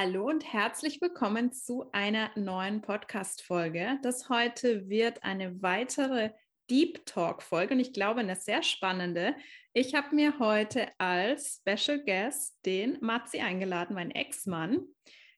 [0.00, 3.98] Hallo und herzlich willkommen zu einer neuen Podcast-Folge.
[4.00, 6.30] Das heute wird eine weitere
[6.70, 9.34] Deep Talk-Folge und ich glaube eine sehr spannende.
[9.72, 14.86] Ich habe mir heute als Special Guest den Matzi eingeladen, mein Ex-Mann.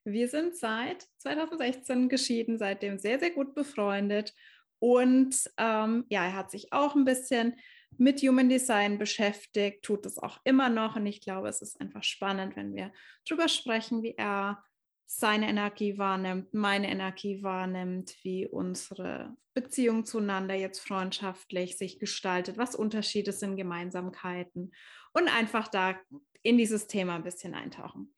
[0.05, 4.34] Wir sind seit 2016 geschieden, seitdem sehr, sehr gut befreundet.
[4.78, 7.56] Und ähm, ja, er hat sich auch ein bisschen
[7.98, 10.96] mit Human Design beschäftigt, tut es auch immer noch.
[10.96, 12.92] Und ich glaube, es ist einfach spannend, wenn wir
[13.28, 14.62] darüber sprechen, wie er
[15.06, 22.76] seine Energie wahrnimmt, meine Energie wahrnimmt, wie unsere Beziehung zueinander jetzt freundschaftlich sich gestaltet, was
[22.76, 24.72] Unterschiede sind, Gemeinsamkeiten
[25.12, 25.98] und einfach da
[26.42, 28.14] in dieses Thema ein bisschen eintauchen.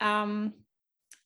[0.00, 0.66] Ähm,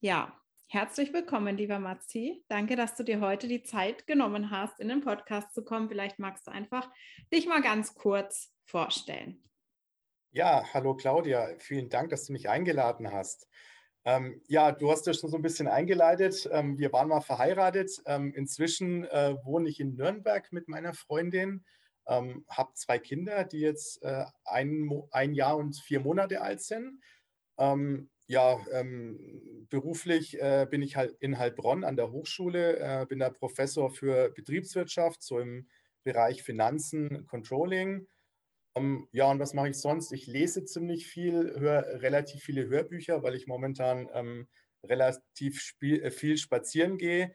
[0.00, 0.38] ja,
[0.70, 2.44] Herzlich willkommen, lieber Matzi.
[2.46, 5.88] Danke, dass du dir heute die Zeit genommen hast, in den Podcast zu kommen.
[5.88, 6.90] Vielleicht magst du einfach
[7.32, 9.42] dich mal ganz kurz vorstellen.
[10.30, 11.48] Ja, hallo Claudia.
[11.58, 13.48] Vielen Dank, dass du mich eingeladen hast.
[14.04, 16.46] Ähm, ja, du hast ja schon so ein bisschen eingeleitet.
[16.52, 18.02] Ähm, wir waren mal verheiratet.
[18.04, 21.64] Ähm, inzwischen äh, wohne ich in Nürnberg mit meiner Freundin,
[22.06, 27.00] ähm, habe zwei Kinder, die jetzt äh, ein, ein Jahr und vier Monate alt sind.
[27.56, 33.18] Ähm, ja, ähm, beruflich äh, bin ich halt in Heilbronn an der Hochschule, äh, bin
[33.20, 35.68] da Professor für Betriebswirtschaft, so im
[36.04, 38.06] Bereich Finanzen, Controlling.
[38.76, 40.12] Ähm, ja, und was mache ich sonst?
[40.12, 44.48] Ich lese ziemlich viel, höre relativ viele Hörbücher, weil ich momentan ähm,
[44.84, 47.32] relativ äh, viel spazieren gehe.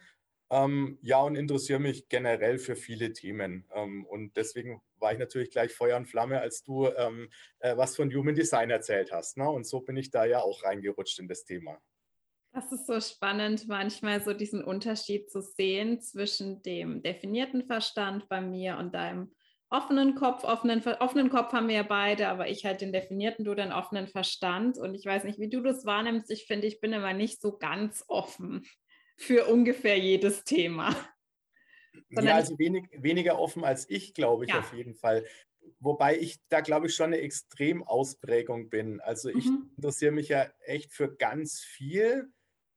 [0.53, 3.65] Ähm, ja, und interessiere mich generell für viele Themen.
[3.73, 7.95] Ähm, und deswegen war ich natürlich gleich Feuer und Flamme, als du ähm, äh, was
[7.95, 9.35] von Human Design erzählt hast.
[9.35, 9.49] Ne?
[9.49, 11.79] Und so bin ich da ja auch reingerutscht in das Thema.
[12.51, 18.39] Das ist so spannend, manchmal so diesen Unterschied zu sehen zwischen dem definierten Verstand bei
[18.39, 19.33] mir und deinem
[19.72, 20.44] offenen Kopf.
[20.44, 24.07] Offenen, offenen Kopf haben wir ja beide, aber ich halt den definierten, du den offenen
[24.07, 24.78] Verstand.
[24.78, 26.29] Und ich weiß nicht, wie du das wahrnimmst.
[26.29, 28.67] Ich finde, ich bin immer nicht so ganz offen
[29.16, 30.96] für ungefähr jedes Thema.
[32.09, 34.59] Ja, also wenig, weniger offen als ich, glaube ich, ja.
[34.59, 35.25] auf jeden Fall.
[35.79, 39.00] Wobei ich da, glaube ich, schon eine Extremausprägung bin.
[39.02, 39.72] Also ich mhm.
[39.75, 42.31] interessiere mich ja echt für ganz viel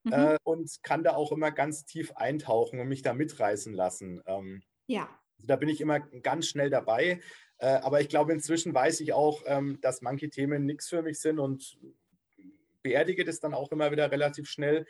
[0.05, 0.13] mhm.
[0.13, 4.23] äh, und kann da auch immer ganz tief eintauchen und mich da mitreißen lassen.
[4.27, 5.09] Ähm, ja.
[5.37, 7.21] Also da bin ich immer ganz schnell dabei.
[7.59, 11.21] Äh, aber ich glaube, inzwischen weiß ich auch, ähm, dass manche Themen nichts für mich
[11.21, 11.79] sind und
[12.83, 14.87] beerdige das dann auch immer wieder relativ schnell.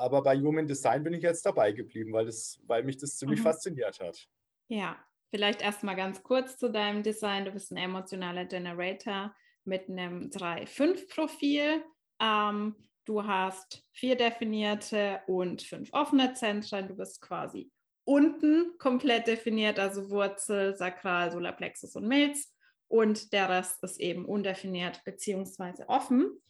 [0.00, 3.40] Aber bei Human Design bin ich jetzt dabei geblieben, weil, das, weil mich das ziemlich
[3.40, 3.44] mhm.
[3.44, 4.26] fasziniert hat.
[4.68, 4.96] Ja,
[5.30, 7.44] vielleicht erstmal ganz kurz zu deinem Design.
[7.44, 9.34] Du bist ein emotionaler Generator
[9.64, 11.84] mit einem 3-5-Profil.
[12.18, 16.88] Ähm, du hast vier definierte und fünf offene Zentren.
[16.88, 17.70] Du bist quasi
[18.04, 22.52] unten komplett definiert, also Wurzel, Sakral, Solarplexus und Milz.
[22.88, 26.40] Und der Rest ist eben undefiniert beziehungsweise offen.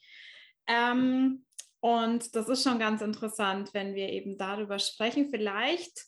[0.66, 1.44] Ähm,
[1.80, 5.28] und das ist schon ganz interessant, wenn wir eben darüber sprechen.
[5.30, 6.06] Vielleicht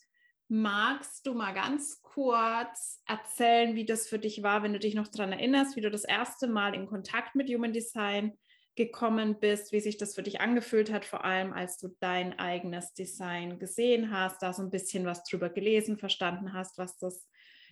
[0.48, 5.08] magst du mal ganz kurz erzählen, wie das für dich war, wenn du dich noch
[5.08, 8.36] daran erinnerst, wie du das erste Mal in Kontakt mit Human Design
[8.74, 12.92] gekommen bist, wie sich das für dich angefühlt hat, vor allem als du dein eigenes
[12.94, 17.28] Design gesehen hast, da so ein bisschen was drüber gelesen, verstanden hast, was das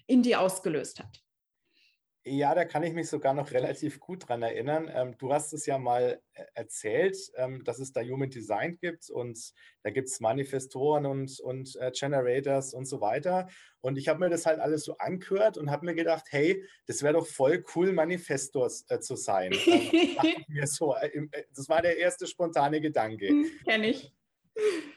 [0.07, 1.23] in dir ausgelöst hat.
[2.25, 4.91] Ja, da kann ich mich sogar noch relativ gut dran erinnern.
[4.93, 9.09] Ähm, du hast es ja mal äh, erzählt, ähm, dass es da Human Design gibt
[9.09, 13.49] und da gibt es Manifestoren und, und äh, Generators und so weiter.
[13.81, 17.03] Und ich habe mir das halt alles so angehört und habe mir gedacht, hey, das
[17.03, 19.53] wäre doch voll cool, Manifestors äh, zu sein.
[20.23, 23.29] Ähm, mir so, äh, äh, das war der erste spontane Gedanke.
[23.29, 24.13] Hm, Kenn ich.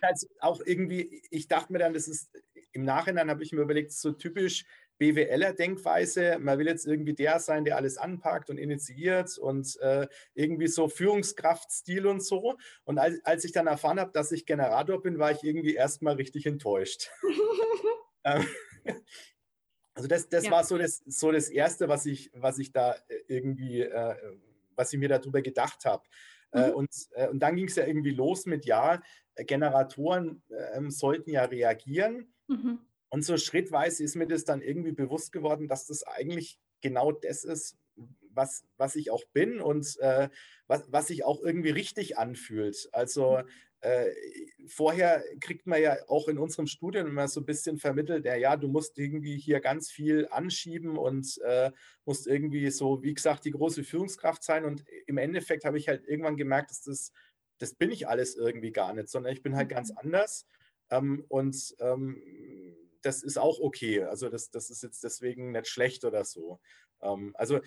[0.01, 2.29] Also auch irgendwie, ich dachte mir dann, das ist,
[2.73, 4.65] im Nachhinein habe ich mir überlegt, so typisch
[4.99, 10.67] BWLer-Denkweise, man will jetzt irgendwie der sein, der alles anpackt und initiiert und äh, irgendwie
[10.67, 12.57] so Führungskraftstil und so.
[12.83, 16.15] Und als, als ich dann erfahren habe, dass ich Generator bin, war ich irgendwie erstmal
[16.15, 17.09] richtig enttäuscht.
[18.25, 18.45] Ähm,
[19.95, 20.51] also das, das ja.
[20.51, 24.15] war so das, so das Erste, was ich, was ich da äh, irgendwie, äh,
[24.77, 26.03] was ich mir darüber gedacht habe.
[26.53, 26.75] Äh, mhm.
[26.75, 29.01] und, äh, und dann ging es ja irgendwie los mit, ja,
[29.35, 32.33] Generatoren ähm, sollten ja reagieren.
[32.47, 32.79] Mhm.
[33.13, 37.43] Und so schrittweise ist mir das dann irgendwie bewusst geworden, dass das eigentlich genau das
[37.43, 37.77] ist,
[38.31, 40.29] was, was ich auch bin und äh,
[40.65, 42.89] was, was sich auch irgendwie richtig anfühlt.
[42.91, 43.41] Also
[43.81, 44.09] äh,
[44.65, 48.57] vorher kriegt man ja auch in unserem Studium immer so ein bisschen vermittelt, ja, ja,
[48.57, 51.71] du musst irgendwie hier ganz viel anschieben und äh,
[52.05, 54.65] musst irgendwie so, wie gesagt, die große Führungskraft sein.
[54.65, 57.11] Und im Endeffekt habe ich halt irgendwann gemerkt, dass das,
[57.59, 59.97] das bin ich alles irgendwie gar nicht, sondern ich bin halt ganz mhm.
[59.99, 60.47] anders.
[60.89, 62.23] Ähm, und ähm,
[63.03, 64.03] das ist auch okay.
[64.03, 66.59] Also das, das ist jetzt deswegen nicht schlecht oder so.
[67.01, 67.59] Ähm, also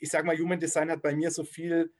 [0.00, 1.92] ich sage mal, Human Design hat bei mir so viel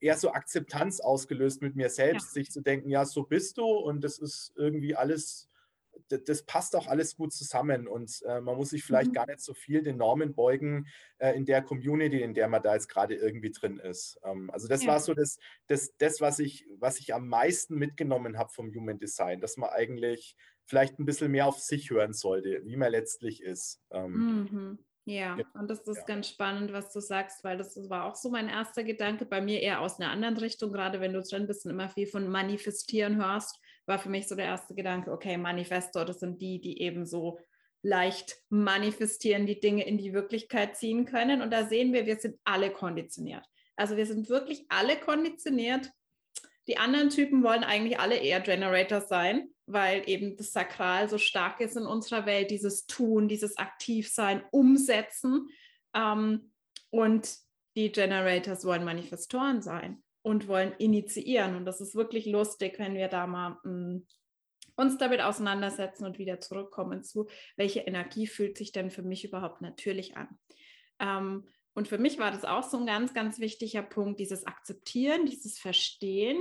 [0.00, 2.42] eher so Akzeptanz ausgelöst mit mir selbst, ja.
[2.42, 5.50] sich zu denken, ja, so bist du und das ist irgendwie alles
[6.08, 9.14] das passt auch alles gut zusammen und äh, man muss sich vielleicht mhm.
[9.14, 10.86] gar nicht so viel den Normen beugen
[11.18, 14.18] äh, in der Community, in der man da jetzt gerade irgendwie drin ist.
[14.24, 14.88] Ähm, also das ja.
[14.88, 18.98] war so das, das, das was, ich, was ich am meisten mitgenommen habe vom Human
[18.98, 20.36] Design, dass man eigentlich
[20.70, 23.82] vielleicht ein bisschen mehr auf sich hören sollte, wie man letztlich ist.
[23.90, 24.78] Ähm, mhm.
[25.04, 26.04] Ja, und das ist ja.
[26.04, 29.60] ganz spannend, was du sagst, weil das war auch so mein erster Gedanke, bei mir
[29.60, 33.16] eher aus einer anderen Richtung, gerade wenn du drin bist und immer viel von Manifestieren
[33.16, 33.58] hörst
[33.90, 37.38] war für mich so der erste Gedanke, okay, Manifestor, das sind die, die eben so
[37.82, 41.42] leicht manifestieren, die Dinge in die Wirklichkeit ziehen können.
[41.42, 43.44] Und da sehen wir, wir sind alle konditioniert.
[43.76, 45.90] Also wir sind wirklich alle konditioniert.
[46.68, 51.60] Die anderen Typen wollen eigentlich alle eher Generators sein, weil eben das Sakral so stark
[51.60, 55.48] ist in unserer Welt, dieses Tun, dieses Aktivsein, Umsetzen.
[55.94, 56.52] Ähm,
[56.90, 57.36] und
[57.76, 61.56] die Generators wollen Manifestoren sein und wollen initiieren.
[61.56, 64.06] Und das ist wirklich lustig, wenn wir da mal mh, mm,
[64.76, 69.60] uns damit auseinandersetzen und wieder zurückkommen zu, welche Energie fühlt sich denn für mich überhaupt
[69.60, 70.28] natürlich an.
[70.98, 75.26] Ähm, und für mich war das auch so ein ganz, ganz wichtiger Punkt, dieses Akzeptieren,
[75.26, 76.38] dieses Verstehen,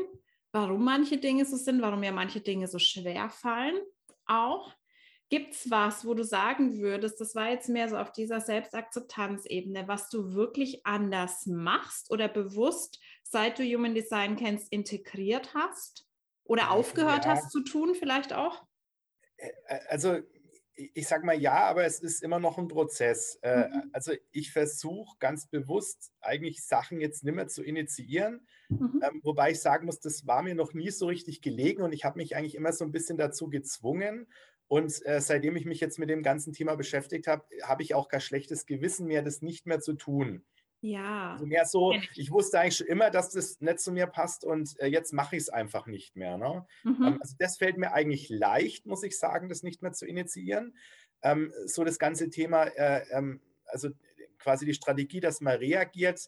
[0.51, 3.79] warum manche Dinge so sind, warum mir manche Dinge so schwer fallen.
[4.25, 4.73] Auch
[5.29, 9.87] gibt es was, wo du sagen würdest, das war jetzt mehr so auf dieser Selbstakzeptanzebene,
[9.87, 16.07] was du wirklich anders machst oder bewusst seit du Human Design kennst, integriert hast
[16.43, 17.31] oder aufgehört ja.
[17.31, 18.63] hast zu tun, vielleicht auch?
[19.87, 20.19] Also
[20.93, 23.39] ich sage mal ja, aber es ist immer noch ein Prozess.
[23.43, 23.89] Mhm.
[23.91, 29.01] Also ich versuche ganz bewusst eigentlich Sachen jetzt nicht mehr zu initiieren, mhm.
[29.03, 32.05] ähm, wobei ich sagen muss, das war mir noch nie so richtig gelegen und ich
[32.05, 34.27] habe mich eigentlich immer so ein bisschen dazu gezwungen.
[34.67, 38.07] Und äh, seitdem ich mich jetzt mit dem ganzen Thema beschäftigt habe, habe ich auch
[38.07, 40.45] kein schlechtes Gewissen mehr, das nicht mehr zu tun.
[40.81, 41.33] Ja.
[41.33, 44.79] Also mehr so, ich wusste eigentlich schon immer, dass das nicht zu mir passt und
[44.79, 46.37] äh, jetzt mache ich es einfach nicht mehr.
[46.37, 46.65] Ne?
[46.83, 47.03] Mhm.
[47.03, 50.75] Ähm, also das fällt mir eigentlich leicht, muss ich sagen, das nicht mehr zu initiieren.
[51.21, 53.89] Ähm, so das ganze Thema, äh, ähm, also
[54.37, 56.27] quasi die Strategie, dass man reagiert,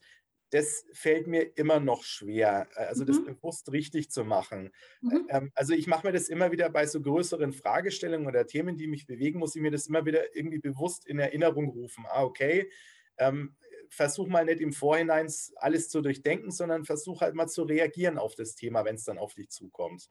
[0.51, 3.07] das fällt mir immer noch schwer, äh, also mhm.
[3.07, 4.71] das bewusst richtig zu machen.
[5.01, 5.27] Mhm.
[5.29, 8.87] Ähm, also ich mache mir das immer wieder bei so größeren Fragestellungen oder Themen, die
[8.87, 12.05] mich bewegen, muss ich mir das immer wieder irgendwie bewusst in Erinnerung rufen.
[12.09, 12.69] Ah, okay,
[13.17, 13.55] ähm,
[13.91, 18.35] versuch mal nicht im Vorhinein alles zu durchdenken, sondern versuch halt mal zu reagieren auf
[18.35, 20.09] das Thema, wenn es dann auf dich zukommt.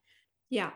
[0.48, 0.72] Ja.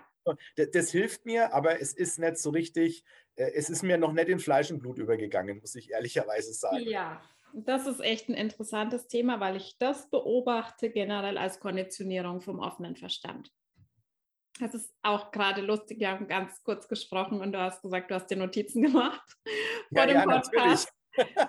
[0.56, 3.04] Das, das, hilft mir, aber es ist nicht so richtig,
[3.36, 6.80] äh, es ist mir noch nicht in Fleisch und Blut übergegangen, muss ich ehrlicherweise sagen.
[6.80, 7.20] Ja,
[7.52, 12.96] das ist echt ein interessantes Thema, weil ich das beobachte generell als Konditionierung vom offenen
[12.96, 13.52] Verstand.
[14.60, 15.98] Das ist auch gerade lustig.
[15.98, 19.36] Wir haben ganz kurz gesprochen und du hast gesagt, du hast dir Notizen gemacht
[19.90, 20.54] ja, vor dem ja, Podcast.
[20.54, 21.03] Natürlich.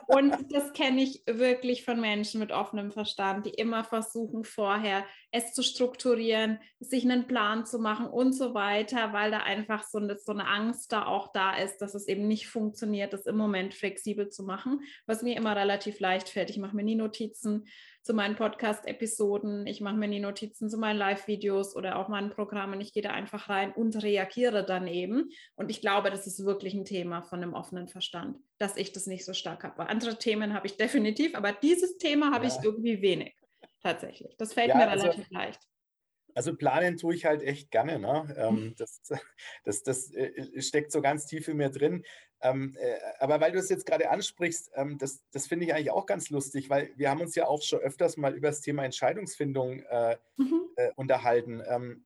[0.07, 5.53] Und das kenne ich wirklich von Menschen mit offenem Verstand, die immer versuchen, vorher es
[5.53, 10.17] zu strukturieren, sich einen Plan zu machen und so weiter, weil da einfach so eine,
[10.17, 13.73] so eine Angst da auch da ist, dass es eben nicht funktioniert, das im Moment
[13.73, 16.50] flexibel zu machen, was mir immer relativ leicht fällt.
[16.50, 17.65] Ich mache mir nie Notizen
[18.06, 22.80] zu meinen Podcast-Episoden, ich mache mir nie Notizen zu meinen Live-Videos oder auch meinen Programmen.
[22.80, 25.31] Ich gehe da einfach rein und reagiere dann eben.
[25.56, 29.07] Und ich glaube, das ist wirklich ein Thema von einem offenen Verstand, dass ich das
[29.07, 29.90] nicht so stark habe.
[29.90, 32.54] Andere Themen habe ich definitiv, aber dieses Thema habe ja.
[32.54, 33.33] ich irgendwie wenig
[33.81, 34.35] tatsächlich.
[34.38, 35.62] Das fällt ja, mir also relativ leicht.
[36.35, 37.97] Also planen tue ich halt echt gerne.
[37.97, 38.35] Ne?
[38.38, 39.02] Ähm, das
[39.64, 42.04] das, das äh, steckt so ganz tief in mir drin.
[42.42, 45.92] Ähm, äh, aber weil du es jetzt gerade ansprichst, ähm, das, das finde ich eigentlich
[45.92, 48.83] auch ganz lustig, weil wir haben uns ja auch schon öfters mal über das Thema
[48.83, 50.61] Entscheidungsfindung äh, mhm.
[50.75, 51.63] äh, unterhalten.
[51.68, 52.06] Ähm,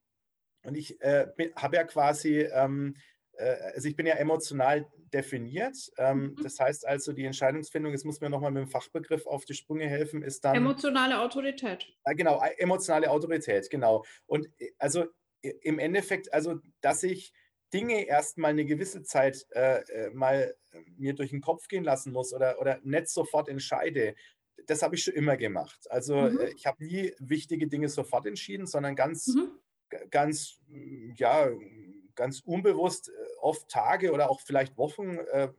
[0.63, 2.95] und ich äh, habe ja quasi, ähm,
[3.33, 5.77] äh, also ich bin ja emotional definiert.
[5.97, 6.43] Ähm, mhm.
[6.43, 9.87] Das heißt also, die Entscheidungsfindung, jetzt muss mir nochmal mit dem Fachbegriff auf die Sprünge
[9.87, 10.55] helfen, ist dann.
[10.55, 11.87] Emotionale Autorität.
[12.15, 14.05] genau, emotionale Autorität, genau.
[14.27, 15.05] Und also
[15.41, 17.33] im Endeffekt, also, dass ich
[17.73, 20.55] Dinge erstmal eine gewisse Zeit äh, äh, mal
[20.97, 24.15] mir durch den Kopf gehen lassen muss oder, oder nicht sofort entscheide,
[24.65, 25.89] das habe ich schon immer gemacht.
[25.89, 26.39] Also mhm.
[26.39, 29.51] äh, ich habe nie wichtige Dinge sofort entschieden, sondern ganz, mhm.
[30.09, 30.59] ganz,
[31.15, 31.49] ja,
[32.15, 33.11] ganz unbewusst äh,
[33.41, 35.49] oft Tage oder auch vielleicht Wochen äh,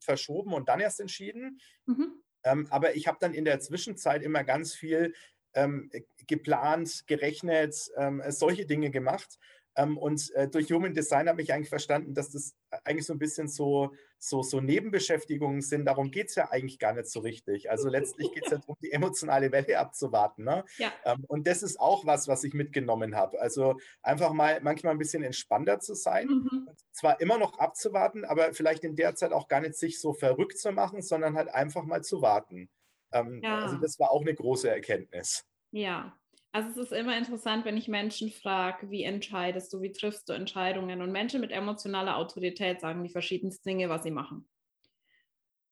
[0.00, 1.60] verschoben und dann erst entschieden.
[1.86, 2.22] Mhm.
[2.44, 5.14] Ähm, aber ich habe dann in der Zwischenzeit immer ganz viel
[5.54, 5.90] ähm,
[6.26, 9.38] geplant, gerechnet, ähm, solche Dinge gemacht.
[9.76, 12.54] Ähm, und äh, durch Human Design habe ich eigentlich verstanden, dass das
[12.84, 15.84] eigentlich so ein bisschen so, so, so Nebenbeschäftigungen sind.
[15.84, 17.70] Darum geht es ja eigentlich gar nicht so richtig.
[17.70, 20.44] Also letztlich geht es ja darum, die emotionale Welle abzuwarten.
[20.44, 20.64] Ne?
[20.78, 20.92] Ja.
[21.04, 23.40] Ähm, und das ist auch was, was ich mitgenommen habe.
[23.40, 26.28] Also einfach mal manchmal ein bisschen entspannter zu sein.
[26.28, 26.68] Mhm.
[26.92, 30.58] Zwar immer noch abzuwarten, aber vielleicht in der Zeit auch gar nicht sich so verrückt
[30.58, 32.68] zu machen, sondern halt einfach mal zu warten.
[33.12, 33.60] Ähm, ja.
[33.60, 35.44] Also das war auch eine große Erkenntnis.
[35.72, 36.16] Ja,
[36.54, 40.34] Also es ist immer interessant, wenn ich Menschen frage, wie entscheidest du, wie triffst du
[40.34, 41.02] Entscheidungen?
[41.02, 44.48] Und Menschen mit emotionaler Autorität sagen die verschiedensten Dinge, was sie machen.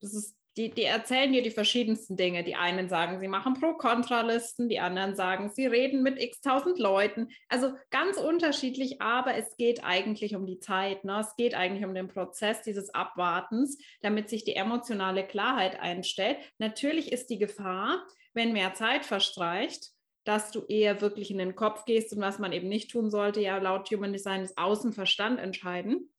[0.00, 2.42] Das ist, die, die erzählen dir die verschiedensten Dinge.
[2.42, 7.28] Die einen sagen, sie machen Pro-Kontra-Listen, die anderen sagen, sie reden mit x tausend Leuten.
[7.48, 11.04] Also ganz unterschiedlich, aber es geht eigentlich um die Zeit.
[11.04, 11.20] Ne?
[11.20, 16.38] Es geht eigentlich um den Prozess dieses Abwartens, damit sich die emotionale Klarheit einstellt.
[16.58, 19.92] Natürlich ist die Gefahr, wenn mehr Zeit verstreicht,
[20.24, 23.40] dass du eher wirklich in den Kopf gehst und was man eben nicht tun sollte,
[23.40, 26.10] ja laut Human Design ist Außenverstand entscheiden.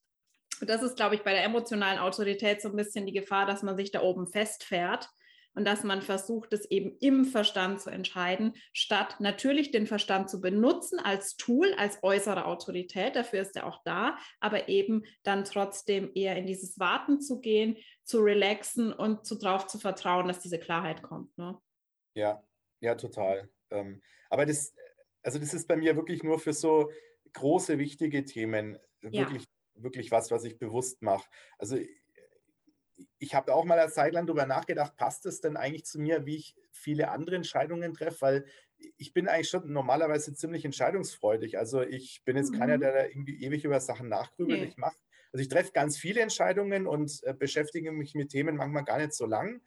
[0.62, 3.64] Und das ist, glaube ich, bei der emotionalen Autorität so ein bisschen die Gefahr, dass
[3.64, 5.10] man sich da oben festfährt
[5.56, 10.42] und dass man versucht, es eben im Verstand zu entscheiden, statt natürlich den Verstand zu
[10.42, 13.16] benutzen als Tool, als äußere Autorität.
[13.16, 17.78] Dafür ist er auch da, aber eben dann trotzdem eher in dieses Warten zu gehen,
[18.04, 21.38] zu relaxen und darauf zu vertrauen, dass diese Klarheit kommt.
[21.38, 21.58] Ne?
[22.16, 22.44] Ja,
[22.80, 23.50] ja, total.
[23.74, 24.74] Ähm, aber das,
[25.24, 26.92] also das ist bei mir wirklich nur für so
[27.34, 29.84] große, wichtige Themen wirklich, ja.
[29.84, 31.28] wirklich was, was ich bewusst mache.
[31.58, 31.78] Also
[33.20, 36.26] ich habe auch mal eine Zeit lang darüber nachgedacht, passt es denn eigentlich zu mir,
[36.26, 38.46] wie ich viele andere Entscheidungen treffe, weil
[38.98, 41.58] ich bin eigentlich schon normalerweise ziemlich entscheidungsfreudig.
[41.58, 42.60] Also ich bin jetzt mhm.
[42.60, 44.60] keiner, der da irgendwie ewig über Sachen nachgrübelt.
[44.60, 44.68] Nee.
[44.68, 44.98] Ich mache,
[45.32, 49.14] also ich treffe ganz viele Entscheidungen und äh, beschäftige mich mit Themen manchmal gar nicht
[49.14, 49.62] so lang.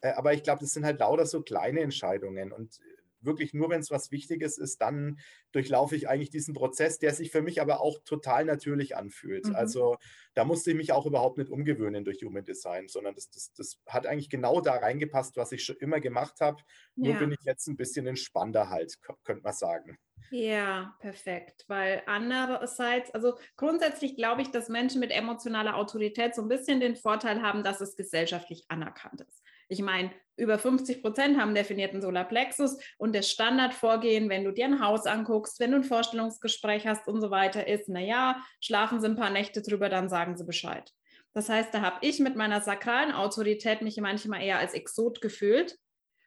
[0.00, 2.52] Äh, aber ich glaube, das sind halt lauter so kleine Entscheidungen.
[2.52, 2.80] Und
[3.24, 5.18] wirklich nur, wenn es was Wichtiges ist, dann
[5.52, 9.46] durchlaufe ich eigentlich diesen Prozess, der sich für mich aber auch total natürlich anfühlt.
[9.46, 9.54] Mhm.
[9.54, 9.96] Also
[10.34, 13.80] da musste ich mich auch überhaupt nicht umgewöhnen durch Human Design, sondern das, das, das
[13.86, 16.62] hat eigentlich genau da reingepasst, was ich schon immer gemacht habe.
[16.96, 17.18] Nur ja.
[17.18, 19.98] bin ich jetzt ein bisschen entspannter halt, könnte man sagen.
[20.30, 21.64] Ja, perfekt.
[21.68, 26.96] Weil andererseits, also grundsätzlich glaube ich, dass Menschen mit emotionaler Autorität so ein bisschen den
[26.96, 29.42] Vorteil haben, dass es gesellschaftlich anerkannt ist.
[29.68, 34.84] Ich meine, über 50 Prozent haben definierten Solarplexus und das Standardvorgehen, wenn du dir ein
[34.84, 39.16] Haus anguckst, wenn du ein Vorstellungsgespräch hast und so weiter, ist, naja, schlafen sie ein
[39.16, 40.90] paar Nächte drüber, dann sagen sie Bescheid.
[41.34, 45.78] Das heißt, da habe ich mit meiner sakralen Autorität mich manchmal eher als Exot gefühlt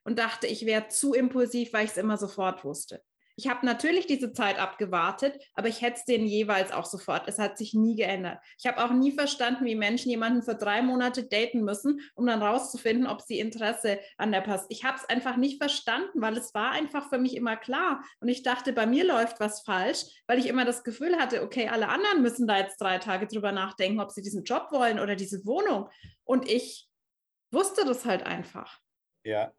[0.04, 3.04] und dachte, ich wäre zu impulsiv, weil ich es immer sofort wusste.
[3.38, 7.28] Ich habe natürlich diese Zeit abgewartet, aber ich hätte es denen jeweils auch sofort.
[7.28, 8.40] Es hat sich nie geändert.
[8.58, 12.42] Ich habe auch nie verstanden, wie Menschen jemanden für drei Monate daten müssen, um dann
[12.42, 14.68] rauszufinden, ob sie Interesse an der passt.
[14.70, 18.04] Ich habe es einfach nicht verstanden, weil es war einfach für mich immer klar.
[18.22, 21.68] Und ich dachte, bei mir läuft was falsch, weil ich immer das Gefühl hatte, okay,
[21.68, 25.18] alle anderen müssen da jetzt drei Tage drüber nachdenken, ob sie diesen Job wollen oder
[25.18, 25.90] diese Wohnung.
[26.24, 26.88] Und ich
[27.52, 28.80] wusste das halt einfach.
[29.26, 29.52] Ja,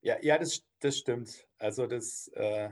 [0.00, 1.46] ja, ja, das, das stimmt.
[1.58, 2.70] Also das, äh,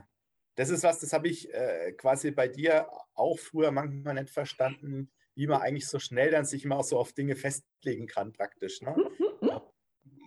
[0.55, 5.11] das ist was, das habe ich äh, quasi bei dir auch früher manchmal nicht verstanden,
[5.35, 8.81] wie man eigentlich so schnell dann sich immer auch so auf Dinge festlegen kann, praktisch.
[8.81, 8.95] Ne?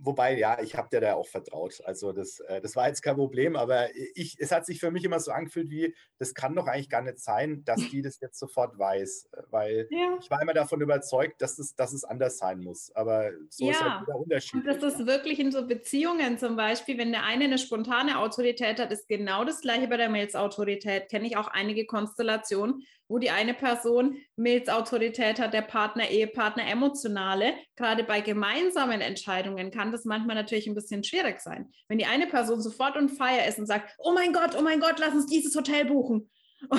[0.02, 1.80] Wobei, ja, ich habe dir da auch vertraut.
[1.84, 5.04] Also das, äh, das war jetzt kein Problem, aber ich, es hat sich für mich
[5.04, 8.38] immer so angefühlt wie, das kann doch eigentlich gar nicht sein, dass die das jetzt
[8.38, 9.28] sofort weiß.
[9.50, 10.16] Weil ja.
[10.20, 12.90] ich war immer davon überzeugt, dass es, dass es anders sein muss.
[12.94, 13.72] Aber so ja.
[13.72, 14.54] ist halt der Unterschied.
[14.54, 18.80] Und das ist wirklich in so Beziehungen zum Beispiel, wenn der eine eine spontane Autorität
[18.80, 21.08] hat, ist genau das gleiche bei der Mails-Autorität.
[21.08, 27.54] Kenne ich auch einige Konstellationen, wo die eine Person Milzautorität hat, der Partner, Ehepartner emotionale.
[27.76, 31.72] Gerade bei gemeinsamen Entscheidungen kann das manchmal natürlich ein bisschen schwierig sein.
[31.88, 34.80] Wenn die eine Person sofort on fire ist und sagt, oh mein Gott, oh mein
[34.80, 36.30] Gott, lass uns dieses Hotel buchen.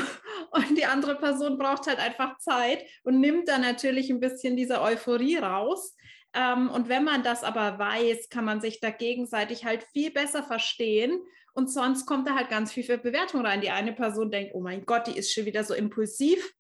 [0.52, 4.82] Und die andere Person braucht halt einfach Zeit und nimmt dann natürlich ein bisschen diese
[4.82, 5.96] Euphorie raus.
[6.34, 10.44] Ähm, und wenn man das aber weiß, kann man sich da gegenseitig halt viel besser
[10.44, 11.22] verstehen
[11.54, 13.62] und sonst kommt da halt ganz viel für Bewertung rein.
[13.62, 16.54] Die eine Person denkt, oh mein Gott, die ist schon wieder so impulsiv.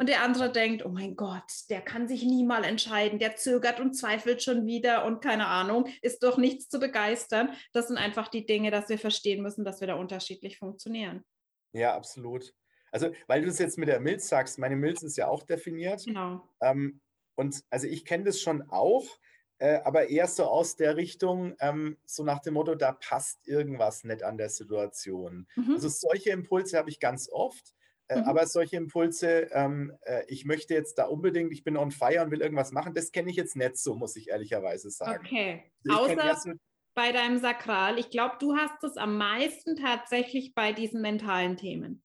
[0.00, 3.80] Und der andere denkt, oh mein Gott, der kann sich nie mal entscheiden, der zögert
[3.80, 7.50] und zweifelt schon wieder und keine Ahnung, ist doch nichts zu begeistern.
[7.74, 11.22] Das sind einfach die Dinge, dass wir verstehen müssen, dass wir da unterschiedlich funktionieren.
[11.74, 12.54] Ja, absolut.
[12.92, 16.04] Also, weil du es jetzt mit der Milz sagst, meine Milz ist ja auch definiert.
[16.06, 16.48] Genau.
[16.62, 17.02] Ähm,
[17.36, 19.06] und also ich kenne das schon auch,
[19.60, 24.04] äh, aber eher so aus der Richtung, ähm, so nach dem Motto, da passt irgendwas
[24.04, 25.46] nicht an der Situation.
[25.54, 25.74] Mhm.
[25.74, 27.74] Also solche Impulse habe ich ganz oft.
[28.08, 28.24] Äh, mhm.
[28.24, 32.30] Aber solche Impulse, ähm, äh, ich möchte jetzt da unbedingt, ich bin on fire und
[32.30, 35.24] will irgendwas machen, das kenne ich jetzt nicht so, muss ich ehrlicherweise sagen.
[35.24, 35.70] Okay.
[35.88, 36.52] Also Außer so
[36.94, 37.98] bei deinem Sakral.
[37.98, 42.02] Ich glaube, du hast es am meisten tatsächlich bei diesen mentalen Themen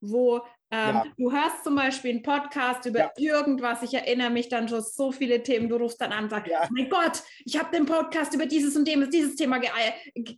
[0.00, 0.40] wo
[0.70, 1.04] ähm, ja.
[1.16, 3.10] du hörst zum Beispiel einen Podcast über ja.
[3.16, 6.50] irgendwas, ich erinnere mich dann schon so viele Themen, du rufst dann an und sagst,
[6.50, 6.68] ja.
[6.70, 9.70] mein Gott, ich habe den Podcast über dieses und dem, dieses Thema ge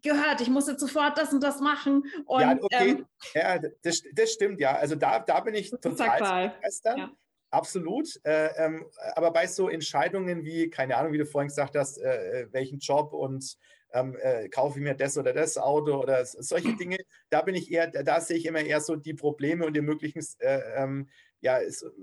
[0.03, 2.05] gehört, ich muss jetzt sofort das und das machen.
[2.27, 6.19] Und, ja, okay, ähm, ja, das, das stimmt, ja, also da, da bin ich total
[6.19, 7.11] begeistert.
[7.53, 8.09] Absolut.
[8.23, 8.87] Äh, ähm,
[9.17, 12.79] aber bei so Entscheidungen wie, keine Ahnung, wie du vorhin gesagt hast, äh, äh welchen
[12.79, 13.57] Job und
[13.93, 16.99] ähm, äh, kaufe ich mir das oder das Auto oder solche Dinge.
[17.31, 20.25] Da bin ich eher, da, sehe ich immer eher so die Probleme und die möglichen,
[20.39, 21.09] äh, ähm,
[21.41, 21.59] ja,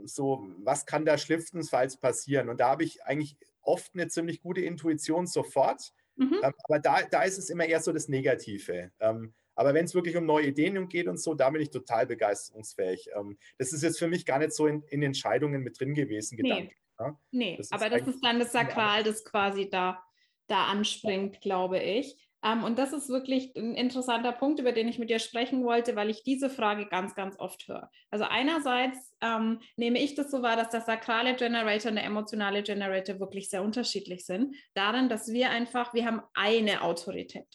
[0.05, 2.49] so, was kann da schlimmstenfalls passieren?
[2.49, 5.93] Und da habe ich eigentlich oft eine ziemlich gute Intuition sofort.
[6.15, 6.39] Mhm.
[6.43, 8.91] Ähm, aber da, da ist es immer eher so das Negative.
[8.99, 12.05] Ähm, aber wenn es wirklich um neue Ideen geht und so, da bin ich total
[12.05, 13.09] begeisterungsfähig.
[13.15, 16.37] Ähm, das ist jetzt für mich gar nicht so in, in Entscheidungen mit drin gewesen,
[16.37, 16.67] Gedanken.
[16.99, 17.19] Nee, ja?
[17.31, 20.03] nee das aber das ist dann das Sakral, das quasi da,
[20.47, 22.15] da anspringt, glaube ich.
[22.43, 25.95] Um, und das ist wirklich ein interessanter Punkt, über den ich mit dir sprechen wollte,
[25.95, 27.89] weil ich diese Frage ganz, ganz oft höre.
[28.11, 32.61] Also einerseits ähm, nehme ich das so wahr, dass der sakrale Generator und der emotionale
[32.61, 34.55] Generator wirklich sehr unterschiedlich sind.
[34.75, 37.47] Darin, dass wir einfach, wir haben eine Autorität.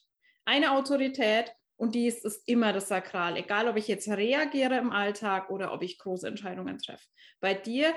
[0.45, 4.91] Eine Autorität und die ist, ist immer das Sakral, egal ob ich jetzt reagiere im
[4.91, 7.07] Alltag oder ob ich große Entscheidungen treffe.
[7.41, 7.95] Bei dir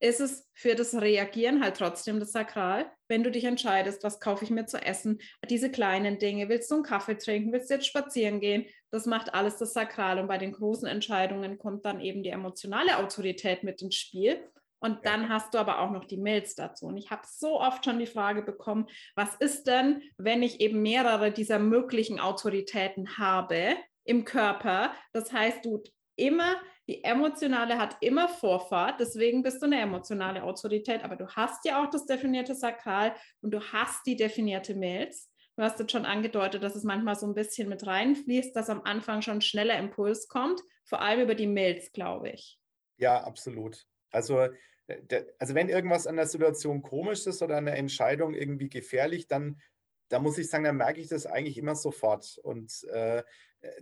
[0.00, 4.44] ist es für das Reagieren halt trotzdem das Sakral, wenn du dich entscheidest, was kaufe
[4.44, 7.86] ich mir zu essen, diese kleinen Dinge, willst du einen Kaffee trinken, willst du jetzt
[7.86, 12.22] spazieren gehen, das macht alles das Sakral und bei den großen Entscheidungen kommt dann eben
[12.22, 14.40] die emotionale Autorität mit ins Spiel
[14.80, 15.28] und dann ja.
[15.30, 16.86] hast du aber auch noch die Mails dazu.
[16.86, 18.86] Und ich habe so oft schon die Frage bekommen,
[19.16, 24.92] was ist denn, wenn ich eben mehrere dieser möglichen Autoritäten habe im Körper?
[25.12, 25.82] Das heißt, du
[26.16, 26.56] immer
[26.88, 31.82] die emotionale hat immer Vorfahrt, deswegen bist du eine emotionale Autorität, aber du hast ja
[31.82, 35.30] auch das definierte Sakral und du hast die definierte Milz.
[35.56, 38.82] Du hast jetzt schon angedeutet, dass es manchmal so ein bisschen mit reinfließt, dass am
[38.82, 42.58] Anfang schon schneller Impuls kommt, vor allem über die Milz, glaube ich.
[42.96, 43.86] Ja, absolut.
[44.10, 44.40] Also,
[44.86, 49.26] äh, also wenn irgendwas an der Situation komisch ist oder an der Entscheidung irgendwie gefährlich,
[49.26, 49.60] dann,
[50.08, 52.38] da muss ich sagen, dann merke ich das eigentlich immer sofort.
[52.42, 53.24] Und äh,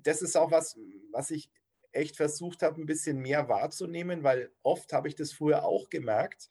[0.03, 0.77] das ist auch was,
[1.13, 1.51] was ich
[1.97, 6.49] echt versucht habe, ein bisschen mehr wahrzunehmen, weil oft habe ich das früher auch gemerkt.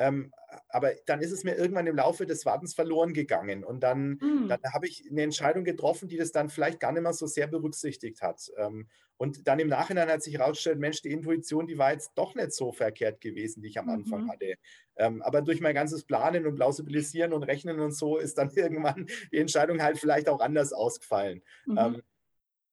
[0.00, 0.32] Ähm,
[0.68, 3.64] aber dann ist es mir irgendwann im Laufe des Wartens verloren gegangen.
[3.64, 4.48] Und dann, mm.
[4.48, 7.48] dann habe ich eine Entscheidung getroffen, die das dann vielleicht gar nicht mehr so sehr
[7.48, 8.48] berücksichtigt hat.
[8.56, 12.36] Ähm, und dann im Nachhinein hat sich herausgestellt, Mensch, die Intuition, die war jetzt doch
[12.36, 13.92] nicht so verkehrt gewesen, die ich am mhm.
[13.92, 14.54] Anfang hatte.
[14.96, 19.08] Ähm, aber durch mein ganzes Planen und Plausibilisieren und Rechnen und so ist dann irgendwann
[19.32, 21.42] die Entscheidung halt vielleicht auch anders ausgefallen.
[21.66, 22.02] Mhm.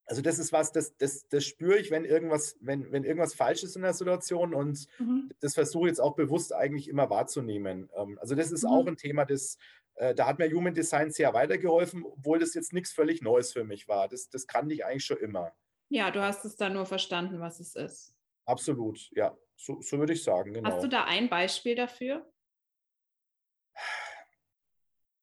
[0.08, 3.64] Also das ist was, das, das, das spüre ich, wenn irgendwas, wenn, wenn irgendwas falsch
[3.64, 5.32] ist in der Situation und mhm.
[5.40, 7.90] das versuche ich jetzt auch bewusst eigentlich immer wahrzunehmen.
[7.96, 8.70] Ähm, also das ist mhm.
[8.70, 9.58] auch ein Thema, das,
[9.96, 13.64] äh, da hat mir Human Design sehr weitergeholfen, obwohl das jetzt nichts völlig Neues für
[13.64, 14.08] mich war.
[14.08, 15.54] Das, das kannte ich eigentlich schon immer.
[15.90, 18.16] Ja, du hast es da nur verstanden, was es ist.
[18.46, 19.36] Absolut, ja.
[19.56, 20.70] So, so würde ich sagen, genau.
[20.70, 22.30] Hast du da ein Beispiel dafür?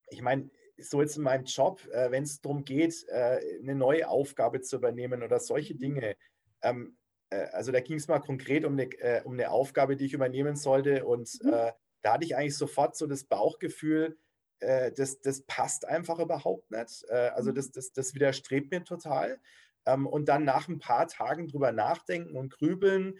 [0.08, 0.50] Ich meine,
[0.84, 4.76] so jetzt in meinem Job, äh, wenn es darum geht, äh, eine neue Aufgabe zu
[4.76, 5.78] übernehmen oder solche mhm.
[5.78, 6.16] Dinge.
[6.62, 6.96] Ähm,
[7.30, 10.14] äh, also da ging es mal konkret um eine, äh, um eine Aufgabe, die ich
[10.14, 11.04] übernehmen sollte.
[11.04, 11.52] Und mhm.
[11.52, 14.18] Äh, da hatte ich eigentlich sofort so das Bauchgefühl,
[14.60, 17.08] äh, das, das passt einfach überhaupt nicht.
[17.10, 17.54] also mhm.
[17.54, 19.40] das, das, das widerstrebt mir total.
[19.86, 23.18] Ähm, und dann nach ein paar Tagen drüber nachdenken und grübeln,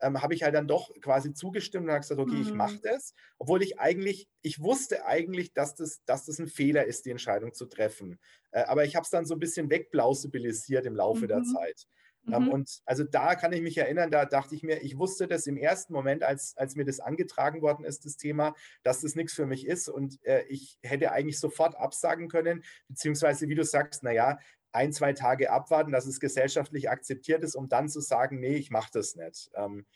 [0.00, 2.42] ähm, habe ich halt dann doch quasi zugestimmt und habe gesagt, okay, mhm.
[2.42, 6.84] ich mache das, obwohl ich eigentlich, ich wusste eigentlich, dass das, dass das ein Fehler
[6.84, 8.18] ist, die Entscheidung zu treffen.
[8.50, 11.28] Äh, aber ich habe es dann so ein bisschen wegplausibilisiert im Laufe mhm.
[11.28, 11.86] der Zeit.
[12.32, 12.48] Ähm, mhm.
[12.48, 15.58] und also da kann ich mich erinnern, da dachte ich mir, ich wusste das im
[15.58, 19.46] ersten Moment, als, als mir das angetragen worden ist, das Thema, dass das nichts für
[19.46, 19.88] mich ist.
[19.88, 24.38] Und äh, ich hätte eigentlich sofort absagen können, beziehungsweise wie du sagst, naja,
[24.74, 28.70] ein, zwei Tage abwarten, dass es gesellschaftlich akzeptiert ist, um dann zu sagen, nee, ich
[28.70, 29.50] mache das nicht.
[29.54, 29.86] Ähm,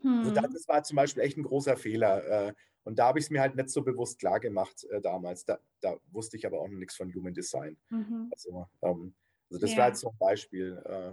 [0.00, 0.18] hm.
[0.18, 2.48] also das war zum Beispiel echt ein großer Fehler.
[2.48, 5.44] Äh, und da habe ich es mir halt nicht so bewusst klar gemacht äh, damals.
[5.44, 7.76] Da, da, wusste ich aber auch noch nichts von Human Design.
[7.90, 8.28] Mhm.
[8.32, 9.14] Also, ähm,
[9.48, 9.78] also, das ja.
[9.78, 11.12] war jetzt so ein Beispiel, äh,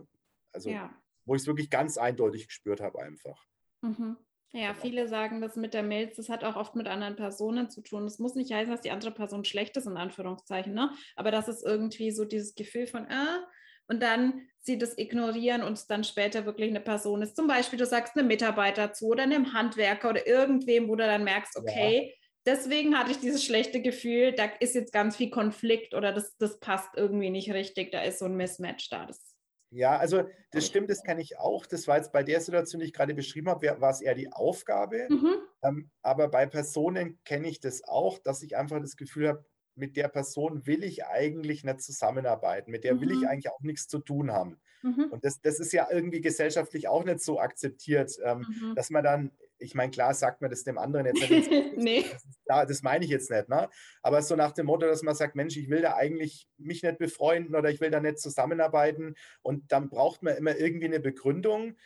[0.52, 0.94] also ja.
[1.26, 3.46] wo ich es wirklich ganz eindeutig gespürt habe einfach.
[3.82, 4.18] Mhm.
[4.54, 4.82] Ja, genau.
[4.82, 8.06] viele sagen das mit der Mails, das hat auch oft mit anderen Personen zu tun.
[8.06, 10.92] Es muss nicht heißen, dass die andere Person schlecht ist, in Anführungszeichen, ne?
[11.16, 13.48] aber das ist irgendwie so dieses Gefühl von, ah,
[13.88, 17.36] und dann sie das ignorieren und es dann später wirklich eine Person ist.
[17.36, 21.24] Zum Beispiel, du sagst einem Mitarbeiter zu oder einem Handwerker oder irgendwem, wo du dann
[21.24, 22.14] merkst, okay, ja.
[22.46, 26.60] deswegen hatte ich dieses schlechte Gefühl, da ist jetzt ganz viel Konflikt oder das, das
[26.60, 29.06] passt irgendwie nicht richtig, da ist so ein Mismatch da.
[29.06, 29.33] Das
[29.74, 31.66] ja, also das stimmt, das kann ich auch.
[31.66, 34.32] Das war jetzt bei der Situation, die ich gerade beschrieben habe, war es eher die
[34.32, 35.08] Aufgabe.
[35.10, 35.36] Mhm.
[35.64, 39.98] Ähm, aber bei Personen kenne ich das auch, dass ich einfach das Gefühl habe, mit
[39.98, 43.02] der Person will ich eigentlich nicht zusammenarbeiten, mit der mhm.
[43.02, 43.28] will ich mhm.
[43.28, 44.60] eigentlich auch nichts zu tun haben.
[44.84, 45.06] Mhm.
[45.12, 48.76] Und das, das ist ja irgendwie gesellschaftlich auch nicht so akzeptiert, ähm, mhm.
[48.76, 51.78] dass man dann ich meine, klar sagt man das dem anderen jetzt nicht.
[51.78, 52.06] nee.
[52.46, 53.50] Das, das, meine ich jetzt nicht.
[53.50, 53.70] Ne?
[54.02, 56.98] Aber so nach dem Motto, dass man sagt, Mensch, ich will da eigentlich mich nicht
[56.98, 59.16] befreunden oder ich will da nicht zusammenarbeiten.
[59.42, 61.78] Und dann braucht man immer irgendwie eine Begründung.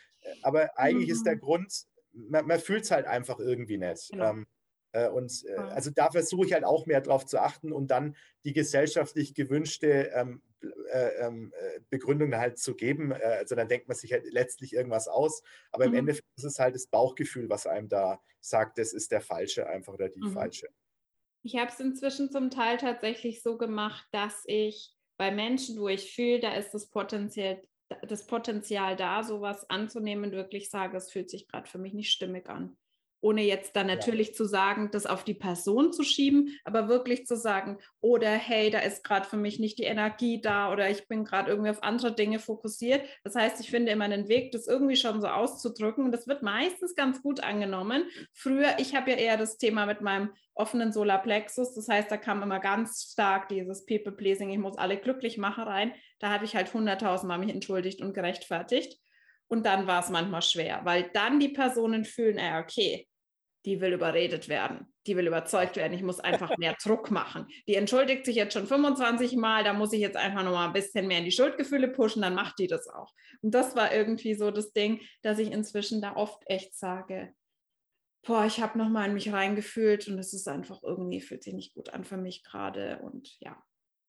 [0.42, 1.14] Aber eigentlich mhm.
[1.14, 1.40] ist der mhm.
[1.40, 4.10] Grund, man, man fühlt es halt einfach irgendwie nicht.
[4.10, 4.30] Genau.
[4.30, 4.46] Ähm,
[4.92, 8.16] Äh, und äh, also da versuche ich halt auch mehr drauf zu achten und dann
[8.44, 13.12] die gesellschaftlich gewünschte ähm, äh, ähm, äh, Begründung halt zu geben.
[13.12, 15.98] Äh, also dann denkt man sich halt letztlich irgendwas aus, aber im mhm.
[15.98, 19.94] Endeffekt ist es halt das Bauchgefühl, was einem da sagt, das ist der falsche einfach
[19.94, 20.32] oder die mhm.
[20.32, 20.68] falsche.
[21.42, 26.12] Ich habe es inzwischen zum Teil tatsächlich so gemacht, dass ich bei Menschen, wo ich
[26.12, 27.62] fühle, da ist das Potenzial,
[28.02, 32.48] das Potenzial da, sowas anzunehmen, wirklich sage, es fühlt sich gerade für mich nicht stimmig
[32.48, 32.76] an
[33.20, 34.34] ohne jetzt dann natürlich ja.
[34.34, 38.78] zu sagen, das auf die Person zu schieben, aber wirklich zu sagen, oder hey, da
[38.80, 42.14] ist gerade für mich nicht die Energie da oder ich bin gerade irgendwie auf andere
[42.14, 43.02] Dinge fokussiert.
[43.24, 46.42] Das heißt, ich finde immer einen Weg, das irgendwie schon so auszudrücken und das wird
[46.42, 48.04] meistens ganz gut angenommen.
[48.32, 52.42] Früher, ich habe ja eher das Thema mit meinem offenen Solarplexus, das heißt, da kam
[52.42, 55.92] immer ganz stark dieses People-Pleasing, ich muss alle glücklich machen rein.
[56.18, 58.98] Da habe ich halt hunderttausendmal mich entschuldigt und gerechtfertigt.
[59.48, 63.08] Und dann war es manchmal schwer, weil dann die Personen fühlen, äh, okay,
[63.64, 67.48] die will überredet werden, die will überzeugt werden, ich muss einfach mehr Druck machen.
[67.66, 70.72] Die entschuldigt sich jetzt schon 25 Mal, da muss ich jetzt einfach noch mal ein
[70.72, 73.12] bisschen mehr in die Schuldgefühle pushen, dann macht die das auch.
[73.42, 77.34] Und das war irgendwie so das Ding, dass ich inzwischen da oft echt sage,
[78.26, 81.54] boah, ich habe noch mal in mich reingefühlt und es ist einfach irgendwie, fühlt sich
[81.54, 83.62] nicht gut an für mich gerade und ja.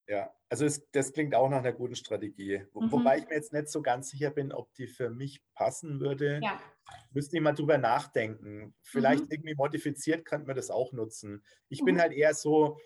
[0.10, 2.66] Ja, also es, das klingt auch nach einer guten Strategie.
[2.74, 2.92] Wo, mhm.
[2.92, 6.40] Wobei ich mir jetzt nicht so ganz sicher bin, ob die für mich passen würde.
[6.42, 6.60] Ja.
[7.12, 8.74] Müsste ich mal drüber nachdenken.
[8.82, 9.32] Vielleicht mhm.
[9.32, 11.44] irgendwie modifiziert könnte man das auch nutzen.
[11.70, 11.86] Ich mhm.
[11.86, 12.80] bin halt eher so,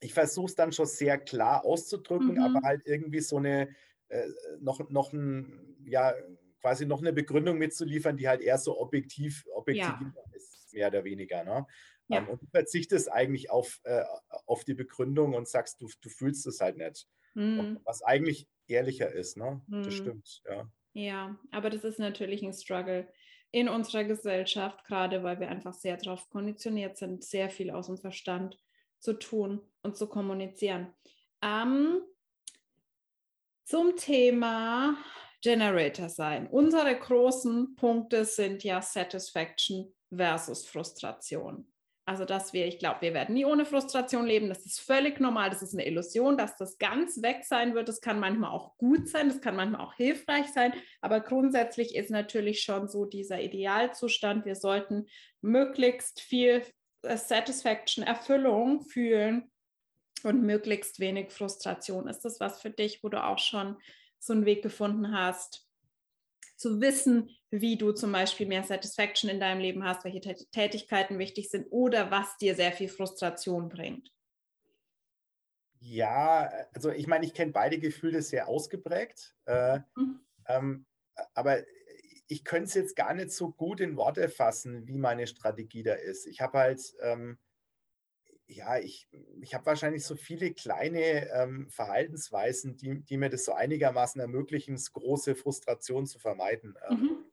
[0.00, 2.64] ich versuche es dann schon sehr klar auszudrücken, aber mhm.
[2.64, 3.68] halt irgendwie so eine,
[4.08, 4.26] äh,
[4.60, 6.14] noch, noch ein, ja,
[6.62, 10.22] quasi noch eine Begründung mitzuliefern, die halt eher so objektiv, objektiv ja.
[10.32, 11.44] ist, mehr oder weniger.
[11.44, 11.66] Ne?
[12.08, 12.18] Ja.
[12.18, 14.04] Ähm, und du verzichtest eigentlich auf, äh,
[14.46, 17.08] auf die Begründung und sagst, du, du fühlst es halt nicht.
[17.34, 17.80] Mhm.
[17.84, 19.60] Was eigentlich ehrlicher ist, ne?
[19.66, 19.82] Mhm.
[19.82, 20.70] Das stimmt, ja.
[20.94, 23.06] Ja, aber das ist natürlich ein Struggle
[23.50, 27.98] in unserer Gesellschaft, gerade weil wir einfach sehr darauf konditioniert sind, sehr viel aus dem
[27.98, 28.58] Verstand
[28.98, 30.94] zu tun und zu kommunizieren.
[31.42, 32.00] Ähm,
[33.64, 34.96] zum Thema
[35.42, 36.46] Generator sein.
[36.46, 41.70] Unsere großen Punkte sind ja Satisfaction versus Frustration.
[42.08, 44.48] Also, dass wir, ich glaube, wir werden nie ohne Frustration leben.
[44.48, 45.50] Das ist völlig normal.
[45.50, 47.88] Das ist eine Illusion, dass das ganz weg sein wird.
[47.88, 50.72] Das kann manchmal auch gut sein, das kann manchmal auch hilfreich sein.
[51.00, 54.44] Aber grundsätzlich ist natürlich schon so dieser Idealzustand.
[54.44, 55.08] Wir sollten
[55.40, 56.62] möglichst viel
[57.02, 59.50] äh, Satisfaction, Erfüllung fühlen
[60.22, 62.06] und möglichst wenig Frustration.
[62.06, 63.76] Ist das was für dich, wo du auch schon
[64.20, 65.66] so einen Weg gefunden hast,
[66.56, 71.48] zu wissen, wie du zum Beispiel mehr Satisfaction in deinem Leben hast, welche Tätigkeiten wichtig
[71.48, 74.10] sind oder was dir sehr viel Frustration bringt.
[75.78, 80.20] Ja, also ich meine, ich kenne beide Gefühle sehr ausgeprägt, äh, mhm.
[80.48, 80.86] ähm,
[81.34, 81.58] aber
[82.28, 85.94] ich könnte es jetzt gar nicht so gut in Worte fassen, wie meine Strategie da
[85.94, 86.26] ist.
[86.26, 87.38] Ich habe halt ähm,
[88.48, 89.08] ja, ich,
[89.40, 94.76] ich habe wahrscheinlich so viele kleine ähm, Verhaltensweisen, die, die mir das so einigermaßen ermöglichen,
[94.76, 96.76] große Frustration zu vermeiden.
[96.88, 97.25] Ähm, mhm.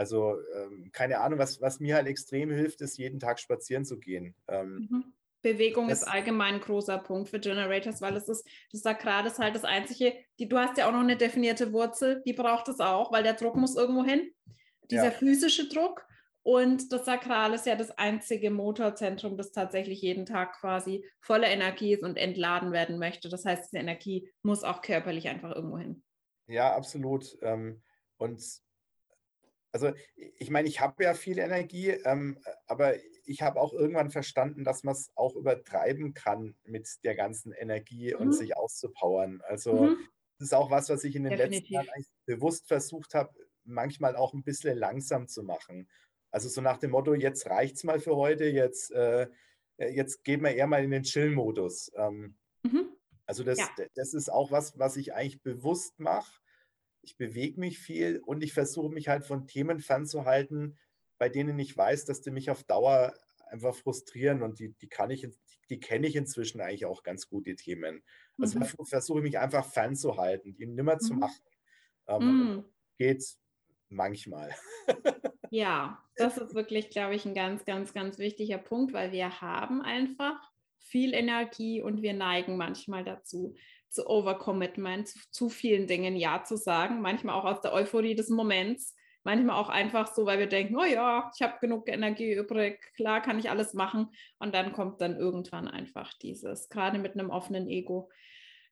[0.00, 3.98] Also ähm, keine Ahnung, was, was mir halt extrem hilft, ist jeden Tag spazieren zu
[3.98, 4.34] gehen.
[4.48, 5.12] Ähm, mhm.
[5.42, 9.38] Bewegung das, ist allgemein ein großer Punkt für Generators, weil es ist, das Sakral ist
[9.38, 12.80] halt das Einzige, die, du hast ja auch noch eine definierte Wurzel, die braucht es
[12.80, 14.30] auch, weil der Druck muss irgendwo hin.
[14.90, 15.10] Dieser ja.
[15.10, 16.06] physische Druck
[16.44, 21.92] und das Sakral ist ja das einzige Motorzentrum, das tatsächlich jeden Tag quasi voller Energie
[21.92, 23.28] ist und entladen werden möchte.
[23.28, 26.02] Das heißt, diese Energie muss auch körperlich einfach irgendwo hin.
[26.46, 27.36] Ja, absolut.
[27.42, 27.82] Ähm,
[28.16, 28.42] und
[29.72, 34.64] also ich meine, ich habe ja viel Energie, ähm, aber ich habe auch irgendwann verstanden,
[34.64, 38.20] dass man es auch übertreiben kann mit der ganzen Energie mhm.
[38.20, 39.40] und sich auszupowern.
[39.42, 40.08] Also mhm.
[40.38, 41.70] das ist auch was, was ich in den Definitiv.
[41.70, 43.32] letzten Jahren bewusst versucht habe,
[43.64, 45.88] manchmal auch ein bisschen langsam zu machen.
[46.30, 49.28] Also so nach dem Motto, jetzt reicht es mal für heute, jetzt, äh,
[49.78, 51.92] jetzt gehen wir eher mal in den Chill-Modus.
[51.94, 52.88] Ähm, mhm.
[53.26, 53.68] Also das, ja.
[53.94, 56.40] das ist auch was, was ich eigentlich bewusst mache.
[57.02, 60.78] Ich bewege mich viel und ich versuche mich halt von Themen fernzuhalten,
[61.18, 63.14] bei denen ich weiß, dass die mich auf Dauer
[63.50, 65.26] einfach frustrieren und die, die kann ich,
[65.68, 68.02] die, kenne ich inzwischen eigentlich auch ganz gut, die Themen.
[68.38, 68.64] Also mhm.
[68.84, 71.00] versuche ich mich einfach fernzuhalten, die nimmer mhm.
[71.00, 71.42] zu machen.
[72.06, 72.64] Ähm, mhm.
[72.96, 73.24] Geht
[73.88, 74.54] manchmal.
[75.52, 79.82] Ja, das ist wirklich, glaube ich, ein ganz, ganz, ganz wichtiger Punkt, weil wir haben
[79.82, 80.40] einfach
[80.78, 83.56] viel Energie und wir neigen manchmal dazu,
[83.90, 88.28] zu Overcommitment, zu, zu vielen Dingen Ja zu sagen, manchmal auch aus der Euphorie des
[88.28, 92.80] Moments, manchmal auch einfach so, weil wir denken, oh ja, ich habe genug Energie übrig,
[92.94, 97.30] klar kann ich alles machen und dann kommt dann irgendwann einfach dieses, gerade mit einem
[97.30, 98.10] offenen Ego,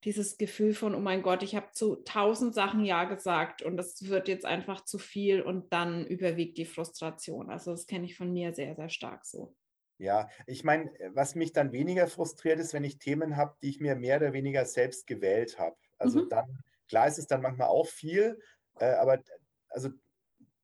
[0.04, 4.09] dieses Gefühl von, oh mein Gott, ich habe zu tausend Sachen Ja gesagt und das
[4.09, 7.50] wird jetzt einfach zu viel und dann überwiegt die Frustration.
[7.50, 9.54] Also das kenne ich von mir sehr, sehr stark so.
[9.98, 13.80] Ja, ich meine, was mich dann weniger frustriert ist, wenn ich Themen habe, die ich
[13.80, 15.76] mir mehr oder weniger selbst gewählt habe.
[15.98, 16.28] Also Mhm.
[16.28, 18.38] dann, klar ist es dann manchmal auch viel,
[18.78, 19.22] äh, aber
[19.68, 19.90] also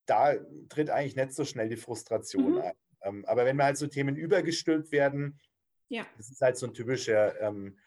[0.07, 0.35] da
[0.69, 2.59] tritt eigentlich nicht so schnell die Frustration Mhm.
[2.59, 2.75] ein.
[3.03, 5.41] Ähm, aber wenn mir halt so Themen übergestülpt werden,
[5.89, 7.79] Ja, das ist halt so eine typische, ähm,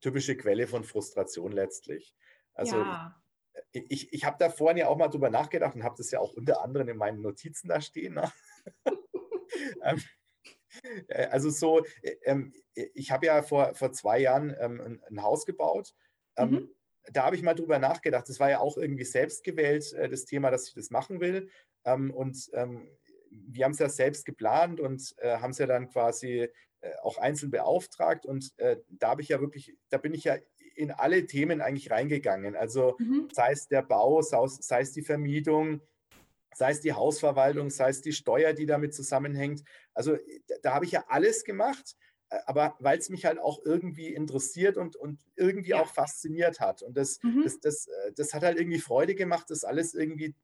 [0.00, 2.14] typische Quelle von Frustration letztlich.
[2.54, 3.22] Also ja.
[3.72, 6.20] ich, ich, ich habe da vorhin ja auch mal drüber nachgedacht und habe das ja
[6.20, 8.14] auch unter anderem in meinen Notizen da stehen.
[8.14, 8.32] Ne?
[9.82, 10.23] Ähm, äh,
[11.30, 15.94] also so, äh, ähm, ich habe ja vor, vor zwei Jahren ähm, ein, Haus gebaut.
[16.36, 16.68] Ähm, Mhm.
[17.12, 18.28] Da habe ich mal drüber nachgedacht.
[18.30, 21.50] Das war ja auch irgendwie selbst gewählt, äh, das Thema, dass ich das machen will.
[21.86, 22.50] Und
[23.30, 26.48] wir haben es ja selbst geplant und äh, haben es ja dann quasi
[26.80, 28.26] äh, auch einzeln beauftragt.
[28.26, 30.36] Und äh, da habe ich ja wirklich, da bin ich ja
[30.76, 32.56] in alle Themen eigentlich reingegangen.
[32.56, 33.28] Also Mhm.
[33.32, 35.80] sei es der Bau, sei es die Vermietung,
[36.56, 39.62] sei es die Hausverwaltung, sei es die Steuer, die damit zusammenhängt.
[39.94, 40.16] Also
[40.62, 41.96] da, habe ich ja alles gemacht,
[42.30, 45.84] äh, aber weil es mich halt auch irgendwie interessiert und, und irgendwie Ja.
[45.84, 46.82] auch fasziniert hat.
[46.82, 47.42] Und das, Mhm.
[47.42, 50.34] das, das, äh, das hat halt irgendwie Freude gemacht, das alles irgendwie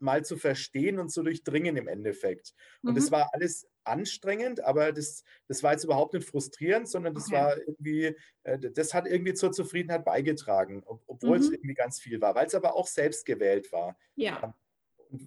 [0.00, 2.54] mal zu verstehen und zu durchdringen im Endeffekt.
[2.84, 3.12] Und das Mhm.
[3.12, 7.32] war alles anstrengend, aber das, das war jetzt überhaupt nicht frustrierend, sondern das Okay.
[7.32, 11.50] war irgendwie, äh, das hat irgendwie zur Zufriedenheit beigetragen, ob, obwohl es Mhm.
[11.50, 14.48] irgendwie ganz viel war, weil es aber auch selbst gewählt war Ja.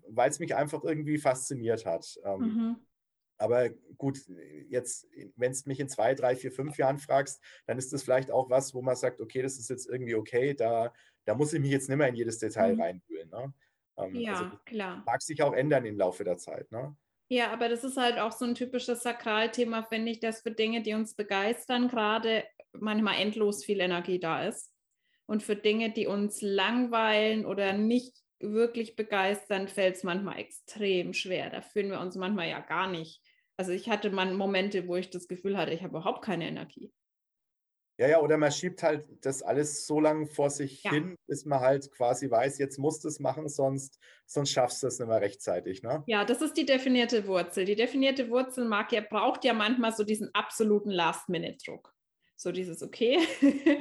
[0.10, 2.20] Weil es mich einfach irgendwie fasziniert hat.
[2.24, 2.88] Ähm, Mhm.
[3.38, 4.20] aber gut,
[4.70, 8.32] jetzt, wenn es mich in zwei, drei, vier, fünf Jahren fragst, dann ist das vielleicht
[8.32, 10.94] auch was, wo man sagt, okay, das ist jetzt irgendwie okay, da,
[11.26, 12.82] da muss ich mich jetzt nicht mehr in jedes Detail Mhm.
[12.82, 13.30] reinwühlen.
[13.30, 13.54] Ne?
[13.98, 15.04] Ähm, Ja, also klar.
[15.06, 16.72] mag sich auch ändern im Laufe der Zeit.
[16.72, 16.96] Ne?
[17.30, 20.82] Ja, aber das ist halt auch so ein typisches Sakralthema, finde ich, dass für Dinge,
[20.84, 24.72] die uns begeistern, gerade manchmal endlos viel Energie da ist.
[25.28, 31.50] Und für Dinge, die uns langweilen oder nicht wirklich begeistern, fällt es manchmal extrem schwer.
[31.50, 33.22] Da fühlen wir uns manchmal ja gar nicht.
[33.58, 36.92] Also ich hatte mal Momente, wo ich das Gefühl hatte, ich habe überhaupt keine Energie.
[38.00, 40.92] Ja, ja, oder man schiebt halt das alles so lange vor sich Ja.
[40.92, 44.88] hin, bis man halt quasi weiß, jetzt musst du es machen, sonst, sonst schaffst du
[44.88, 45.84] es nicht mehr rechtzeitig.
[45.84, 46.04] Ne?
[46.08, 47.66] Ja, das ist die definierte Wurzel.
[47.66, 51.94] Die definierte Wurzel mag ja, braucht ja manchmal so diesen absoluten Last-Minute-Druck.
[52.38, 53.20] So dieses, okay,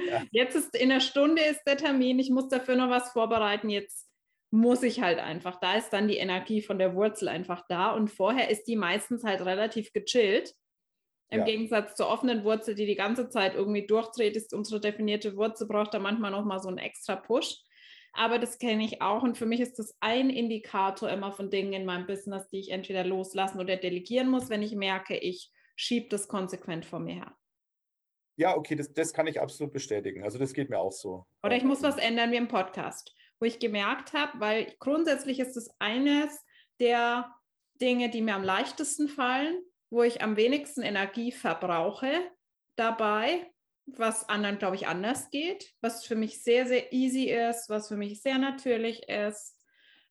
[0.04, 0.22] Ja.
[0.32, 4.09] jetzt ist in einer Stunde ist der Termin, ich muss dafür noch was vorbereiten, jetzt
[4.50, 5.60] muss ich halt einfach.
[5.60, 9.24] Da ist dann die Energie von der Wurzel einfach da und vorher ist die meistens
[9.24, 10.54] halt relativ gechillt.
[11.30, 11.44] Im Ja.
[11.44, 15.94] Gegensatz zur offenen Wurzel, die die ganze Zeit irgendwie durchdreht, ist unsere definierte Wurzel, braucht
[15.94, 17.58] da manchmal noch mal so einen extra Push.
[18.12, 21.72] Aber das kenne ich auch und für mich ist das ein Indikator immer von Dingen
[21.72, 26.08] in meinem Business, die ich entweder loslassen oder delegieren muss, wenn ich merke, ich schiebe
[26.08, 27.36] das konsequent vor mir her.
[28.36, 30.24] Ja, okay, das, das kann ich absolut bestätigen.
[30.24, 31.26] Also das geht mir auch so.
[31.42, 35.56] Oder ich muss was ändern wie im Podcast, wo ich gemerkt habe, weil grundsätzlich ist
[35.56, 36.44] es eines
[36.78, 37.34] der
[37.80, 42.12] Dinge, die mir am leichtesten fallen, wo ich am wenigsten Energie verbrauche
[42.76, 43.50] dabei,
[43.86, 47.96] was anderen, glaube ich, anders geht, was für mich sehr, sehr easy ist, was für
[47.96, 49.56] mich sehr natürlich ist,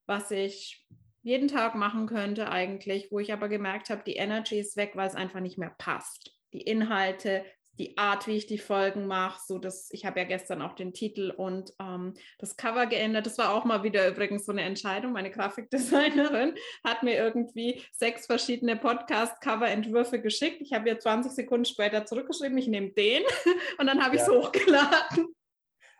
[0.06, 0.86] was ich
[1.22, 5.08] jeden Tag machen könnte eigentlich, wo ich aber gemerkt habe, die Energy ist weg, weil
[5.08, 6.32] es einfach nicht mehr passt.
[6.54, 7.46] Die Inhalte,
[7.80, 10.94] die Art, wie ich die Folgen mache, so dass ich habe ja gestern auch den
[10.94, 13.26] Titel und ähm, das Cover geändert.
[13.26, 15.14] Das war auch mal wieder übrigens so eine Entscheidung.
[15.14, 20.62] Meine Grafikdesignerin hat mir irgendwie sechs verschiedene Podcast-Cover-Entwürfe geschickt.
[20.62, 23.24] Ich habe ihr 20 Sekunden später zurückgeschrieben, ich nehme den
[23.80, 24.34] und dann habe ich es Ja.
[24.34, 25.34] hochgeladen.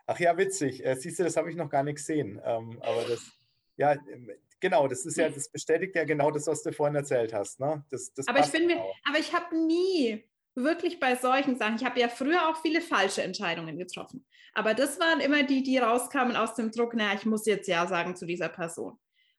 [0.06, 0.84] Ach ja, witzig.
[0.84, 2.40] Äh, siehst du, das habe ich noch gar nicht gesehen.
[2.44, 3.30] Ähm, aber das,
[3.76, 7.32] ja, ähm, genau, das ist ja, das bestätigt ja genau das, was du vorhin erzählt
[7.32, 7.58] hast.
[7.58, 7.84] Ne?
[7.90, 8.92] Das, das Aber ich passt finde, genau.
[9.08, 10.29] aber ich habe nie
[10.62, 14.24] wirklich bei solchen Sachen, ich habe ja früher auch viele falsche Entscheidungen getroffen.
[14.52, 17.86] Aber das waren immer die, die rauskamen aus dem Druck, naja, ich muss jetzt Ja
[17.86, 18.98] sagen zu dieser Person.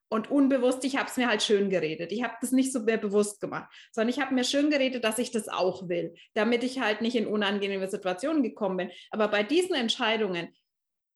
[0.10, 2.12] Und unbewusst, ich habe es mir halt schön geredet.
[2.12, 5.20] Ich habe das nicht so mehr bewusst gemacht, sondern ich habe mir schön geredet, dass
[5.20, 8.92] ich das auch will, damit ich halt nicht in unangenehme Situationen gekommen bin.
[9.10, 10.50] Aber bei diesen Entscheidungen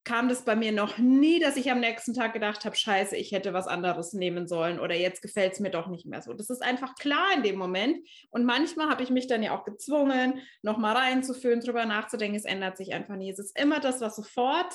[0.06, 3.32] kam das bei mir noch nie, dass ich am nächsten Tag gedacht habe, scheiße, ich
[3.32, 6.34] hätte was anderes nehmen sollen oder jetzt gefällt es mir doch nicht mehr so.
[6.34, 8.08] Das ist einfach klar in dem Moment.
[8.30, 12.38] Und manchmal habe ich mich dann ja auch gezwungen, nochmal reinzuführen, drüber nachzudenken.
[12.38, 13.30] Es ändert sich einfach nie.
[13.32, 14.74] Es ist immer das, was sofort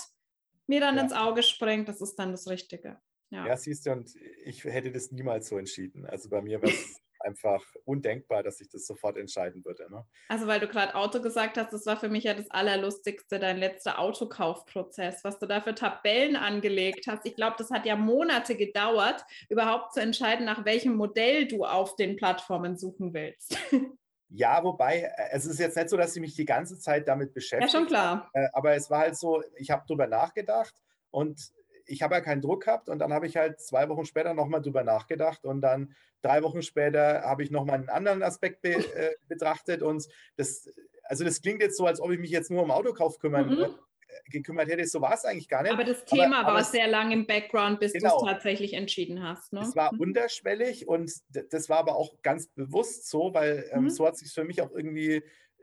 [0.66, 1.02] mir dann Ja.
[1.02, 2.98] ins Auge springt, das ist dann das Richtige.
[3.30, 3.46] Ja.
[3.46, 4.10] Ja, siehst du, und
[4.44, 6.04] ich hätte das niemals so entschieden.
[6.06, 9.90] Also bei mir wäre es einfach undenkbar, dass ich das sofort entscheiden würde.
[9.90, 10.04] Ne?
[10.28, 13.58] Also weil du gerade Auto gesagt hast, das war für mich ja das Allerlustigste, dein
[13.58, 17.26] letzter Autokaufprozess, was du da für Tabellen angelegt hast.
[17.26, 21.96] Ich glaube, das hat ja Monate gedauert, überhaupt zu entscheiden, nach welchem Modell du auf
[21.96, 23.56] den Plattformen suchen willst.
[24.32, 27.30] Ja, wobei, äh, es ist jetzt nicht so, dass ich mich die ganze Zeit damit
[27.30, 27.70] ja, beschäftige.
[27.70, 28.30] schon klar.
[28.32, 30.72] Äh, aber es war halt so, ich habe drüber nachgedacht
[31.10, 31.50] und
[31.90, 34.62] ich habe ja keinen Druck gehabt und dann habe ich halt zwei Wochen später nochmal
[34.62, 39.14] drüber nachgedacht und dann drei Wochen später habe ich nochmal einen anderen Aspekt be, äh,
[39.28, 40.70] betrachtet und das,
[41.04, 43.62] also das klingt jetzt so, als ob ich mich jetzt nur um Autokauf kümmern mhm.
[43.62, 44.86] Äh, gekümmert hätte.
[44.86, 45.72] So war es eigentlich gar nicht.
[45.72, 48.74] Aber das Thema aber, war aber sehr lang im Background, bis genau, du es tatsächlich
[48.74, 49.52] entschieden hast.
[49.52, 49.60] Ne?
[49.60, 50.00] Es war mhm.
[50.00, 53.90] unterschwellig und das war aber auch ganz bewusst so, weil ähm, mhm.
[53.90, 55.22] so hat es sich für mich auch irgendwie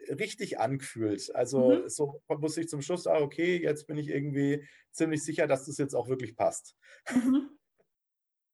[0.10, 1.34] richtig angefühlt.
[1.36, 1.90] Also mhm.
[1.90, 5.78] so muss ich zum Schluss sagen, okay, jetzt bin ich irgendwie ziemlich sicher, dass das
[5.78, 6.76] jetzt auch wirklich passt.
[7.10, 7.50] Mhm.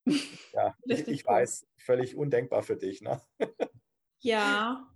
[0.54, 3.02] ja, ich, ich weiß, völlig undenkbar für dich.
[3.02, 3.22] Ne?
[4.20, 4.90] ja,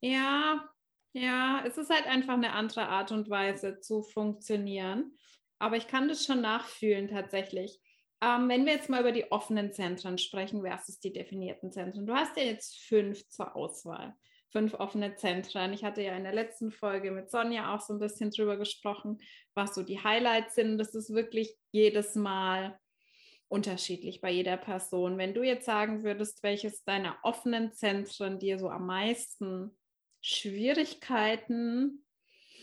[0.00, 0.68] ja,
[1.12, 5.16] ja, es ist halt einfach eine andere Art und Weise zu funktionieren.
[5.58, 7.80] Aber ich kann das schon nachfühlen tatsächlich.
[8.22, 12.06] Ähm, wenn wir jetzt mal über die offenen Zentren sprechen versus die definierten Zentren.
[12.06, 14.14] Du hast ja jetzt fünf zur Auswahl
[14.50, 15.72] fünf offene Zentren.
[15.72, 19.20] Ich hatte ja in der letzten Folge mit Sonja auch so ein bisschen drüber gesprochen,
[19.54, 20.78] was so die Highlights sind.
[20.78, 22.78] Das ist wirklich jedes Mal
[23.48, 25.18] unterschiedlich bei jeder Person.
[25.18, 29.76] Wenn du jetzt sagen würdest, welches deiner offenen Zentren dir so am meisten
[30.20, 32.04] Schwierigkeiten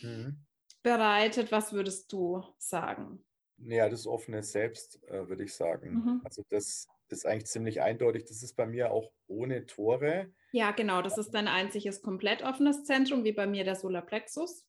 [0.02, 0.46] mhm.
[0.84, 3.24] bereitet, was würdest du sagen?
[3.58, 5.94] Ja, das offene Selbst, äh, würde ich sagen.
[5.94, 6.22] Mhm.
[6.24, 8.26] Also das ist eigentlich ziemlich eindeutig.
[8.26, 10.32] Das ist bei mir auch ohne Tore.
[10.52, 11.02] Ja, genau.
[11.02, 14.66] Das ist dein einziges komplett offenes Zentrum, wie bei mir der Solarplexus.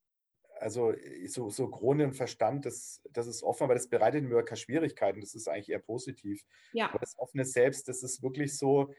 [0.60, 0.92] Also
[1.26, 5.20] so, so Krone und Verstand, das, das ist offen, aber das bereitet mir keine Schwierigkeiten.
[5.20, 6.44] Das ist eigentlich eher positiv.
[6.72, 6.88] Ja.
[6.88, 8.92] Aber das offene Selbst, das ist wirklich so,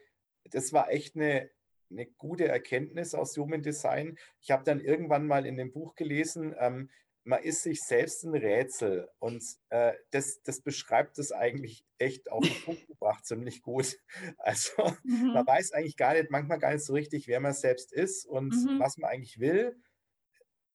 [0.44, 1.50] das war echt eine,
[1.90, 4.16] eine gute Erkenntnis aus Human Design.
[4.40, 6.88] Ich habe dann irgendwann mal in dem Buch gelesen, ähm,
[7.24, 9.08] man ist sich selbst ein Rätsel.
[9.18, 13.98] Und äh, das, das beschreibt es eigentlich echt auf den Punkt gebracht ziemlich gut.
[14.38, 14.72] Also
[15.04, 15.32] mhm.
[15.34, 18.54] man weiß eigentlich gar nicht, manchmal gar nicht so richtig, wer man selbst ist und
[18.54, 18.78] mhm.
[18.78, 19.76] was man eigentlich will.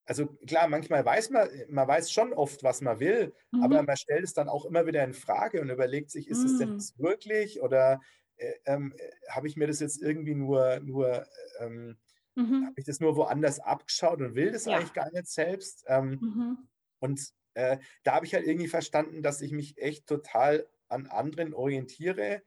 [0.08, 3.64] Also klar, manchmal weiß man, man weiß schon oft, was man will, mhm.
[3.64, 6.60] aber man stellt es dann auch immer wieder in Frage und überlegt sich, ist es
[6.60, 6.74] denn mhm.
[6.76, 8.00] das wirklich oder
[8.38, 11.26] äh, ähm, äh, habe ich mir das jetzt irgendwie nur, nur
[11.60, 11.98] ähm,
[12.36, 12.66] Mhm.
[12.66, 14.78] Habe ich das nur woanders abgeschaut und will das ja.
[14.78, 15.84] eigentlich gar nicht selbst.
[15.88, 16.58] Ähm, mhm.
[17.00, 21.54] Und äh, da habe ich halt irgendwie verstanden, dass ich mich echt total an anderen
[21.54, 22.44] orientiere.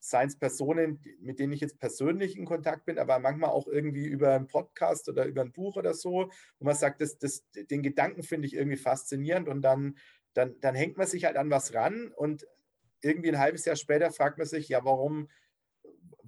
[0.00, 4.06] Seien es Personen, mit denen ich jetzt persönlich in Kontakt bin, aber manchmal auch irgendwie
[4.06, 7.82] über einen Podcast oder über ein Buch oder so, wo man sagt, das, das, den
[7.82, 9.96] Gedanken finde ich irgendwie faszinierend und dann,
[10.34, 12.46] dann, dann hängt man sich halt an was ran und
[13.00, 15.28] irgendwie ein halbes Jahr später fragt man sich, ja, warum,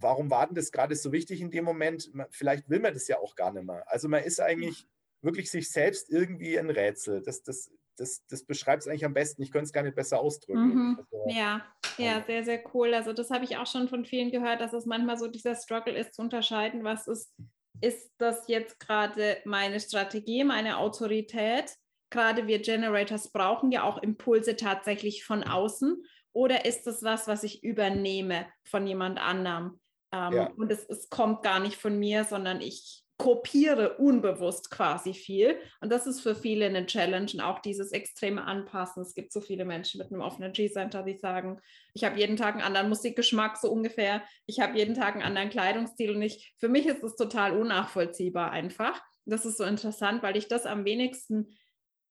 [0.04, 2.10] warum war denn das gerade so wichtig in dem Moment?
[2.30, 3.82] Vielleicht will man das ja auch gar nicht mehr.
[3.86, 4.86] Also man ist eigentlich
[5.22, 7.22] wirklich sich selbst irgendwie ein Rätsel.
[7.22, 9.42] Das, das, das, das beschreibt es eigentlich am besten.
[9.42, 10.74] Ich könnte es gar nicht besser ausdrücken.
[10.74, 10.98] Mhm.
[10.98, 11.64] Also, ja,
[11.96, 12.94] ja, sehr, sehr cool.
[12.94, 15.96] Also das habe ich auch schon von vielen gehört, dass es manchmal so dieser Struggle
[15.96, 17.32] ist, zu unterscheiden, was ist,
[17.80, 21.74] ist das jetzt gerade meine Strategie, meine Autorität?
[22.10, 26.04] Gerade wir Generators brauchen ja auch Impulse tatsächlich von außen.
[26.32, 29.80] Oder ist das was, was ich übernehme von jemand anderem?
[30.14, 30.50] Ähm, ja.
[30.57, 35.57] Und es, es kommt gar nicht von mir, sondern ich kopiere unbewusst quasi viel.
[35.81, 39.03] Und das ist für viele eine Challenge und auch dieses extreme Anpassen.
[39.03, 41.61] Es gibt so viele Menschen mit einem offenen G-Center, die sagen,
[41.94, 44.22] ich habe jeden Tag einen anderen Musikgeschmack so ungefähr.
[44.46, 48.50] Ich habe jeden Tag einen anderen Kleidungsstil und ich, für mich ist es total unnachvollziehbar
[48.50, 49.00] einfach.
[49.27, 51.57] Das ist so interessant, weil ich das am wenigsten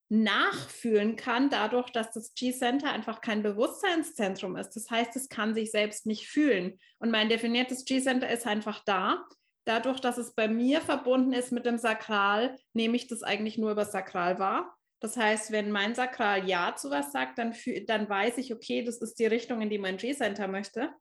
[0.09, 4.71] nachfühlen kann, dadurch, dass das G-Center einfach kein Bewusstseinszentrum ist.
[4.71, 6.79] Das heißt, es kann sich selbst nicht fühlen.
[6.99, 9.25] Und mein definiertes G-Center ist einfach da.
[9.65, 13.71] Dadurch, dass es bei mir verbunden ist mit dem Sakral, nehme ich das eigentlich nur
[13.71, 14.75] über Sakral wahr.
[14.99, 17.53] Das heißt, wenn mein Sakral Ja zu was sagt, dann,
[17.87, 20.93] dann weiß ich, okay, das ist die Richtung, in die mein G-Center möchte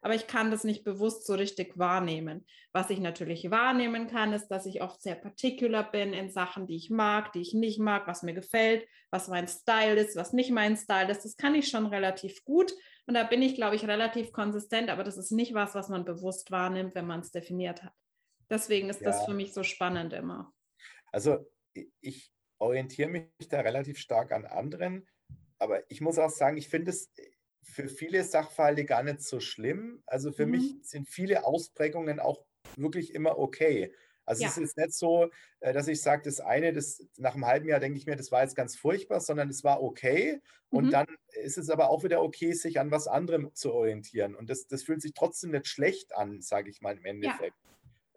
[0.00, 2.46] aber ich kann das nicht bewusst so richtig wahrnehmen.
[2.72, 6.76] Was ich natürlich wahrnehmen kann, ist, dass ich oft sehr particular bin in Sachen, die
[6.76, 10.50] ich mag, die ich nicht mag, was mir gefällt, was mein Style ist, was nicht
[10.50, 11.24] mein Style ist.
[11.24, 12.72] Das kann ich schon relativ gut
[13.06, 16.04] und da bin ich, glaube ich, relativ konsistent, aber das ist nicht was, was man
[16.04, 17.94] bewusst wahrnimmt, wenn man es definiert hat.
[18.50, 19.08] Deswegen ist ja.
[19.08, 20.52] das für mich so spannend immer.
[21.10, 21.50] Also
[22.00, 25.06] ich orientiere mich da relativ stark an anderen,
[25.58, 27.12] aber ich muss auch sagen, ich finde es
[27.62, 30.02] für viele Sachverhalte gar nicht so schlimm.
[30.06, 30.52] Also für mhm.
[30.52, 32.44] mich sind viele Ausprägungen auch
[32.76, 33.92] wirklich immer okay.
[34.24, 34.48] Also ja.
[34.50, 35.30] es ist nicht so,
[35.60, 38.30] äh, dass ich sage, das eine, das nach einem halben Jahr denke ich mir, das
[38.30, 40.40] war jetzt ganz furchtbar, sondern es war okay.
[40.70, 40.90] Und mhm.
[40.90, 41.06] dann
[41.42, 44.34] ist es aber auch wieder okay, sich an was anderem zu orientieren.
[44.34, 47.56] Und das, das fühlt sich trotzdem nicht schlecht an, sage ich mal im Endeffekt.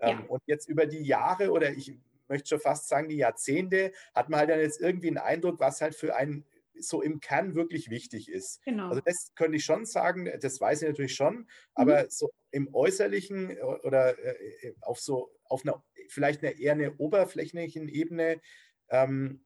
[0.02, 0.10] Ja.
[0.10, 0.26] Ähm, ja.
[0.28, 4.39] Und jetzt über die Jahre oder ich möchte schon fast sagen, die Jahrzehnte, hat man
[4.42, 6.46] halt dann jetzt irgendwie einen Eindruck, was halt für einen
[6.82, 8.62] so im Kern wirklich wichtig ist.
[8.64, 8.90] Genau.
[8.90, 12.10] Also das könnte ich schon sagen, das weiß ich natürlich schon, aber mhm.
[12.10, 16.96] so im Äußerlichen äh, oder äh, äh, auf so, auf einer, vielleicht einer eher eine
[16.98, 18.42] oberflächlichen Ebene,
[18.90, 19.46] ähm,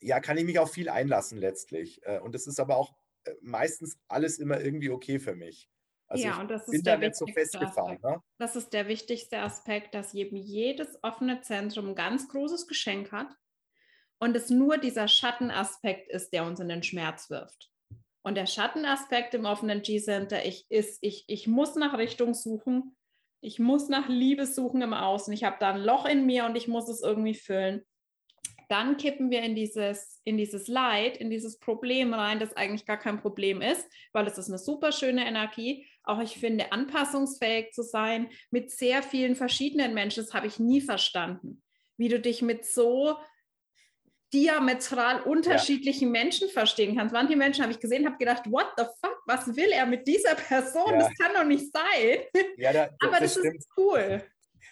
[0.00, 2.04] ja, kann ich mich auf viel einlassen letztlich.
[2.22, 2.92] Und das ist aber auch
[3.40, 5.70] meistens alles immer irgendwie okay für mich.
[6.08, 7.98] Also ja, und das ist der da so festgefahren.
[8.02, 8.20] Ne?
[8.38, 13.28] Das ist der wichtigste Aspekt, dass eben jedes offene Zentrum ein ganz großes Geschenk hat
[14.22, 17.72] und es nur dieser Schattenaspekt ist, der uns in den Schmerz wirft.
[18.22, 22.96] Und der Schattenaspekt im offenen G-Center ich, ist, ich, ich muss nach Richtung suchen,
[23.40, 26.54] ich muss nach Liebe suchen im Außen, ich habe da ein Loch in mir und
[26.54, 27.82] ich muss es irgendwie füllen.
[28.68, 32.98] Dann kippen wir in dieses, in dieses Leid, in dieses Problem rein, das eigentlich gar
[32.98, 35.84] kein Problem ist, weil es ist eine super schöne Energie.
[36.04, 40.80] Auch ich finde, anpassungsfähig zu sein mit sehr vielen verschiedenen Menschen, das habe ich nie
[40.80, 41.60] verstanden.
[41.96, 43.16] Wie du dich mit so
[44.32, 46.22] diametral unterschiedlichen ja.
[46.22, 47.12] Menschen verstehen kannst.
[47.12, 50.34] Manche Menschen habe ich gesehen, habe gedacht, what the fuck, was will er mit dieser
[50.34, 50.92] Person?
[50.92, 50.98] Ja.
[50.98, 52.20] Das kann doch nicht sein.
[52.56, 54.22] Ja, da, Aber das, das ist cool.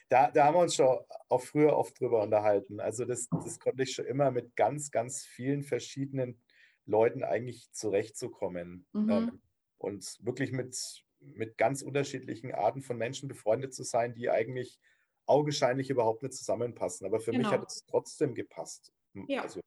[0.08, 0.98] Da, da haben wir uns schon
[1.28, 2.80] auch früher oft drüber unterhalten.
[2.80, 6.40] Also das, das konnte ich schon immer mit ganz, ganz vielen verschiedenen
[6.86, 8.86] Leuten eigentlich zurechtzukommen.
[8.92, 9.11] Mhm.
[9.11, 9.42] Ähm,
[9.78, 10.76] und wirklich mit,
[11.20, 14.80] mit ganz unterschiedlichen Arten von Menschen befreundet zu sein, die eigentlich
[15.26, 17.06] augenscheinlich überhaupt nicht zusammenpassen.
[17.06, 17.48] Aber für genau.
[17.48, 18.92] mich hat es trotzdem gepasst.
[19.14, 19.42] Ja.
[19.42, 19.61] Also,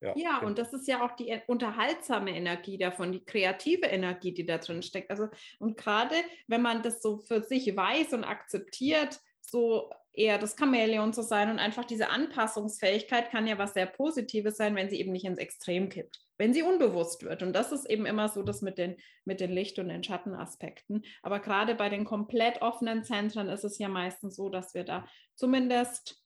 [0.00, 0.46] ja, ja genau.
[0.46, 4.82] und das ist ja auch die unterhaltsame Energie davon, die kreative Energie, die da drin
[4.82, 5.10] steckt.
[5.10, 5.28] Also,
[5.58, 6.14] und gerade
[6.46, 11.50] wenn man das so für sich weiß und akzeptiert, so eher das Chamäleon zu sein
[11.50, 15.38] und einfach diese Anpassungsfähigkeit kann ja was sehr Positives sein, wenn sie eben nicht ins
[15.38, 17.42] Extrem kippt, wenn sie unbewusst wird.
[17.42, 21.02] Und das ist eben immer so das mit den, mit den Licht- und den Schattenaspekten.
[21.22, 25.06] Aber gerade bei den komplett offenen Zentren ist es ja meistens so, dass wir da
[25.34, 26.24] zumindest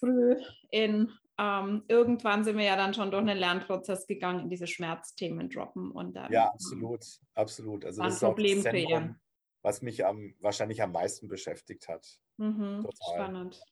[0.00, 0.36] früh
[0.70, 5.48] in ähm, irgendwann sind wir ja dann schon durch einen Lernprozess gegangen, in diese Schmerzthemen
[5.48, 6.30] droppen und dann.
[6.30, 7.02] Ja, absolut,
[7.34, 7.86] absolut.
[7.86, 9.16] Also das ist Problem auch das Zentrum,
[9.62, 12.06] was mich am, wahrscheinlich am meisten beschäftigt hat.
[12.36, 13.62] Mhm, spannend.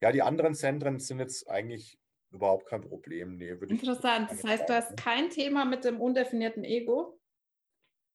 [0.00, 1.98] Ja, die anderen Zentren sind jetzt eigentlich
[2.30, 3.36] überhaupt kein Problem.
[3.36, 4.30] Nee, Interessant.
[4.30, 7.20] Das heißt, du hast kein Thema mit dem undefinierten Ego?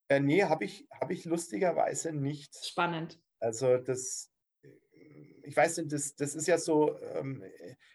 [0.07, 2.55] Äh, nee, habe ich, hab ich lustigerweise nicht.
[2.65, 3.19] Spannend.
[3.39, 4.32] Also das,
[5.46, 7.43] ich weiß nicht, das, das ist ja so, ähm,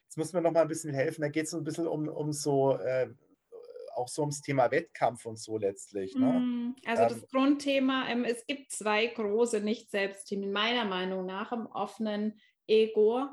[0.05, 2.09] jetzt muss man noch mal ein bisschen helfen, da geht es so ein bisschen um,
[2.09, 3.09] um so, äh,
[3.94, 6.14] auch so ums Thema Wettkampf und so letztlich.
[6.14, 6.26] Ne?
[6.26, 11.66] Mm, also ähm, das Grundthema, ähm, es gibt zwei große Nicht-Selbstthemen, meiner Meinung nach, im
[11.66, 13.26] offenen Ego.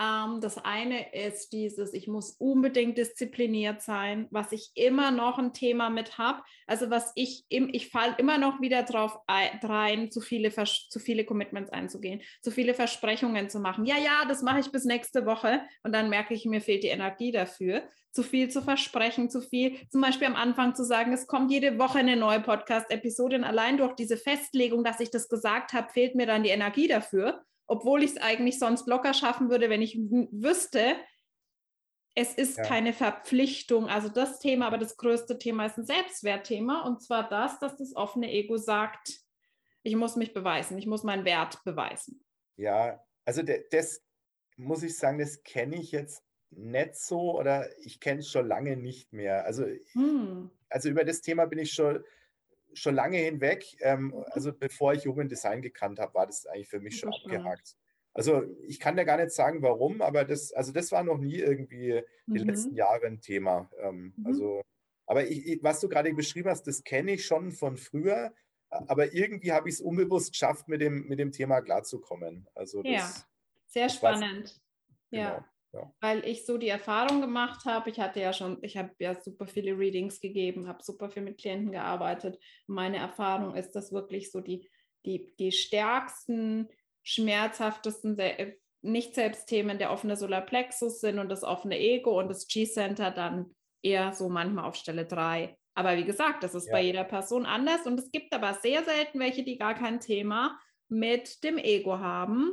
[0.00, 5.52] Ähm, das eine ist dieses, ich muss unbedingt diszipliniert sein, was ich immer noch ein
[5.52, 6.42] Thema mit habe.
[6.66, 11.24] Also was ich, im, ich falle immer noch wieder drauf rein, zu viele, zu viele
[11.24, 13.84] Commitments einzugehen, zu viele Versprechungen zu machen.
[13.84, 16.88] Ja, ja, das mache ich bis nächste Woche und dann merke ich, mir fehlt die
[16.88, 17.82] Energie dafür.
[18.10, 21.78] Zu viel zu versprechen, zu viel, zum Beispiel am Anfang zu sagen, es kommt jede
[21.78, 26.14] Woche eine neue Podcast-Episode und allein durch diese Festlegung, dass ich das gesagt habe, fehlt
[26.14, 27.42] mir dann die Energie dafür
[27.72, 30.94] obwohl ich es eigentlich sonst locker schaffen würde, wenn ich wüsste,
[32.14, 32.64] es ist ja.
[32.64, 33.88] keine Verpflichtung.
[33.88, 37.96] Also das Thema, aber das größte Thema ist ein Selbstwertthema und zwar das, dass das
[37.96, 39.20] offene Ego sagt,
[39.82, 42.22] ich muss mich beweisen, ich muss meinen Wert beweisen.
[42.56, 44.04] Ja, also das
[44.58, 48.76] muss ich sagen, das kenne ich jetzt nicht so oder ich kenne es schon lange
[48.76, 49.46] nicht mehr.
[49.46, 50.50] Also, hm.
[50.68, 52.04] also über das Thema bin ich schon
[52.74, 53.64] schon lange hinweg.
[53.80, 54.24] Ähm, mhm.
[54.30, 57.76] also bevor ich Human Design gekannt habe, war das eigentlich für mich schon abgehakt.
[58.14, 61.36] Also ich kann dir gar nicht sagen, warum, aber das, also das war noch nie
[61.36, 62.48] irgendwie die mhm.
[62.48, 63.70] letzten Jahre ein Thema.
[63.78, 64.26] Ähm, mhm.
[64.26, 64.62] Also,
[65.06, 68.32] aber ich, was du gerade beschrieben hast, das kenne ich schon von früher,
[68.68, 72.46] aber irgendwie habe ich es unbewusst geschafft, mit dem, mit dem Thema klarzukommen.
[72.54, 73.12] Also das, ja,
[73.66, 74.60] sehr spannend.
[75.10, 75.22] Genau.
[75.22, 75.48] Ja.
[76.00, 79.46] Weil ich so die Erfahrung gemacht habe, ich hatte ja schon, ich habe ja super
[79.46, 82.38] viele Readings gegeben, habe super viel mit Klienten gearbeitet.
[82.66, 84.70] Meine Erfahrung ist, dass wirklich so die,
[85.06, 86.68] die, die stärksten,
[87.02, 88.16] schmerzhaftesten
[88.82, 94.28] Nicht-Selbstthemen der offene Solarplexus sind und das offene Ego und das G-Center dann eher so
[94.28, 95.56] manchmal auf Stelle 3.
[95.74, 96.72] Aber wie gesagt, das ist ja.
[96.72, 100.58] bei jeder Person anders und es gibt aber sehr selten welche, die gar kein Thema
[100.88, 102.52] mit dem Ego haben.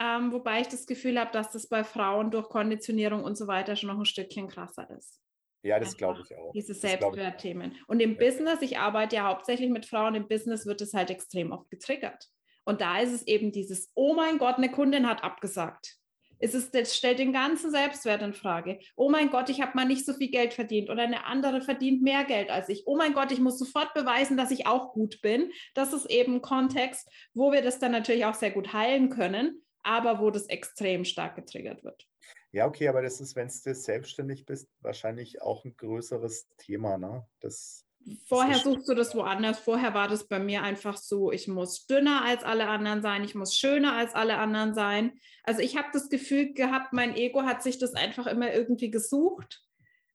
[0.00, 3.76] Ähm, wobei ich das Gefühl habe, dass das bei Frauen durch Konditionierung und so weiter
[3.76, 5.20] schon noch ein Stückchen krasser ist.
[5.62, 6.52] Ja, das glaube ich auch.
[6.52, 7.74] Diese Selbstwertthemen.
[7.86, 8.18] Und im ja.
[8.18, 12.28] Business, ich arbeite ja hauptsächlich mit Frauen, im Business wird es halt extrem oft getriggert.
[12.64, 15.96] Und da ist es eben dieses, oh mein Gott, eine Kundin hat abgesagt.
[16.38, 18.78] Es ist, das stellt den ganzen Selbstwert in Frage.
[18.96, 22.02] Oh mein Gott, ich habe mal nicht so viel Geld verdient oder eine andere verdient
[22.02, 22.82] mehr Geld als ich.
[22.86, 25.50] Oh mein Gott, ich muss sofort beweisen, dass ich auch gut bin.
[25.74, 29.63] Das ist eben ein Kontext, wo wir das dann natürlich auch sehr gut heilen können
[29.84, 32.06] aber wo das extrem stark getriggert wird.
[32.52, 37.26] Ja, okay, aber das ist, wenn du selbstständig bist, wahrscheinlich auch ein größeres Thema, ne?
[37.40, 37.84] Das,
[38.26, 39.58] Vorher suchst du das woanders.
[39.58, 43.34] Vorher war das bei mir einfach so, ich muss dünner als alle anderen sein, ich
[43.34, 45.18] muss schöner als alle anderen sein.
[45.42, 49.62] Also ich habe das Gefühl gehabt, mein Ego hat sich das einfach immer irgendwie gesucht.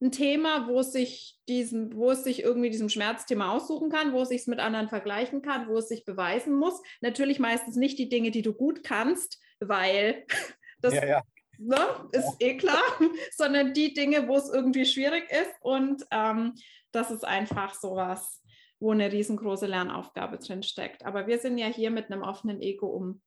[0.02, 4.22] ein Thema, wo es sich diesen, wo es sich irgendwie diesem Schmerzthema aussuchen kann, wo
[4.22, 6.80] es sich mit anderen vergleichen kann, wo es sich beweisen muss.
[7.02, 10.26] Natürlich meistens nicht die Dinge, die du gut kannst, weil
[10.82, 11.24] das ja, ja.
[11.58, 12.82] Ne, ist eh klar,
[13.36, 15.52] sondern die Dinge, wo es irgendwie schwierig ist.
[15.62, 16.56] Und ähm,
[16.92, 18.42] das ist einfach sowas,
[18.80, 21.06] wo eine riesengroße Lernaufgabe drin steckt.
[21.06, 23.22] Aber wir sind ja hier mit einem offenen Ego, um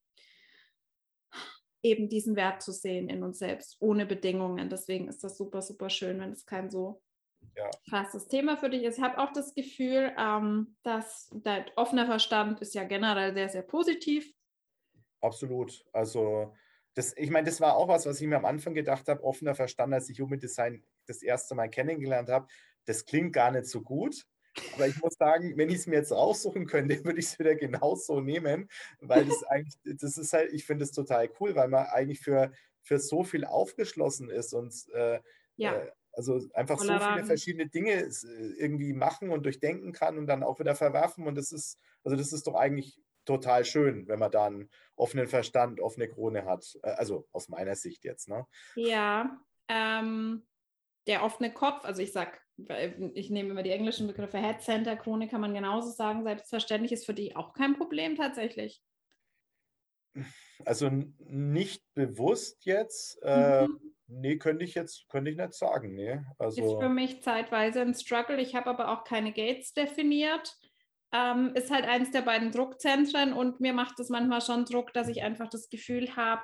[1.82, 4.70] eben diesen Wert zu sehen in uns selbst, ohne Bedingungen.
[4.70, 7.02] Deswegen ist das super, super schön, wenn es kein so
[7.56, 7.68] ja.
[7.90, 8.98] krasses Thema für dich ist.
[8.98, 13.62] Ich habe auch das Gefühl, ähm, dass dein offener Verstand ist ja generell sehr, sehr
[13.62, 14.32] positiv.
[15.22, 15.84] Absolut.
[15.92, 16.52] Also
[16.94, 19.54] das, ich meine, das war auch was, was ich mir am Anfang gedacht habe, offener
[19.54, 22.46] Verstand, als ich Human Design das erste Mal kennengelernt habe.
[22.84, 24.26] Das klingt gar nicht so gut.
[24.74, 27.54] Aber ich muss sagen, wenn ich es mir jetzt aussuchen könnte, würde ich es wieder
[27.54, 28.68] genauso nehmen,
[29.00, 32.52] weil das eigentlich, das ist halt, ich finde es total cool, weil man eigentlich für,
[32.82, 35.20] für so viel aufgeschlossen ist und äh,
[35.56, 35.76] ja.
[35.76, 38.12] Äh, also einfach so viele verschiedene Dinge äh,
[38.58, 41.26] irgendwie machen und durchdenken kann und dann auch wieder verwerfen.
[41.26, 45.28] Und das ist, also das ist doch eigentlich total schön, wenn man da einen offenen
[45.28, 46.78] Verstand, offene Krone hat.
[46.82, 48.46] Äh, also aus meiner Sicht jetzt, ne?
[48.74, 50.46] Ja, ähm,
[51.06, 52.42] der offene Kopf, also ich sag
[53.14, 56.22] ich nehme immer die englischen Begriffe Head Center, Krone kann man genauso sagen.
[56.22, 58.82] Selbstverständlich ist für die auch kein Problem tatsächlich.
[60.64, 63.18] Also nicht bewusst jetzt.
[63.22, 63.94] Äh, mhm.
[64.06, 65.94] nee, könnte ich jetzt könnte ich nicht sagen.
[65.94, 66.20] Nee.
[66.38, 68.40] Also, ist für mich zeitweise ein Struggle.
[68.40, 70.56] Ich habe aber auch keine Gates definiert.
[71.14, 75.08] Ähm, ist halt eins der beiden Druckzentren und mir macht es manchmal schon Druck, dass
[75.08, 76.42] ich einfach das Gefühl habe,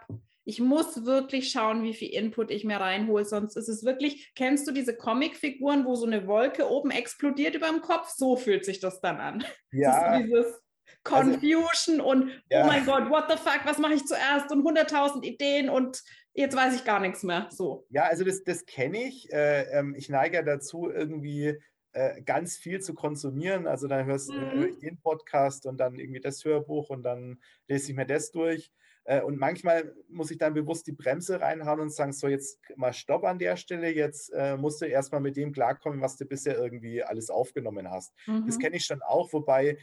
[0.49, 3.27] ich muss wirklich schauen, wie viel Input ich mir reinhole.
[3.27, 7.67] Sonst ist es wirklich, kennst du diese Comicfiguren, wo so eine Wolke oben explodiert über
[7.67, 8.09] dem Kopf?
[8.09, 9.45] So fühlt sich das dann an.
[9.73, 10.13] Ja.
[10.13, 10.63] Das dieses
[11.05, 12.65] Confusion also, und oh ja.
[12.65, 14.51] oh mein Gott, what the fuck, was mache ich zuerst?
[14.51, 16.03] Und 100.000 Ideen und
[16.33, 17.49] jetzt weiß ich gar nichts mehr.
[17.51, 17.87] So.
[17.91, 19.31] Ja, also das, das kenne ich.
[19.31, 21.59] Äh, ähm, ich neige dazu, irgendwie
[21.93, 23.67] äh, ganz viel zu konsumieren.
[23.67, 24.53] Also dann hörst, mhm.
[24.53, 28.31] höre ich den Podcast und dann irgendwie das Hörbuch und dann lese ich mir das
[28.31, 28.71] durch.
[29.05, 32.93] Äh, und manchmal muss ich dann bewusst die Bremse reinhauen und sagen, so jetzt mal
[32.93, 36.59] Stopp an der Stelle, jetzt äh, musst du erstmal mit dem klarkommen, was du bisher
[36.59, 38.13] irgendwie alles aufgenommen hast.
[38.27, 38.47] Mhm.
[38.47, 39.79] Das kenne ich schon auch, wobei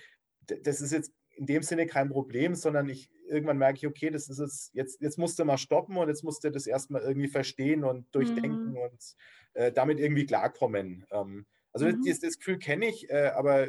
[0.45, 4.29] das ist jetzt in dem Sinne kein Problem, sondern ich irgendwann merke ich, okay, das
[4.29, 7.27] ist jetzt, jetzt, jetzt musst du mal stoppen und jetzt musst du das erstmal irgendwie
[7.27, 8.77] verstehen und durchdenken mhm.
[8.77, 9.15] und
[9.53, 11.05] äh, damit irgendwie klarkommen.
[11.11, 11.45] Ähm,
[11.75, 12.05] also mhm.
[12.05, 13.67] das, das, Gefühl kenne ich, äh, aber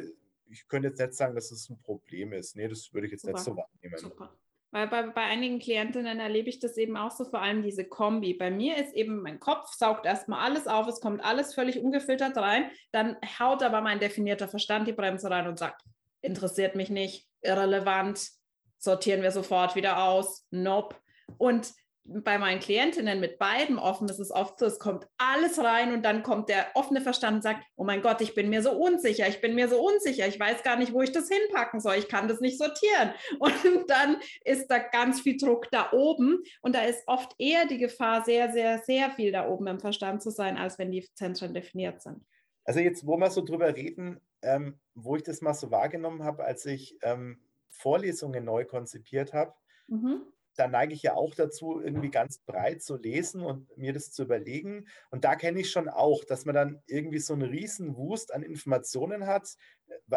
[0.48, 2.54] ich könnte jetzt nicht sagen, dass es das ein Problem ist.
[2.54, 3.34] Nee, das würde ich jetzt Super.
[3.34, 3.98] nicht so wahrnehmen.
[3.98, 4.32] Super.
[4.70, 8.34] Weil bei, bei einigen Klientinnen erlebe ich das eben auch so, vor allem diese Kombi.
[8.34, 12.36] Bei mir ist eben mein Kopf saugt erstmal alles auf, es kommt alles völlig ungefiltert
[12.36, 15.82] rein, dann haut aber mein definierter Verstand die Bremse rein und sagt,
[16.20, 18.30] interessiert mich nicht, irrelevant,
[18.78, 20.94] sortieren wir sofort wieder aus, nope.
[21.38, 21.72] Und
[22.08, 26.04] bei meinen Klientinnen mit beiden offen ist es oft so, es kommt alles rein und
[26.04, 29.28] dann kommt der offene Verstand und sagt, oh mein Gott, ich bin mir so unsicher,
[29.28, 32.08] ich bin mir so unsicher, ich weiß gar nicht, wo ich das hinpacken soll, ich
[32.08, 33.12] kann das nicht sortieren.
[33.38, 33.54] Und
[33.88, 38.24] dann ist da ganz viel Druck da oben und da ist oft eher die Gefahr,
[38.24, 42.02] sehr, sehr, sehr viel da oben im Verstand zu sein, als wenn die Zentren definiert
[42.02, 42.24] sind.
[42.64, 46.44] Also jetzt, wo wir so drüber reden, ähm, wo ich das mal so wahrgenommen habe,
[46.44, 49.54] als ich ähm, Vorlesungen neu konzipiert habe,
[49.88, 50.22] mhm
[50.56, 54.22] da neige ich ja auch dazu, irgendwie ganz breit zu lesen und mir das zu
[54.22, 54.86] überlegen.
[55.10, 58.42] Und da kenne ich schon auch, dass man dann irgendwie so einen riesen Wust an
[58.42, 59.56] Informationen hat,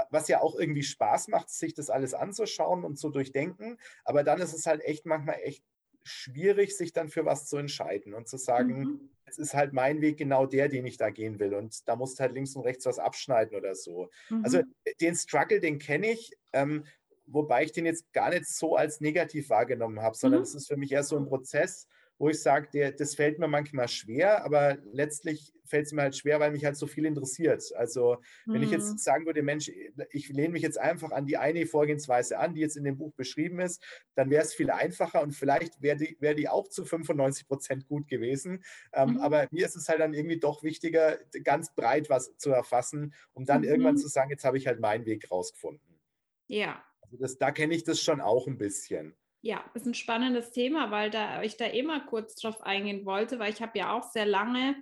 [0.10, 3.78] was ja auch irgendwie Spaß macht, sich das alles anzuschauen und zu durchdenken.
[4.04, 5.64] Aber dann ist es halt echt manchmal echt
[6.04, 9.10] schwierig, sich dann für was zu entscheiden und zu sagen, mhm.
[9.26, 11.54] es ist halt mein Weg genau der, den ich da gehen will.
[11.54, 14.10] Und da musst du halt links und rechts was abschneiden oder so.
[14.30, 14.44] Mhm.
[14.44, 14.62] Also
[15.02, 16.32] den Struggle, den kenne ich.
[16.54, 16.86] Ähm,
[17.32, 20.44] wobei ich den jetzt gar nicht so als negativ wahrgenommen habe, sondern mhm.
[20.44, 21.88] es ist für mich eher so ein Prozess,
[22.20, 26.42] wo ich sage, das fällt mir manchmal schwer, aber letztlich fällt es mir halt schwer,
[26.42, 27.64] weil mich halt so viel interessiert.
[27.76, 28.64] Also wenn mhm.
[28.64, 28.98] ich jetzt mhm.
[28.98, 29.72] sagen würde, Mensch,
[30.12, 33.14] ich lehne mich jetzt einfach an die eine Vorgehensweise an, die jetzt in dem Buch
[33.14, 33.82] beschrieben ist,
[34.16, 37.88] dann wäre es viel einfacher und vielleicht wäre die, wär die auch zu 95 Prozent
[37.88, 38.66] gut gewesen.
[38.92, 39.20] Ähm, mhm.
[39.22, 43.46] Aber mir ist es halt dann irgendwie doch wichtiger, ganz breit was zu erfassen, um
[43.46, 43.70] dann mhm.
[43.70, 46.02] irgendwann zu sagen, jetzt habe ich halt meinen Weg rausgefunden.
[46.48, 49.16] Ja, also das, da kenne ich das schon auch ein bisschen.
[49.41, 53.53] Ja, ist ein spannendes Thema, weil da ich da immer kurz drauf eingehen wollte, weil
[53.53, 54.76] ich habe ja auch sehr lange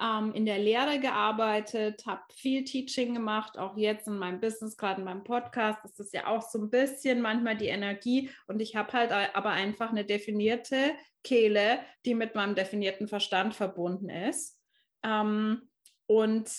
[0.00, 5.00] ähm, in der Lehre gearbeitet, habe viel Teaching gemacht, auch jetzt in meinem Business, gerade
[5.00, 8.74] in meinem Podcast, ist das ja auch so ein bisschen manchmal die Energie und ich
[8.74, 14.58] habe halt aber einfach eine definierte Kehle, die mit meinem definierten Verstand verbunden ist.
[15.04, 15.68] Ähm,
[16.06, 16.50] und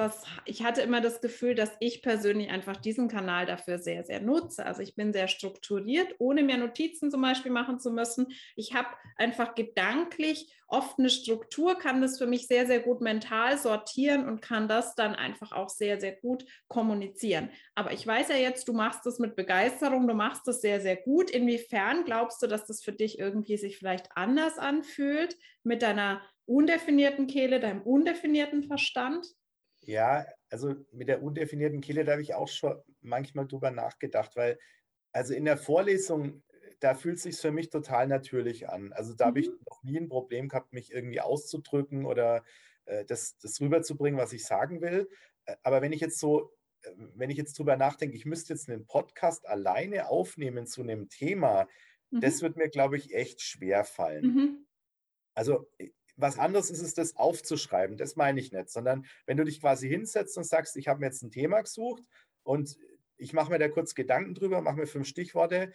[0.00, 4.20] das, ich hatte immer das Gefühl, dass ich persönlich einfach diesen Kanal dafür sehr, sehr
[4.20, 4.64] nutze.
[4.64, 8.28] Also ich bin sehr strukturiert, ohne mir Notizen zum Beispiel machen zu müssen.
[8.56, 13.58] Ich habe einfach gedanklich oft eine Struktur, kann das für mich sehr, sehr gut mental
[13.58, 17.50] sortieren und kann das dann einfach auch sehr, sehr gut kommunizieren.
[17.74, 20.96] Aber ich weiß ja jetzt, du machst das mit Begeisterung, du machst das sehr, sehr
[20.96, 21.30] gut.
[21.30, 27.26] Inwiefern glaubst du, dass das für dich irgendwie sich vielleicht anders anfühlt mit deiner undefinierten
[27.26, 29.26] Kehle, deinem undefinierten Verstand?
[29.80, 34.58] Ja, also mit der undefinierten Kehle, da habe ich auch schon manchmal drüber nachgedacht, weil
[35.12, 36.42] also in der Vorlesung,
[36.80, 38.92] da fühlt es sich für mich total natürlich an.
[38.92, 39.28] Also da mhm.
[39.28, 39.58] habe ich mhm.
[39.68, 42.44] noch nie ein Problem gehabt, mich irgendwie auszudrücken oder
[42.86, 45.08] äh, das, das rüberzubringen, was ich sagen will.
[45.46, 46.52] Äh, aber wenn ich jetzt so,
[46.82, 51.08] äh, wenn ich jetzt drüber nachdenke, ich müsste jetzt einen Podcast alleine aufnehmen zu einem
[51.08, 51.68] Thema,
[52.10, 52.20] mhm.
[52.20, 54.24] das wird mir, glaube ich, echt schwer fallen.
[54.24, 54.66] Mhm.
[55.34, 55.68] Also
[56.20, 57.96] was anderes ist es, das aufzuschreiben.
[57.96, 61.06] Das meine ich nicht, sondern wenn du dich quasi hinsetzt und sagst, ich habe mir
[61.06, 62.02] jetzt ein Thema gesucht
[62.42, 62.76] und
[63.16, 65.72] ich mache mir da kurz Gedanken drüber, mache mir fünf Stichworte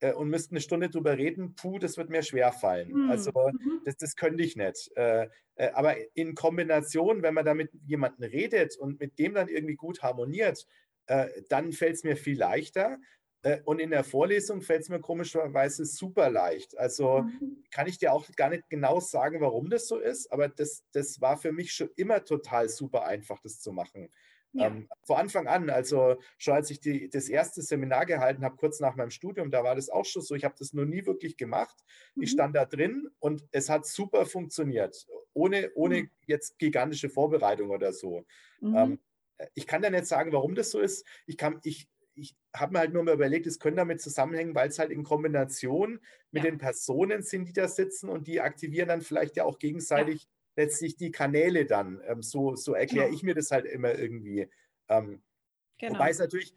[0.00, 2.92] äh, und müsste eine Stunde drüber reden, puh, das wird mir schwer fallen.
[2.92, 3.10] Mhm.
[3.10, 3.80] Also mhm.
[3.84, 4.90] das, das könnte ich nicht.
[4.96, 9.48] Äh, äh, aber in Kombination, wenn man da mit jemandem redet und mit dem dann
[9.48, 10.66] irgendwie gut harmoniert,
[11.06, 12.98] äh, dann fällt es mir viel leichter.
[13.46, 16.76] Äh, und in der Vorlesung fällt es mir komischerweise super leicht.
[16.76, 17.64] Also mhm.
[17.70, 21.20] kann ich dir auch gar nicht genau sagen, warum das so ist, aber das, das
[21.20, 24.10] war für mich schon immer total super einfach, das zu machen.
[24.52, 24.66] Ja.
[24.66, 28.80] Ähm, von Anfang an, also schon als ich die, das erste Seminar gehalten habe, kurz
[28.80, 30.34] nach meinem Studium, da war das auch schon so.
[30.34, 31.76] Ich habe das noch nie wirklich gemacht.
[32.16, 32.22] Mhm.
[32.24, 36.10] Ich stand da drin und es hat super funktioniert, ohne, ohne mhm.
[36.26, 38.24] jetzt gigantische Vorbereitung oder so.
[38.60, 38.76] Mhm.
[38.76, 38.98] Ähm,
[39.54, 41.06] ich kann da nicht sagen, warum das so ist.
[41.26, 44.68] Ich, kann, ich, ich habe mir halt nur mal überlegt, es könnte damit zusammenhängen, weil
[44.68, 46.00] es halt in Kombination
[46.30, 46.50] mit ja.
[46.50, 50.28] den Personen sind, die da sitzen und die aktivieren dann vielleicht ja auch gegenseitig ja.
[50.64, 52.00] letztlich die Kanäle dann.
[52.06, 53.16] Ähm, so so erkläre genau.
[53.16, 54.48] ich mir das halt immer irgendwie.
[54.88, 55.22] Ähm,
[55.78, 55.94] genau.
[55.94, 56.54] Wobei es natürlich,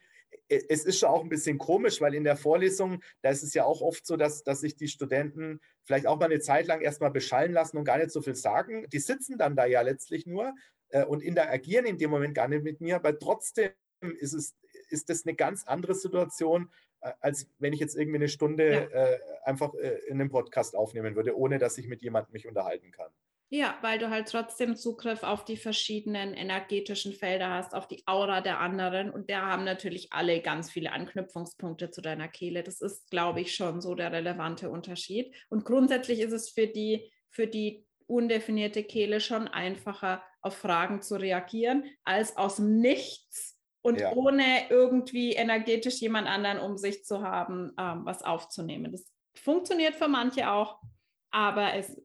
[0.47, 3.53] e, es ist schon auch ein bisschen komisch, weil in der Vorlesung, da ist es
[3.53, 6.79] ja auch oft so, dass, dass sich die Studenten vielleicht auch mal eine Zeit lang
[6.79, 8.87] erstmal beschallen lassen und gar nicht so viel sagen.
[8.89, 10.55] Die sitzen dann da ja letztlich nur
[10.89, 13.71] äh, und interagieren in dem Moment gar nicht mit mir, aber trotzdem
[14.19, 14.55] ist es
[14.91, 16.69] ist das eine ganz andere Situation,
[17.01, 18.81] äh, als wenn ich jetzt irgendwie eine Stunde ja.
[18.81, 22.91] äh, einfach äh, in einem Podcast aufnehmen würde, ohne dass ich mit jemandem mich unterhalten
[22.91, 23.11] kann.
[23.51, 28.41] Ja, weil du halt trotzdem Zugriff auf die verschiedenen energetischen Felder hast, auf die Aura
[28.41, 29.09] der anderen.
[29.09, 32.61] Und da haben natürlich alle ganz viele Anknüpfungspunkte zu deiner Kehle.
[32.61, 35.33] Das ist, glaube ich, schon so der relevante Unterschied.
[35.49, 41.15] Und grundsätzlich ist es für die, für die undefinierte Kehle schon einfacher, auf Fragen zu
[41.15, 44.13] reagieren, als aus dem Nichts und ja.
[44.13, 48.91] ohne irgendwie energetisch jemand anderen um sich zu haben, ähm, was aufzunehmen.
[48.91, 49.05] Das
[49.35, 50.81] funktioniert für manche auch,
[51.31, 52.01] aber es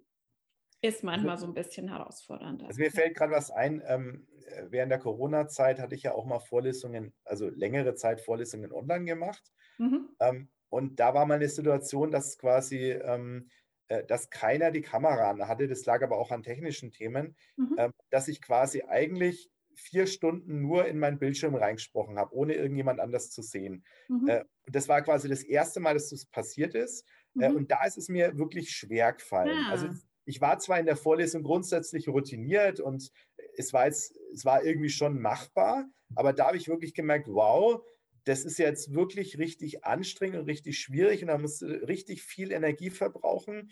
[0.83, 2.67] ist manchmal also, so ein bisschen herausfordernder.
[2.67, 4.27] Also mir fällt gerade was ein, ähm,
[4.69, 9.43] während der Corona-Zeit hatte ich ja auch mal Vorlesungen, also längere Zeit Vorlesungen online gemacht.
[9.79, 10.11] Mhm.
[10.21, 13.49] Ähm, und da war mal eine Situation, dass quasi, ähm,
[13.89, 17.77] äh, dass keiner die Kamera an hatte, das lag aber auch an technischen Themen, mhm.
[17.79, 23.01] Ähm, dass ich quasi eigentlich vier Stunden nur in meinen Bildschirm reingesprochen habe, ohne irgendjemand
[23.01, 23.85] anders zu sehen.
[24.09, 24.29] Mhm.
[24.29, 27.07] Äh, das war quasi das erste Mal, dass das passiert ist.
[27.39, 27.57] Äh, mhm.
[27.57, 29.49] und da ist es mir wirklich schwer gefallen.
[29.49, 29.71] Ja.
[29.71, 29.89] Also
[30.25, 33.11] ich war zwar in der Vorlesung grundsätzlich routiniert und
[33.57, 37.83] es war jetzt, es war irgendwie schon machbar, aber da habe ich wirklich gemerkt, wow,
[38.25, 42.53] das ist jetzt wirklich richtig anstrengend und richtig schwierig und da musst du richtig viel
[42.53, 43.71] Energie verbrauchen.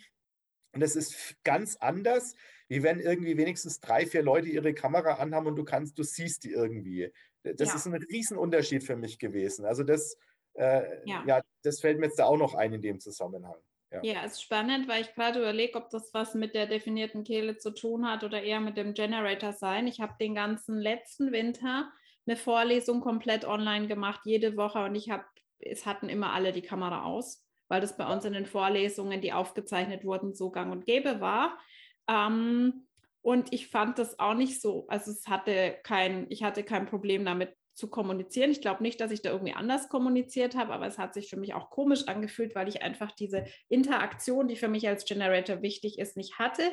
[0.73, 2.35] Und das ist ganz anders,
[2.69, 6.45] wie wenn irgendwie wenigstens drei, vier Leute ihre Kamera anhaben und du kannst, du siehst
[6.45, 7.13] die irgendwie.
[7.43, 7.75] Das ja.
[7.75, 9.67] ist ein Riesenunterschied für mich gewesen.
[9.67, 10.17] Also das,
[10.55, 11.25] äh, ja.
[11.27, 11.43] ja.
[11.63, 13.57] das fällt mir jetzt da auch noch ein in dem Zusammenhang.
[13.91, 17.59] Ja, ja ist spannend, weil ich gerade überlege, ob das was mit der definierten Kehle
[17.59, 19.87] zu tun hat oder eher mit dem Generator sein.
[19.87, 21.93] Ich habe den ganzen letzten Winter
[22.27, 25.25] eine Vorlesung komplett online gemacht, jede Woche und ich habe,
[25.59, 29.33] es hatten immer alle die Kamera aus weil das bei uns in den Vorlesungen, die
[29.33, 31.59] aufgezeichnet wurden, so gang und gäbe war.
[32.07, 32.87] Ähm,
[33.23, 37.25] und ich fand das auch nicht so, also es hatte kein, ich hatte kein Problem
[37.25, 38.51] damit zu kommunizieren.
[38.51, 41.39] Ich glaube nicht, dass ich da irgendwie anders kommuniziert habe, aber es hat sich für
[41.39, 45.99] mich auch komisch angefühlt, weil ich einfach diese Interaktion, die für mich als Generator wichtig
[45.99, 46.65] ist, nicht hatte.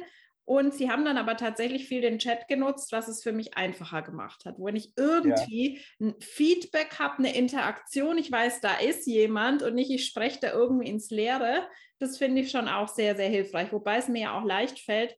[0.50, 4.02] Und sie haben dann aber tatsächlich viel den Chat genutzt, was es für mich einfacher
[4.02, 4.56] gemacht hat.
[4.58, 6.08] Wenn ich irgendwie ja.
[6.08, 10.52] ein Feedback habe, eine Interaktion, ich weiß, da ist jemand und nicht, ich spreche da
[10.52, 11.68] irgendwie ins Leere,
[12.00, 13.72] das finde ich schon auch sehr, sehr hilfreich.
[13.72, 15.16] Wobei es mir ja auch leicht fällt,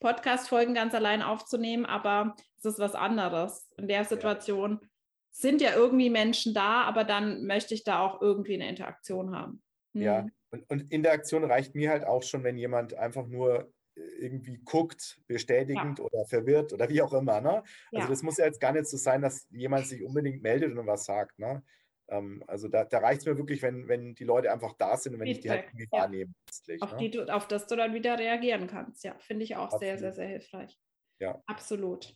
[0.00, 3.70] Podcast-Folgen ganz allein aufzunehmen, aber es ist was anderes.
[3.76, 4.88] In der Situation ja.
[5.30, 9.62] sind ja irgendwie Menschen da, aber dann möchte ich da auch irgendwie eine Interaktion haben.
[9.94, 10.02] Hm.
[10.02, 15.20] Ja, und, und Interaktion reicht mir halt auch schon, wenn jemand einfach nur irgendwie guckt,
[15.26, 16.04] bestätigend ja.
[16.04, 17.40] oder verwirrt oder wie auch immer.
[17.40, 17.62] Ne?
[17.92, 18.06] Also ja.
[18.06, 21.04] das muss ja jetzt gar nicht so sein, dass jemand sich unbedingt meldet und was
[21.04, 21.38] sagt.
[21.38, 21.62] Ne?
[22.08, 25.14] Ähm, also da, da reicht es mir wirklich, wenn, wenn die Leute einfach da sind
[25.14, 25.38] und wenn Feedback.
[25.38, 26.00] ich die halt irgendwie ja.
[26.00, 26.34] wahrnehme.
[26.80, 26.98] Auf, ne?
[26.98, 29.04] die du, auf das du dann wieder reagieren kannst.
[29.04, 29.82] Ja, finde ich auch Absolut.
[29.82, 30.78] sehr, sehr, sehr hilfreich.
[31.18, 31.42] Ja.
[31.46, 32.14] Absolut.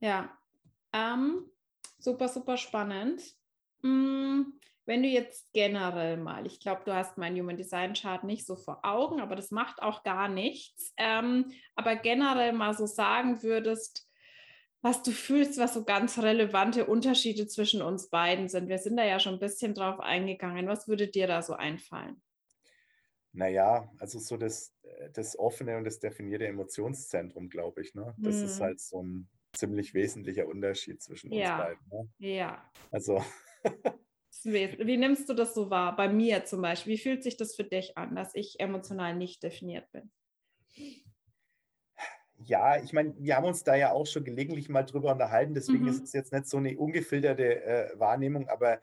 [0.00, 0.36] Ja.
[0.92, 1.50] Ähm,
[1.98, 3.22] super, super spannend.
[3.82, 8.46] Hm, wenn du jetzt generell mal, ich glaube, du hast meinen Human Design Chart nicht
[8.46, 10.92] so vor Augen, aber das macht auch gar nichts.
[10.98, 14.08] Ähm, aber generell mal so sagen würdest,
[14.82, 18.68] was du fühlst, was so ganz relevante Unterschiede zwischen uns beiden sind.
[18.68, 20.68] Wir sind da ja schon ein bisschen drauf eingegangen.
[20.68, 22.20] Was würde dir da so einfallen?
[23.32, 24.74] Naja, also so das,
[25.14, 27.94] das offene und das definierte Emotionszentrum, glaube ich.
[27.94, 28.14] Ne?
[28.18, 28.44] Das hm.
[28.44, 31.56] ist halt so ein ziemlich wesentlicher Unterschied zwischen uns ja.
[31.56, 31.88] beiden.
[31.88, 32.08] Ne?
[32.18, 32.70] Ja.
[32.90, 33.24] Also.
[34.44, 35.96] Wie nimmst du das so wahr?
[35.96, 36.94] Bei mir zum Beispiel.
[36.94, 40.10] Wie fühlt sich das für dich an, dass ich emotional nicht definiert bin?
[42.38, 45.84] Ja, ich meine, wir haben uns da ja auch schon gelegentlich mal drüber unterhalten, deswegen
[45.84, 45.88] mhm.
[45.88, 48.80] ist es jetzt nicht so eine ungefilterte äh, Wahrnehmung, aber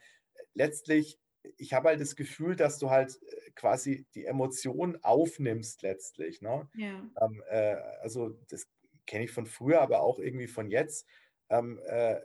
[0.53, 1.19] letztlich,
[1.57, 6.41] ich habe halt das Gefühl, dass du halt äh, quasi die Emotion aufnimmst letztlich.
[6.41, 6.67] Ne?
[6.75, 7.07] Ja.
[7.21, 8.67] Ähm, äh, also das
[9.05, 11.05] kenne ich von früher, aber auch irgendwie von jetzt.
[11.51, 12.19] Ähm, äh,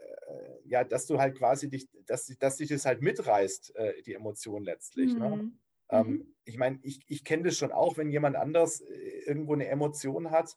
[0.65, 4.63] ja, dass du halt quasi dich, dass, dass dich das halt mitreißt, äh, die Emotion
[4.63, 5.13] letztlich.
[5.13, 5.29] Ne?
[5.29, 5.35] Mhm.
[5.35, 5.51] Ne?
[5.89, 6.35] Ähm, mhm.
[6.45, 10.31] ich meine, ich, ich kenne das schon auch, wenn jemand anders äh, irgendwo eine Emotion
[10.31, 10.55] hat,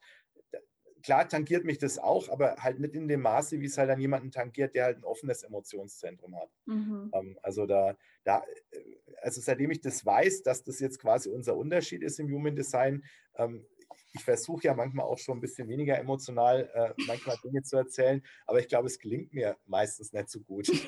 [1.03, 4.01] klar tangiert mich das auch, aber halt nicht in dem Maße, wie es halt an
[4.01, 6.51] jemanden tangiert, der halt ein offenes Emotionszentrum hat.
[6.67, 7.11] Mhm.
[7.13, 8.79] Ähm, also da, da, äh,
[9.23, 13.05] also seitdem ich das weiß, dass das jetzt quasi unser Unterschied ist im Human Design,
[13.37, 13.67] ähm,
[14.13, 18.23] ich versuche ja manchmal auch schon ein bisschen weniger emotional äh, manchmal Dinge zu erzählen,
[18.47, 20.69] aber ich glaube, es gelingt mir meistens nicht so gut.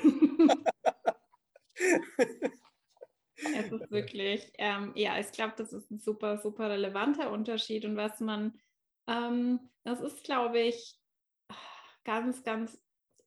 [3.35, 7.95] es ist wirklich, ähm, ja, ich glaube, das ist ein super, super relevanter Unterschied und
[7.95, 8.59] was man
[9.07, 10.97] ähm, das ist, glaube ich,
[12.03, 12.81] ganz, ganz,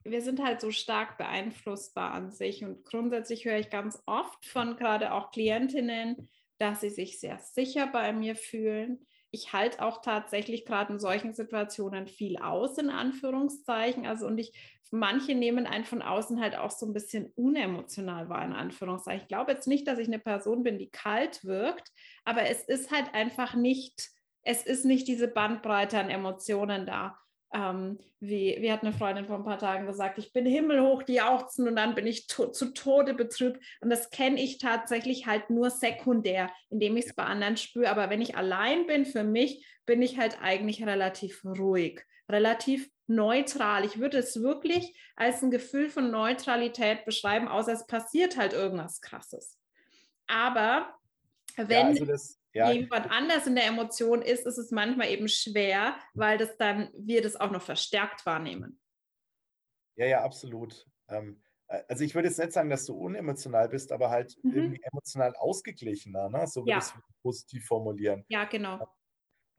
[0.04, 4.76] wir sind halt so stark beeinflussbar an sich und grundsätzlich höre ich ganz oft von
[4.76, 6.28] gerade auch Klientinnen,
[6.58, 9.06] dass sie sich sehr sicher bei mir fühlen.
[9.36, 14.06] Ich halte auch tatsächlich gerade in solchen Situationen viel aus, in Anführungszeichen.
[14.06, 14.52] Also, und ich,
[14.90, 19.22] manche nehmen einen von außen halt auch so ein bisschen unemotional wahr, in Anführungszeichen.
[19.22, 21.92] Ich glaube jetzt nicht, dass ich eine Person bin, die kalt wirkt,
[22.24, 24.10] aber es ist halt einfach nicht
[24.46, 27.18] es ist nicht diese Bandbreite an Emotionen da.
[27.54, 31.68] Ähm, wie, wie hat eine Freundin vor ein paar Tagen gesagt, ich bin himmelhoch jauchzen
[31.68, 33.64] und dann bin ich to zu Tode betrübt.
[33.80, 37.90] Und das kenne ich tatsächlich halt nur sekundär, indem ich es bei anderen spüre.
[37.90, 43.84] Aber wenn ich allein bin, für mich, bin ich halt eigentlich relativ ruhig, relativ neutral.
[43.84, 49.00] Ich würde es wirklich als ein Gefühl von Neutralität beschreiben, außer es passiert halt irgendwas
[49.00, 49.58] Krasses.
[50.26, 50.92] Aber
[51.56, 52.70] wenn ja, also das, ja.
[52.70, 57.22] jemand anders in der Emotion ist, ist es manchmal eben schwer, weil das dann wir
[57.22, 58.80] das auch noch verstärkt wahrnehmen.
[59.96, 60.86] Ja, ja, absolut.
[61.08, 64.52] Ähm, äh, also ich würde jetzt nicht sagen, dass du unemotional bist, aber halt mhm.
[64.54, 66.46] irgendwie emotional ausgeglichener, ne?
[66.46, 66.78] so würde ja.
[66.78, 68.24] ich es positiv formulieren.
[68.28, 68.86] Ja, genau.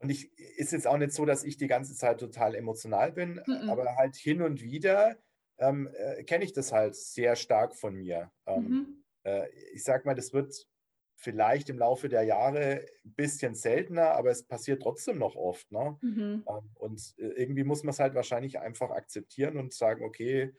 [0.00, 3.40] Und ich ist jetzt auch nicht so, dass ich die ganze Zeit total emotional bin,
[3.46, 3.68] mhm.
[3.68, 5.16] aber halt hin und wieder
[5.58, 8.30] ähm, äh, kenne ich das halt sehr stark von mir.
[8.46, 9.04] Ähm, mhm.
[9.24, 10.68] äh, ich sag mal, das wird
[11.18, 15.70] vielleicht im Laufe der Jahre ein bisschen seltener, aber es passiert trotzdem noch oft.
[15.72, 15.98] Ne?
[16.00, 16.44] Mhm.
[16.48, 20.54] Ähm, und äh, irgendwie muss man es halt wahrscheinlich einfach akzeptieren und sagen, okay,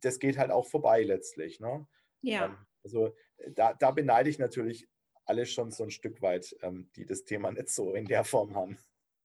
[0.00, 1.58] das geht halt auch vorbei letztlich.
[1.58, 1.86] Ne?
[2.20, 2.46] Ja.
[2.46, 4.88] Ähm, also äh, da, da beneide ich natürlich
[5.24, 8.54] alle schon so ein Stück weit, ähm, die das Thema nicht so in der Form
[8.54, 8.76] haben.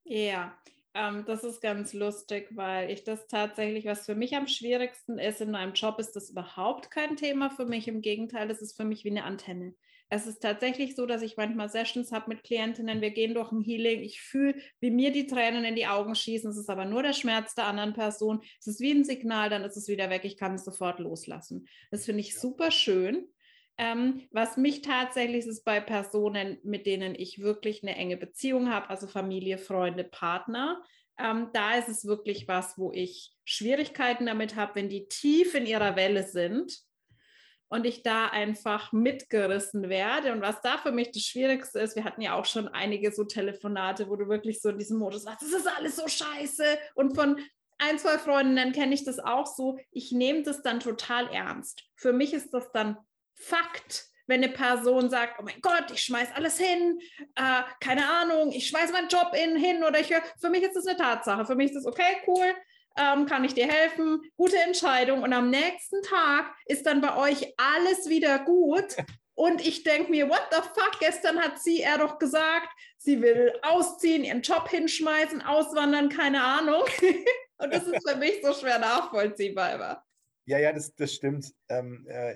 [0.05, 0.57] Ja,
[0.93, 5.41] ähm, das ist ganz lustig, weil ich das tatsächlich, was für mich am schwierigsten ist
[5.41, 7.89] in meinem Job, ist das überhaupt kein Thema für mich.
[7.89, 9.75] Im Gegenteil, das ist für mich wie eine Antenne.
[10.09, 13.61] Es ist tatsächlich so, dass ich manchmal Sessions habe mit Klientinnen, wir gehen durch ein
[13.61, 17.03] Healing, ich fühle, wie mir die Tränen in die Augen schießen, es ist aber nur
[17.03, 20.23] der Schmerz der anderen Person, es ist wie ein Signal, dann ist es wieder weg,
[20.23, 21.67] ich kann es sofort loslassen.
[21.91, 23.27] Das finde ich super schön.
[23.77, 28.89] Ähm, was mich tatsächlich ist bei Personen, mit denen ich wirklich eine enge Beziehung habe,
[28.89, 30.81] also Familie, Freunde, Partner,
[31.19, 35.65] ähm, da ist es wirklich was, wo ich Schwierigkeiten damit habe, wenn die tief in
[35.65, 36.86] ihrer Welle sind
[37.69, 40.31] und ich da einfach mitgerissen werde.
[40.31, 43.23] Und was da für mich das Schwierigste ist, wir hatten ja auch schon einige so
[43.23, 46.63] Telefonate, wo du wirklich so in diesem Modus warst, das ist alles so scheiße.
[46.95, 47.37] Und von
[47.77, 49.77] ein, zwei Freundinnen kenne ich das auch so.
[49.91, 51.83] Ich nehme das dann total ernst.
[51.95, 52.97] Für mich ist das dann
[53.39, 56.99] Fakt, wenn eine Person sagt, oh mein Gott, ich schmeiß alles hin,
[57.35, 60.75] äh, keine Ahnung, ich schmeiß meinen Job in, hin oder ich höre, für mich ist
[60.75, 61.45] das eine Tatsache.
[61.45, 62.53] Für mich ist das okay, cool,
[62.97, 64.21] ähm, kann ich dir helfen?
[64.35, 65.23] Gute Entscheidung.
[65.23, 68.95] Und am nächsten Tag ist dann bei euch alles wieder gut.
[69.35, 73.53] Und ich denke mir, what the fuck, gestern hat sie er doch gesagt, sie will
[73.61, 76.83] ausziehen, ihren Job hinschmeißen, auswandern, keine Ahnung.
[77.59, 80.03] Und das ist für mich so schwer nachvollziehbar immer.
[80.47, 81.53] Ja, ja, das, das stimmt.
[81.67, 82.33] Ähm, äh,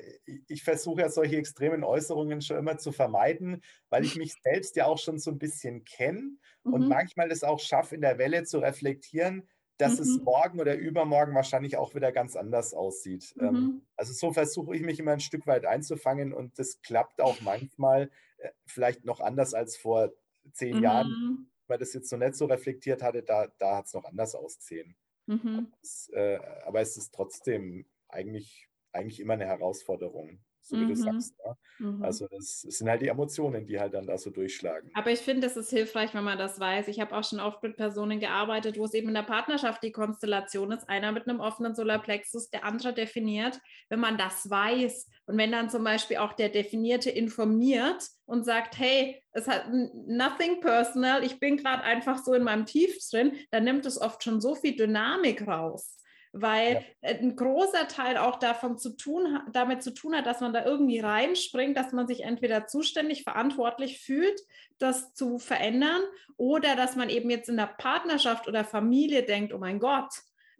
[0.48, 4.86] ich versuche ja solche extremen Äußerungen schon immer zu vermeiden, weil ich mich selbst ja
[4.86, 6.74] auch schon so ein bisschen kenne mhm.
[6.74, 9.48] und manchmal das auch schaffe, in der Welle zu reflektieren,
[9.82, 10.02] dass mhm.
[10.02, 13.34] es morgen oder übermorgen wahrscheinlich auch wieder ganz anders aussieht.
[13.40, 13.82] Ähm, mhm.
[13.96, 18.12] also so versuche ich mich immer ein Stück weit einzufangen und das klappt auch manchmal
[18.38, 20.12] äh, vielleicht noch anders als vor
[20.54, 21.48] zehn Jahren, mhm.
[21.68, 24.96] weil das jetzt so nicht so reflektiert hatte, da, da hat es noch anders ausgesehen.
[25.26, 25.72] Mhm.
[25.82, 30.40] Das, äh, aber es ist trotzdem eigentlich, eigentlich immer eine Herausforderung
[30.72, 30.90] so wie mhm.
[30.90, 31.36] du sagst.
[31.46, 31.58] Ja?
[31.80, 32.04] Mhm.
[32.04, 34.90] Also das, das, sind halt die Emotionen, die halt dann da so durchschlagen.
[34.94, 36.88] Aber ich finde, es ist hilfreich, wenn man das weiß.
[36.88, 39.92] Ich habe auch schon oft mit Personen gearbeitet, wo es eben in der Partnerschaft die
[39.92, 43.60] Konstellation ist, einer mit einem offenen Solarplexus, der andere definiert.
[43.90, 48.80] Wenn man das weiß und wenn dann zum Beispiel auch der Definierte informiert und sagt,
[48.80, 49.66] hey, es hat
[50.08, 54.24] nothing personal, ich bin gerade einfach so in meinem Tief drin, dann nimmt es oft
[54.24, 55.98] schon so viel Dynamik raus
[56.34, 57.10] weil ja.
[57.10, 61.00] ein großer Teil auch davon zu tun, damit zu tun hat, dass man da irgendwie
[61.00, 64.40] reinspringt, dass man sich entweder zuständig verantwortlich fühlt,
[64.80, 66.02] das zu verändern,
[66.38, 70.12] oder dass man eben jetzt in der Partnerschaft oder Familie denkt, oh mein Gott,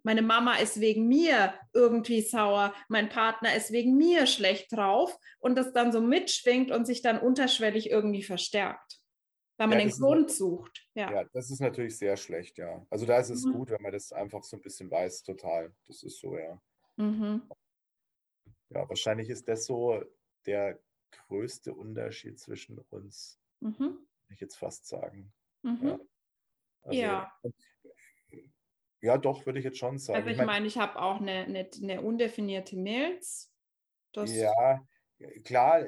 [0.04, 5.56] meine Mama ist wegen mir irgendwie sauer, mein Partner ist wegen mir schlecht drauf und
[5.56, 9.01] das dann so mitschwingt und sich dann unterschwellig irgendwie verstärkt
[9.62, 10.86] weil man ja, den Grund ist, sucht.
[10.94, 11.10] Ja.
[11.10, 12.84] ja, das ist natürlich sehr schlecht, ja.
[12.90, 13.52] Also da ist es mhm.
[13.52, 15.72] gut, wenn man das einfach so ein bisschen weiß, total.
[15.86, 16.60] Das ist so, ja.
[16.96, 17.42] Mhm.
[18.70, 20.02] Ja, wahrscheinlich ist das so
[20.46, 20.80] der
[21.28, 23.78] größte Unterschied zwischen uns, mhm.
[23.78, 25.32] würde ich jetzt fast sagen.
[25.62, 25.88] Mhm.
[25.88, 26.00] Ja.
[26.82, 27.32] Also, ja.
[29.00, 29.18] ja.
[29.18, 30.18] doch, würde ich jetzt schon sagen.
[30.18, 33.52] Also ich meine, ich, mein, ich habe auch eine, eine, eine, undefinierte Milz.
[34.12, 34.84] Das ja,
[35.44, 35.84] klar,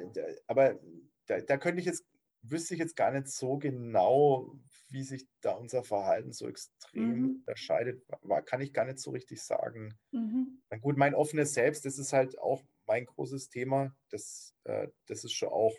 [0.47, 0.79] aber
[1.27, 2.05] da, da könnte ich jetzt
[2.49, 4.55] wüsste ich jetzt gar nicht so genau,
[4.89, 7.29] wie sich da unser Verhalten so extrem mhm.
[7.37, 8.03] unterscheidet.
[8.21, 9.97] War, kann ich gar nicht so richtig sagen.
[10.11, 10.61] Mhm.
[10.69, 13.95] Na gut, mein offenes Selbst, das ist halt auch mein großes Thema.
[14.09, 15.75] Das, äh, das ist schon auch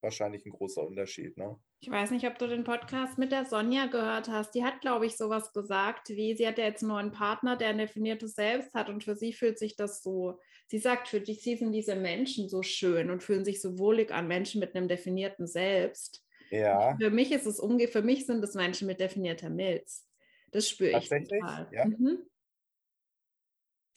[0.00, 1.36] wahrscheinlich ein großer Unterschied.
[1.36, 1.56] Ne?
[1.80, 4.52] Ich weiß nicht, ob du den Podcast mit der Sonja gehört hast.
[4.54, 7.68] Die hat, glaube ich, sowas gesagt, wie sie hat ja jetzt nur einen Partner, der
[7.68, 11.56] ein definiertes Selbst hat und für sie fühlt sich das so, sie sagt, für sie
[11.56, 15.46] sind diese Menschen so schön und fühlen sich so wohlig an, Menschen mit einem definierten
[15.46, 16.24] Selbst.
[16.50, 16.96] Ja.
[16.96, 20.06] Für mich ist es umge für mich sind es Menschen mit definierter Milz.
[20.52, 21.68] Das spüre ich total.
[21.72, 21.86] Ja.
[21.86, 22.18] Mhm.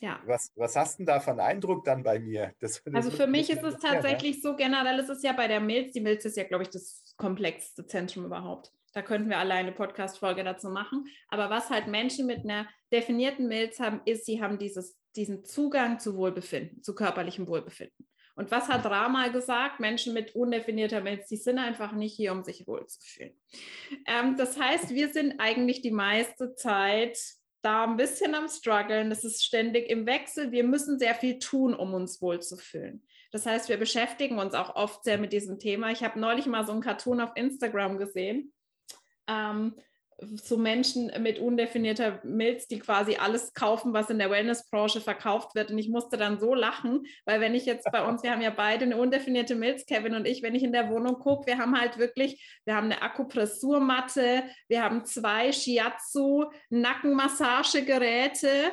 [0.01, 0.21] Ja.
[0.25, 2.53] Was, was hast du denn da einen Eindruck dann bei mir?
[2.59, 5.47] Das, das also für mich ist es tatsächlich ja, so generell, es ist ja bei
[5.47, 8.71] der Milz, die Milz ist ja, glaube ich, das komplexeste Zentrum überhaupt.
[8.93, 11.05] Da könnten wir alleine eine Podcast-Folge dazu machen.
[11.27, 15.99] Aber was halt Menschen mit einer definierten Milz haben, ist, sie haben dieses, diesen Zugang
[15.99, 18.07] zu Wohlbefinden, zu körperlichem Wohlbefinden.
[18.35, 19.81] Und was hat Rama gesagt?
[19.81, 23.33] Menschen mit undefinierter Milz, die sind einfach nicht hier, um sich wohlzufühlen.
[24.07, 27.19] Ähm, das heißt, wir sind eigentlich die meiste Zeit
[27.61, 29.09] da ein bisschen am struggeln.
[29.09, 30.53] Das ist ständig im Wechsel.
[30.53, 33.05] Wir müssen sehr viel tun, um uns wohlzufühlen.
[33.31, 35.91] Das heißt, wir beschäftigen uns auch oft sehr mit diesem Thema.
[35.91, 38.53] Ich habe neulich mal so einen Cartoon auf Instagram gesehen.
[39.27, 39.75] Ähm,
[40.21, 45.71] so Menschen mit undefinierter Milz, die quasi alles kaufen, was in der Wellnessbranche verkauft wird.
[45.71, 48.49] Und ich musste dann so lachen, weil wenn ich jetzt bei uns, wir haben ja
[48.49, 51.79] beide eine undefinierte Milz, Kevin und ich, wenn ich in der Wohnung gucke, wir haben
[51.79, 58.71] halt wirklich, wir haben eine Akupressurmatte, wir haben zwei Shiatsu Nackenmassagegeräte,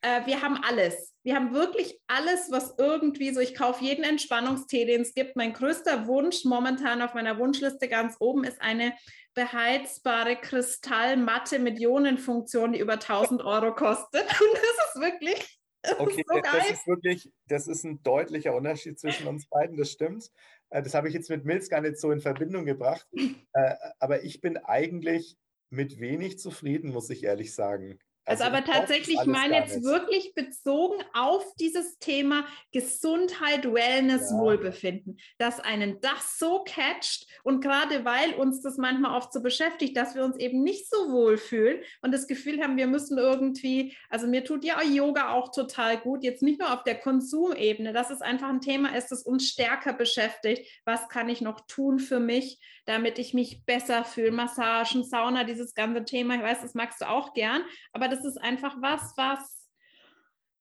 [0.00, 1.14] äh, wir haben alles.
[1.22, 5.36] Wir haben wirklich alles, was irgendwie so, ich kaufe jeden Entspannungstee, den es gibt.
[5.36, 8.92] Mein größter Wunsch momentan auf meiner Wunschliste ganz oben ist eine
[9.38, 14.22] beheizbare Kristallmatte mit Ionenfunktion, die über 1000 Euro kostet.
[14.40, 15.60] Und das ist wirklich.
[15.82, 19.76] Das okay, ist so das ist wirklich, das ist ein deutlicher Unterschied zwischen uns beiden,
[19.76, 20.28] das stimmt.
[20.70, 23.06] Äh, das habe ich jetzt mit Milz gar nicht so in Verbindung gebracht.
[23.54, 25.36] Äh, aber ich bin eigentlich
[25.70, 27.98] mit wenig zufrieden, muss ich ehrlich sagen.
[28.28, 34.38] Also, also aber tatsächlich, ich meine jetzt wirklich bezogen auf dieses Thema Gesundheit, Wellness, ja.
[34.38, 39.96] Wohlbefinden, dass einen das so catcht und gerade weil uns das manchmal oft so beschäftigt,
[39.96, 43.96] dass wir uns eben nicht so wohl fühlen und das Gefühl haben, wir müssen irgendwie,
[44.10, 48.10] also mir tut ja Yoga auch total gut, jetzt nicht nur auf der Konsumebene, dass
[48.10, 50.68] es einfach ein Thema ist, das uns stärker beschäftigt.
[50.84, 54.32] Was kann ich noch tun für mich, damit ich mich besser fühle?
[54.32, 57.62] Massagen, Sauna, dieses ganze Thema, ich weiß, das magst du auch gern,
[57.92, 59.58] aber das ist einfach was, was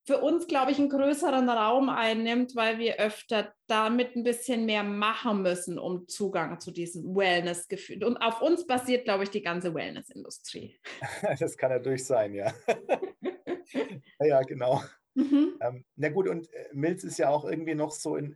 [0.05, 4.83] für uns, glaube ich, einen größeren Raum einnimmt, weil wir öfter damit ein bisschen mehr
[4.83, 8.05] machen müssen, um Zugang zu diesem Wellness-Gefühl.
[8.05, 10.79] Und auf uns basiert, glaube ich, die ganze Wellness-Industrie.
[11.39, 12.53] Das kann natürlich sein, ja.
[14.19, 14.81] ja, genau.
[15.13, 15.57] Mhm.
[15.59, 18.35] Ähm, na gut, und äh, Milz ist ja auch irgendwie noch so in,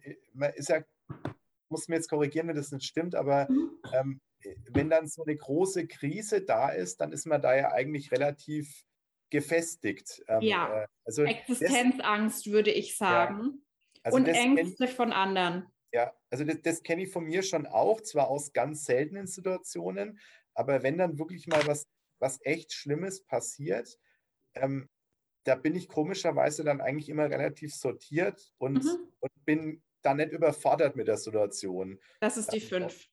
[0.55, 0.83] ist ja
[1.71, 3.71] muss mir jetzt korrigieren, wenn das nicht stimmt, aber mhm.
[3.93, 4.21] ähm,
[4.69, 8.83] wenn dann so eine große Krise da ist, dann ist man da ja eigentlich relativ
[9.29, 10.23] gefestigt.
[10.27, 13.43] Ähm, ja, äh, also Existenzangst das, würde ich sagen.
[13.43, 15.67] Ja, also und Ängste ich, von anderen.
[15.93, 20.19] Ja, also das, das kenne ich von mir schon auch, zwar aus ganz seltenen Situationen,
[20.53, 21.87] aber wenn dann wirklich mal was,
[22.19, 23.97] was echt Schlimmes passiert,
[24.55, 24.89] ähm,
[25.43, 29.07] da bin ich komischerweise dann eigentlich immer relativ sortiert und, mhm.
[29.19, 31.99] und bin da nicht überfordert mit der Situation.
[32.19, 33.07] Das ist die ähm, fünf.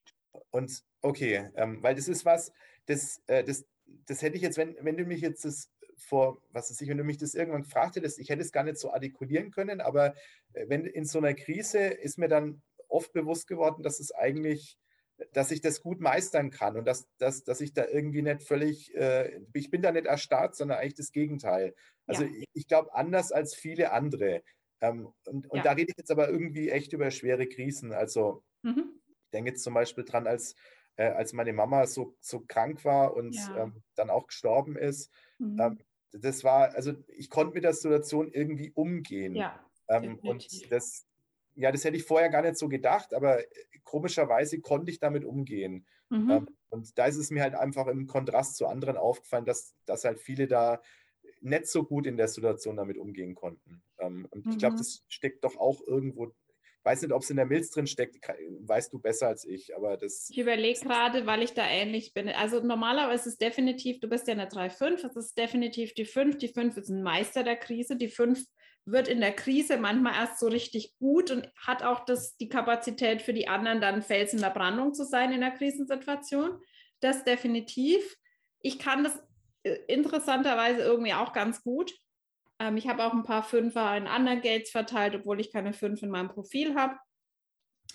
[0.50, 2.52] Und okay, ähm, weil das ist was,
[2.86, 3.66] das, äh, das,
[4.06, 6.98] das hätte ich jetzt, wenn, wenn du mich jetzt das vor, was weiß ich, wenn
[6.98, 10.14] du mich das irgendwann gefragt hättest, ich hätte es gar nicht so artikulieren können, aber
[10.52, 14.78] äh, wenn in so einer Krise ist mir dann oft bewusst geworden, dass es eigentlich,
[15.32, 18.94] dass ich das gut meistern kann und dass, dass, dass ich da irgendwie nicht völlig,
[18.94, 21.74] äh, ich bin da nicht erstarrt, sondern eigentlich das Gegenteil.
[22.06, 22.30] Also ja.
[22.30, 24.42] ich, ich glaube, anders als viele andere.
[24.80, 25.62] Ähm, und, und ja.
[25.62, 27.92] da rede ich jetzt aber irgendwie echt über schwere Krisen.
[27.92, 29.00] Also mhm.
[29.24, 30.54] ich denke jetzt zum Beispiel dran, als,
[30.96, 33.64] äh, als meine Mama so, so krank war und ja.
[33.64, 35.10] ähm, dann auch gestorben ist.
[35.38, 35.60] Mhm.
[35.60, 35.78] Ähm,
[36.12, 39.34] das war, also ich konnte mit der Situation irgendwie umgehen.
[39.34, 41.06] Ja, ähm, und das,
[41.54, 43.40] ja, das hätte ich vorher gar nicht so gedacht, aber
[43.84, 45.86] komischerweise konnte ich damit umgehen.
[46.10, 46.30] Mhm.
[46.30, 50.04] Ähm, und da ist es mir halt einfach im Kontrast zu anderen aufgefallen, dass, dass
[50.04, 50.80] halt viele da
[51.40, 53.82] nicht so gut in der Situation damit umgehen konnten.
[53.98, 54.52] Ähm, und mhm.
[54.52, 56.32] ich glaube, das steckt doch auch irgendwo
[56.88, 58.16] weiß nicht, ob es in der Milz drin steckt,
[58.60, 60.28] weißt du besser als ich, aber das.
[60.30, 62.28] Ich überlege gerade, weil ich da ähnlich bin.
[62.30, 66.38] Also normalerweise ist es definitiv, du bist ja eine 3-5, es ist definitiv die 5.
[66.38, 67.96] Die 5 ist ein Meister der Krise.
[67.96, 68.42] Die 5
[68.86, 73.20] wird in der Krise manchmal erst so richtig gut und hat auch das, die Kapazität
[73.20, 76.58] für die anderen, dann Fels in der Brandung zu sein in der Krisensituation.
[77.00, 78.16] Das definitiv.
[78.60, 79.20] Ich kann das
[79.86, 81.92] interessanterweise irgendwie auch ganz gut.
[82.58, 86.02] Ähm, ich habe auch ein paar Fünfer in anderen Gates verteilt, obwohl ich keine Fünf
[86.02, 86.96] in meinem Profil habe.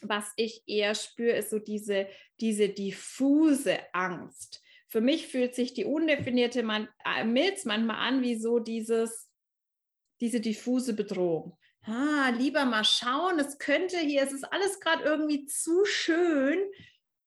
[0.02, 2.08] Was ich eher spüre, ist so diese,
[2.40, 4.62] diese diffuse Angst.
[4.88, 9.30] Für mich fühlt sich die undefinierte Man äh, Milz manchmal an wie so dieses,
[10.22, 11.58] diese diffuse Bedrohung.
[11.86, 16.60] Ah, lieber mal schauen, es könnte hier, es ist alles gerade irgendwie zu schön,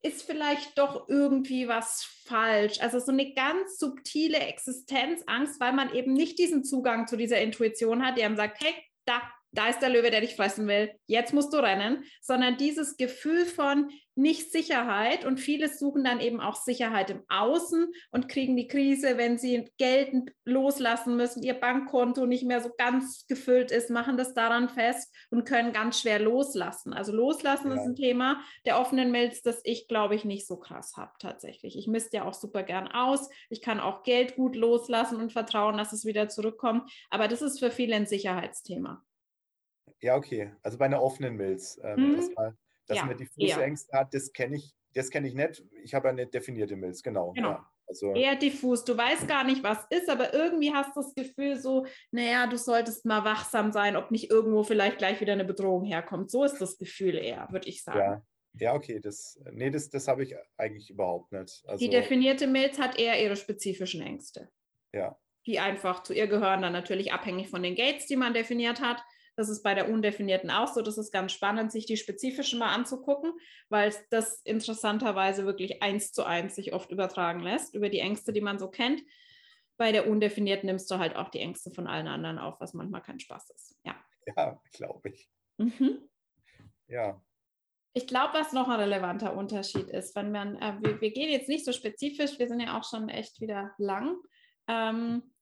[0.07, 2.80] ist vielleicht doch irgendwie was falsch.
[2.80, 8.04] Also so eine ganz subtile Existenzangst, weil man eben nicht diesen Zugang zu dieser Intuition
[8.04, 9.20] hat, die einem sagt, hey, da,
[9.57, 13.46] da ist der Löwe, der dich fressen will, jetzt musst du rennen, sondern dieses Gefühl
[13.46, 18.66] von nicht Sicherheit und viele suchen dann eben auch Sicherheit im Außen und kriegen die
[18.66, 20.11] Krise, wenn sie Geld
[20.46, 25.44] loslassen müssen, ihr Bankkonto nicht mehr so ganz gefüllt ist, machen das daran fest und
[25.44, 26.94] können ganz schwer loslassen.
[26.94, 27.74] Also loslassen ja.
[27.74, 31.76] ist ein Thema der offenen Mails, das ich glaube ich nicht so krass habe tatsächlich.
[31.76, 33.28] Ich misste ja auch super gern aus.
[33.50, 36.90] Ich kann auch Geld gut loslassen und vertrauen, dass es wieder zurückkommt.
[37.11, 39.04] Aber das ist für viele ein Sicherheitsthema.
[40.01, 40.53] Ja, okay.
[40.62, 41.80] Also bei einer offenen Milz.
[41.82, 42.14] Ähm, mhm.
[42.16, 45.64] erstmal, dass ja, man diffuse Ängste hat, das kenne ich, das kenne ich nicht.
[45.82, 47.32] Ich habe eine definierte Milz, genau.
[47.32, 47.51] genau.
[47.51, 48.84] Ja, also, Eher diffus.
[48.84, 52.59] Du weißt gar nicht, was ist, aber irgendwie hast du das Gefühl so, naja, du
[52.59, 56.30] solltest mal wachsam sein, ob nicht irgendwo vielleicht gleich wieder eine Bedrohung herkommt.
[56.30, 57.99] So ist das Gefühl eher, würde ich sagen.
[57.99, 58.22] Ja.
[58.59, 61.62] Ja, okay, das, nee, das, das habe ich eigentlich überhaupt nicht.
[61.66, 64.49] Also, die definierte Milz hat eher ihre spezifischen Ängste.
[64.94, 65.18] Ja.
[65.47, 69.03] Die einfach zu ihr gehören, dann natürlich abhängig von den Gates, die man definiert hat.
[69.37, 70.82] Das ist bei der undefinierten auch so.
[70.82, 73.32] Das ist ganz spannend, sich die spezifischen mal anzugucken,
[73.68, 78.41] weil das interessanterweise wirklich eins zu eins sich oft übertragen lässt über die Ängste, die
[78.41, 79.03] man so kennt.
[79.76, 83.03] Bei der undefinierten nimmst du halt auch die Ängste von allen anderen auf, was manchmal
[83.03, 83.76] kein Spaß ist.
[83.84, 83.95] Ja,
[84.26, 85.28] ja glaube ich.
[85.59, 86.09] Mhm.
[86.89, 87.22] Ja.
[87.93, 91.49] Ich glaube, was noch ein relevanter Unterschied ist, wenn man, äh, wir, wir, gehen jetzt
[91.49, 94.16] nicht so spezifisch, wir sind ja auch schon echt wieder lang.
[94.68, 95.34] Ähm,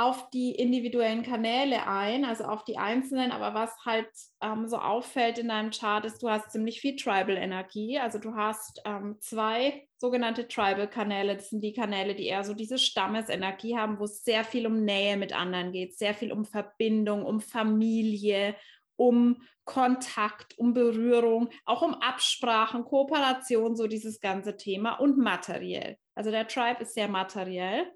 [0.00, 4.08] auf die individuellen Kanäle ein, also auf die einzelnen, aber was halt
[4.40, 8.80] ähm, so auffällt in deinem Chart ist, du hast ziemlich viel Tribal-Energie, also du hast
[8.86, 14.04] ähm, zwei sogenannte Tribal-Kanäle, das sind die Kanäle, die eher so diese Stammesenergie haben, wo
[14.04, 18.56] es sehr viel um Nähe mit anderen geht, sehr viel um Verbindung, um Familie,
[18.96, 25.98] um Kontakt, um Berührung, auch um Absprachen, Kooperation, so dieses ganze Thema und materiell.
[26.14, 27.86] Also der Tribe ist sehr materiell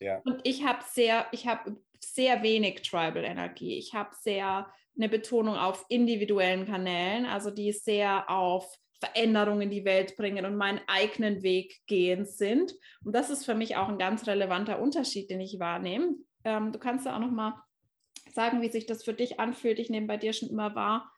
[0.00, 0.20] ja.
[0.24, 3.78] Und ich habe sehr, ich habe sehr wenig Tribal-Energie.
[3.78, 9.84] Ich habe sehr eine Betonung auf individuellen Kanälen, also die sehr auf Veränderungen in die
[9.84, 12.74] Welt bringen und meinen eigenen Weg gehen sind.
[13.04, 16.16] Und das ist für mich auch ein ganz relevanter Unterschied, den ich wahrnehme.
[16.44, 17.62] Ähm, du kannst ja auch noch mal
[18.34, 19.78] sagen, wie sich das für dich anfühlt.
[19.78, 21.12] Ich nehme bei dir schon immer wahr,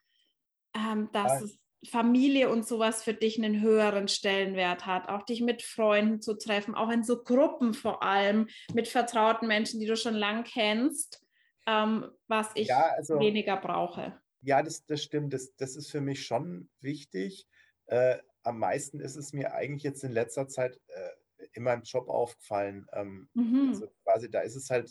[0.74, 1.46] ähm, dass ja.
[1.46, 1.58] es
[1.88, 6.74] Familie und sowas für dich einen höheren Stellenwert hat, auch dich mit Freunden zu treffen,
[6.74, 11.24] auch in so Gruppen vor allem, mit vertrauten Menschen, die du schon lang kennst,
[11.66, 14.20] ähm, was ich ja, also, weniger brauche.
[14.42, 15.32] Ja, das, das stimmt.
[15.32, 17.46] Das, das ist für mich schon wichtig.
[17.86, 22.08] Äh, am meisten ist es mir eigentlich jetzt in letzter Zeit äh, in meinem Job
[22.08, 22.86] aufgefallen.
[22.92, 23.68] Ähm, Mhm.
[23.70, 24.90] also quasi, da ist es halt,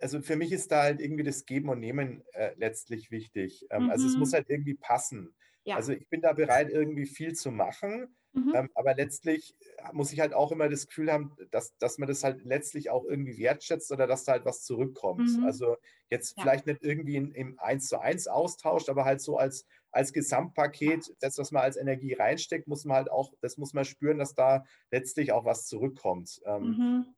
[0.00, 3.66] also für mich ist da halt irgendwie das Geben und Nehmen äh, letztlich wichtig.
[3.70, 4.34] Ähm, also es muss Mhm.
[4.34, 5.34] halt irgendwie passen.
[5.64, 5.76] Ja.
[5.76, 8.52] Also ich bin da bereit, irgendwie viel zu machen, Mhm.
[8.52, 12.08] ähm, aber letztlich äh, muss ich halt auch immer das Gefühl haben, dass, dass man
[12.08, 15.28] das halt letztlich auch irgendwie wertschätzt oder dass da halt was zurückkommt.
[15.28, 15.42] Mhm.
[15.42, 15.76] Also
[16.10, 16.44] jetzt Ja.
[16.44, 21.36] vielleicht nicht irgendwie im 1 zu 1 austauscht, aber halt so als, als Gesamtpaket, das,
[21.38, 24.64] was man als Energie reinsteckt, muss man halt auch, das muss man spüren, dass da
[24.90, 26.40] letztlich auch was zurückkommt.
[26.46, 27.14] Ähm, Mhm.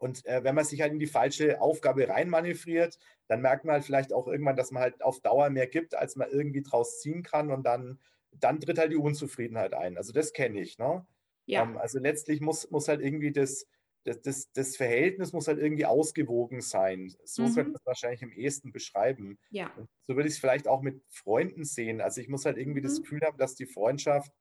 [0.00, 2.98] Und äh, wenn man sich halt in die falsche Aufgabe reinmanövriert,
[3.28, 6.16] dann merkt man halt vielleicht auch irgendwann, dass man halt auf Dauer mehr gibt, als
[6.16, 8.00] man irgendwie draus ziehen kann und dann,
[8.32, 9.96] dann tritt halt die Unzufriedenheit ein.
[9.98, 10.78] Also das kenne ich.
[10.78, 11.06] Ne?
[11.46, 11.62] Ja.
[11.62, 13.66] Ähm, also letztlich muss, muss halt irgendwie das,
[14.04, 17.14] das, das, das Verhältnis muss halt irgendwie ausgewogen sein.
[17.24, 17.50] So Mhm.
[17.50, 19.38] könnte man es wahrscheinlich am ehesten beschreiben.
[19.50, 19.78] Ja.
[20.04, 22.00] So würde ich es vielleicht auch mit Freunden sehen.
[22.00, 23.02] Also ich muss halt irgendwie das Mhm.
[23.02, 24.32] Gefühl haben, dass die Freundschaft,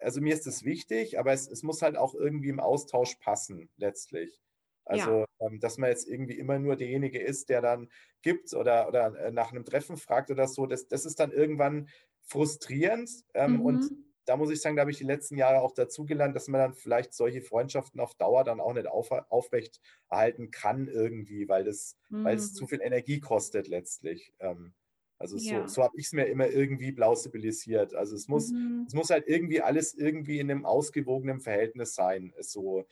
[0.00, 3.70] also mir ist das wichtig, aber es, es muss halt auch irgendwie im Austausch passen,
[3.76, 4.43] letztlich.
[4.84, 7.88] Also, ähm, dass man jetzt irgendwie immer nur derjenige ist, der dann
[8.22, 11.88] gibt oder, oder äh, nach einem Treffen fragt oder so, das, das ist dann irgendwann
[12.22, 13.10] frustrierend.
[13.34, 14.14] Ähm, Und Mhm.
[14.26, 16.74] da muss ich sagen, da habe ich die letzten Jahre auch dazugelernt, dass man dann
[16.74, 21.96] vielleicht solche Freundschaften auf Dauer dann auch nicht auf, aufrecht erhalten kann irgendwie, weil das,
[22.22, 22.54] weil es Mhm.
[22.54, 24.32] zu viel Energie kostet letztlich.
[24.40, 24.74] Ähm,
[25.18, 25.66] also so, Ja.
[25.66, 27.94] so habe ich es mir immer irgendwie plausibilisiert.
[27.94, 28.86] Also es muss, Mhm.
[28.86, 32.32] es muss halt irgendwie alles irgendwie in einem ausgewogenen Verhältnis sein.
[32.40, 32.84] So,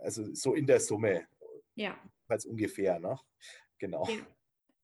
[0.00, 1.26] also so in der Summe,
[1.74, 1.98] Ja.
[2.28, 3.18] als ungefähr, ne?
[3.78, 4.06] Genau.
[4.08, 4.26] Ja.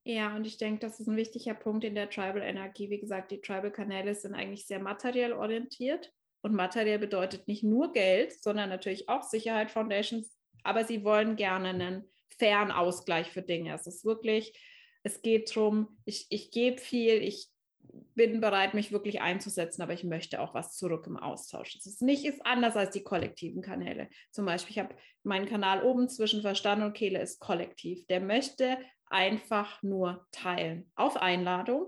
[0.04, 2.88] Ja, und ich denke, das ist ein wichtiger Punkt in der Tribal-Energie.
[2.88, 6.14] Wie gesagt, die Tribal-Kanäle sind eigentlich sehr materiell orientiert.
[6.40, 10.38] Und materiell bedeutet nicht nur Geld, sondern natürlich auch Sicherheit, Foundations.
[10.62, 12.08] Aber sie wollen gerne einen
[12.38, 13.74] fairen Ausgleich für Dinge.
[13.74, 14.58] Es ist wirklich,
[15.02, 17.48] es geht darum, ich, ich gebe viel, ich
[18.14, 21.76] bin bereit, mich wirklich einzusetzen, aber ich möchte auch was zurück im Austausch.
[21.76, 24.08] Es ist nicht ist anders als die kollektiven Kanäle.
[24.30, 28.06] Zum Beispiel, ich habe meinen Kanal oben zwischen Verstand und Kehle ist kollektiv.
[28.06, 31.86] Der möchte einfach nur teilen auf Einladung,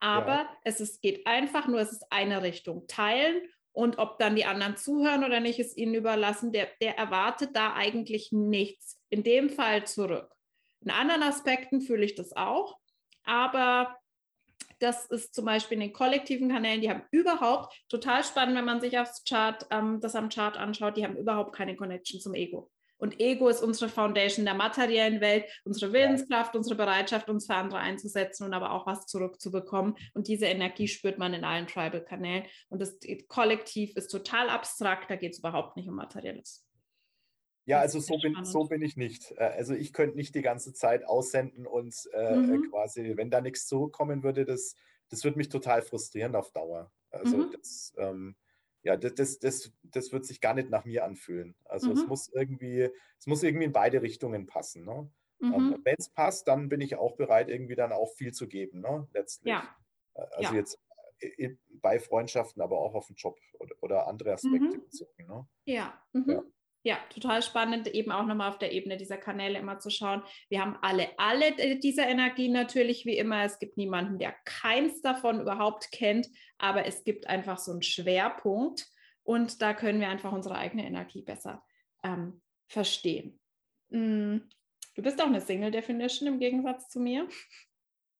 [0.00, 0.56] aber Ja.
[0.64, 3.40] es ist, geht einfach nur, es ist eine Richtung teilen
[3.72, 6.52] und ob dann die anderen zuhören oder nicht, ist ihnen überlassen.
[6.52, 9.00] Der, der erwartet da eigentlich nichts.
[9.08, 10.34] In dem Fall zurück.
[10.80, 12.78] In anderen Aspekten fühle ich das auch,
[13.24, 13.96] aber
[14.80, 18.80] das ist zum Beispiel in den kollektiven Kanälen, die haben überhaupt, total spannend, wenn man
[18.80, 22.70] sich aufs Chart, ähm, das am Chart anschaut, die haben überhaupt keine Connection zum Ego.
[22.98, 27.78] Und Ego ist unsere Foundation der materiellen Welt, unsere Willenskraft, unsere Bereitschaft, uns für andere
[27.78, 29.96] einzusetzen und aber auch was zurückzubekommen.
[30.14, 32.46] Und diese Energie spürt man in allen Tribal-Kanälen.
[32.68, 32.98] Und das
[33.28, 36.67] Kollektiv ist total abstrakt, da geht es überhaupt nicht um Materielles.
[37.68, 39.32] Ja, also so bin, so bin ich nicht.
[39.32, 42.70] Äh, Also ich könnte nicht die ganze Zeit aussenden und äh, Mhm.
[42.70, 44.74] quasi, wenn da nichts zurückkommen würde, das,
[45.10, 46.92] das würde mich total frustrieren auf Dauer.
[47.10, 47.52] Also Mhm.
[47.52, 48.36] das, ähm,
[48.82, 51.56] ja, das, das, das, das wird sich gar nicht nach mir anfühlen.
[51.64, 52.06] Also es Mhm.
[52.06, 54.84] muss irgendwie, es muss irgendwie in beide Richtungen passen.
[54.84, 55.10] Ne?
[55.50, 55.84] Ähm, Mhm.
[55.84, 59.08] Wenn es passt, dann bin ich auch bereit, irgendwie dann auch viel zu geben, ne?
[59.12, 59.54] Letztlich.
[59.54, 59.76] Ja,
[60.14, 60.54] Äh, Also Ja.
[60.54, 60.78] jetzt
[61.20, 64.80] äh, bei Freundschaften, aber auch auf den Job oder, oder andere Aspekte Mhm.
[64.80, 65.26] bezogen.
[65.26, 65.46] Ne?
[65.66, 66.36] Ja, mhm.
[66.36, 66.44] Ja.
[66.82, 66.98] Ja.
[67.10, 70.22] total spannend, eben auch nochmal auf der Ebene dieser Kanäle immer zu schauen.
[70.48, 73.44] Wir haben alle, alle dieser Energien natürlich wie immer.
[73.44, 78.86] Es gibt niemanden, der keins davon überhaupt kennt, aber es gibt einfach so einen Schwerpunkt
[79.22, 81.62] und da können wir einfach unsere eigene Energie besser
[82.02, 83.38] ähm, verstehen.
[83.90, 84.38] Mm,
[84.98, 87.28] Du bist auch eine Single Definition im Gegensatz zu mir.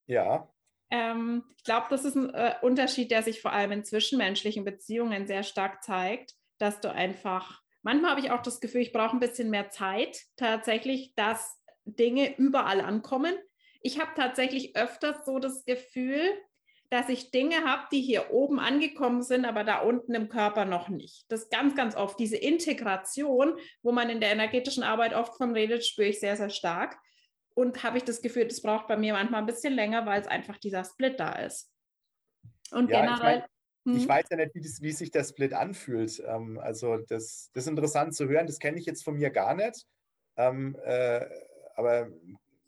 [0.06, 0.48] Ja,
[0.90, 5.26] Ähm, ich glaube, das ist ein äh, Unterschied, der sich vor allem in zwischenmenschlichen Beziehungen
[5.26, 9.20] sehr stark zeigt, dass du einfach, manchmal habe ich auch das Gefühl, ich brauche ein
[9.20, 13.34] bisschen mehr Zeit tatsächlich, dass Dinge überall ankommen.
[13.80, 16.20] Ich habe tatsächlich öfters so das Gefühl,
[16.90, 20.90] dass ich Dinge habe, die hier oben angekommen sind, aber da unten im Körper noch
[20.90, 21.24] nicht.
[21.28, 22.18] Das ganz, ganz oft.
[22.18, 26.50] Diese Integration, wo man in der energetischen Arbeit oft von redet, spüre ich sehr, sehr
[26.50, 26.98] stark
[27.54, 30.26] und habe ich das Gefühl, das braucht bei mir manchmal ein bisschen länger, weil es
[30.26, 31.72] einfach dieser Split da ist.
[32.70, 33.44] Und Ja, ich generell.
[33.88, 36.22] Mein, Ich hm, weiß ja nicht, wie, das, wie sich der Split anfühlt.
[36.26, 38.46] Ähm, also das, das ist interessant zu hören.
[38.46, 39.86] Das kenne ich jetzt von mir gar nicht.
[40.36, 41.26] Ähm, äh,
[41.74, 42.08] aber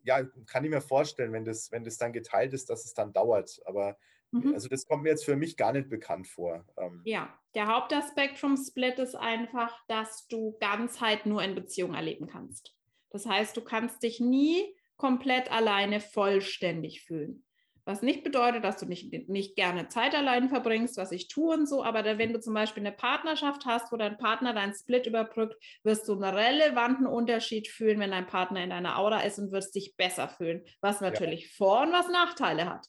[0.05, 3.13] ja, kann ich mir vorstellen, wenn das, wenn das dann geteilt ist, dass es dann
[3.13, 3.61] dauert.
[3.65, 3.97] Aber
[4.31, 4.55] mhm.
[4.55, 6.65] also das kommt mir jetzt für mich gar nicht bekannt vor.
[6.77, 12.27] Ähm, Ja, der Hauptaspekt vom Split ist einfach, dass du Ganzheit nur in Beziehung erleben
[12.27, 12.75] kannst.
[13.11, 17.45] Das heißt, du kannst dich nie komplett alleine vollständig fühlen.
[17.91, 21.69] Was nicht bedeutet, dass du nicht, nicht gerne Zeit allein verbringst, was ich tue und
[21.69, 25.57] so, aber wenn du zum Beispiel eine Partnerschaft hast, wo dein Partner deinen Split überbrückt,
[25.83, 29.75] wirst du einen relevanten Unterschied fühlen, wenn dein Partner in deiner Aura ist und wirst
[29.75, 32.87] dich besser fühlen, was natürlich Vor- und was Nachteile hat.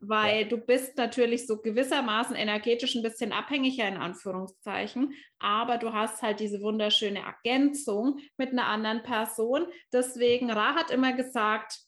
[0.00, 0.48] weil ja.
[0.48, 6.40] du bist natürlich so gewissermaßen energetisch ein bisschen abhängiger in Anführungszeichen, aber du hast halt
[6.40, 9.66] diese wunderschöne Ergänzung mit einer anderen Person.
[9.92, 11.85] Deswegen, Ra hat immer gesagt,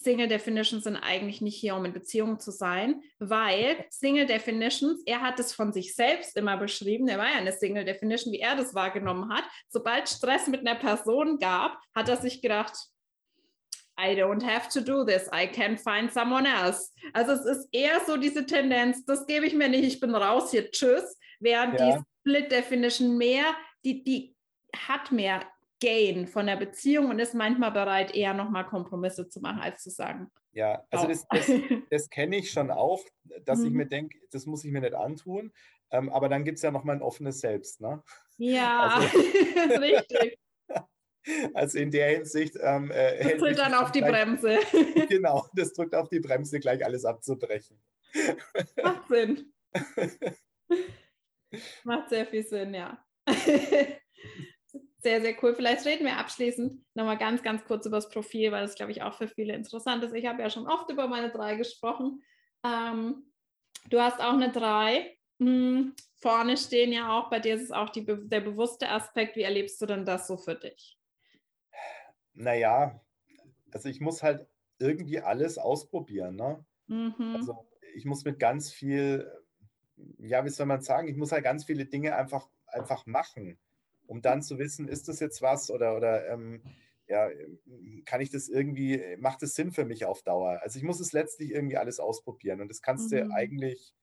[0.00, 5.20] Single Definitions sind eigentlich nicht hier, um in Beziehung zu sein, weil Single Definitions, er
[5.20, 8.54] hat es von sich selbst immer beschrieben, er war ja eine Single Definition, wie er
[8.54, 9.42] das wahrgenommen hat.
[9.68, 12.74] Sobald Stress mit einer Person gab, hat er sich gedacht,
[14.00, 16.92] I don't have to do this, I can find someone else.
[17.12, 20.52] Also es ist eher so diese Tendenz, das gebe ich mir nicht, ich bin raus
[20.52, 21.96] hier, tschüss, während ja.
[21.96, 24.36] die Split Definition mehr, die, die
[24.76, 25.42] hat mehr
[25.80, 29.90] Gain von der Beziehung und ist manchmal bereit, eher nochmal Kompromisse zu machen, als zu
[29.90, 30.30] sagen.
[30.52, 31.46] Ja, also das, das,
[31.90, 33.04] das kenne ich schon auch,
[33.44, 33.76] dass ich mhm.
[33.76, 35.52] mir denke, das muss ich mir nicht antun.
[35.90, 37.80] Ähm, aber dann gibt es ja nochmal ein offenes Selbst.
[37.80, 38.02] Ne?
[38.36, 39.18] Ja, also,
[39.80, 40.38] richtig.
[41.52, 42.56] Also in der Hinsicht.
[42.58, 44.60] Ähm, äh, das drückt dann auf die gleich, Bremse.
[45.10, 47.78] Genau, das drückt auf die Bremse, gleich alles abzubrechen.
[48.82, 49.52] Macht Sinn.
[51.84, 53.04] Macht sehr viel Sinn, ja.
[55.08, 55.54] Sehr, sehr cool.
[55.54, 59.00] Vielleicht reden wir abschließend nochmal ganz, ganz kurz über das Profil, weil das, glaube ich,
[59.00, 60.14] auch für viele interessant ist.
[60.14, 62.22] Ich habe ja schon oft über meine drei gesprochen.
[62.62, 63.32] Ähm,
[63.88, 65.16] du hast auch eine drei.
[65.40, 69.36] Hm, vorne stehen ja auch, bei dir ist es auch die, der bewusste Aspekt.
[69.36, 70.98] Wie erlebst du denn das so für dich?
[72.34, 73.00] Naja,
[73.72, 74.46] also ich muss halt
[74.78, 76.36] irgendwie alles ausprobieren.
[76.36, 76.66] Ne?
[76.88, 77.34] Mhm.
[77.34, 79.26] Also ich muss mit ganz viel,
[80.18, 83.58] ja, wie soll man sagen, ich muss halt ganz viele Dinge einfach, einfach machen
[84.08, 86.62] um dann zu wissen, ist das jetzt was oder, oder ähm,
[87.06, 87.28] ja,
[88.04, 90.60] kann ich das irgendwie, macht es Sinn für mich auf Dauer?
[90.62, 93.16] Also ich muss es letztlich irgendwie alles ausprobieren und das kannst mhm.
[93.16, 93.94] du eigentlich,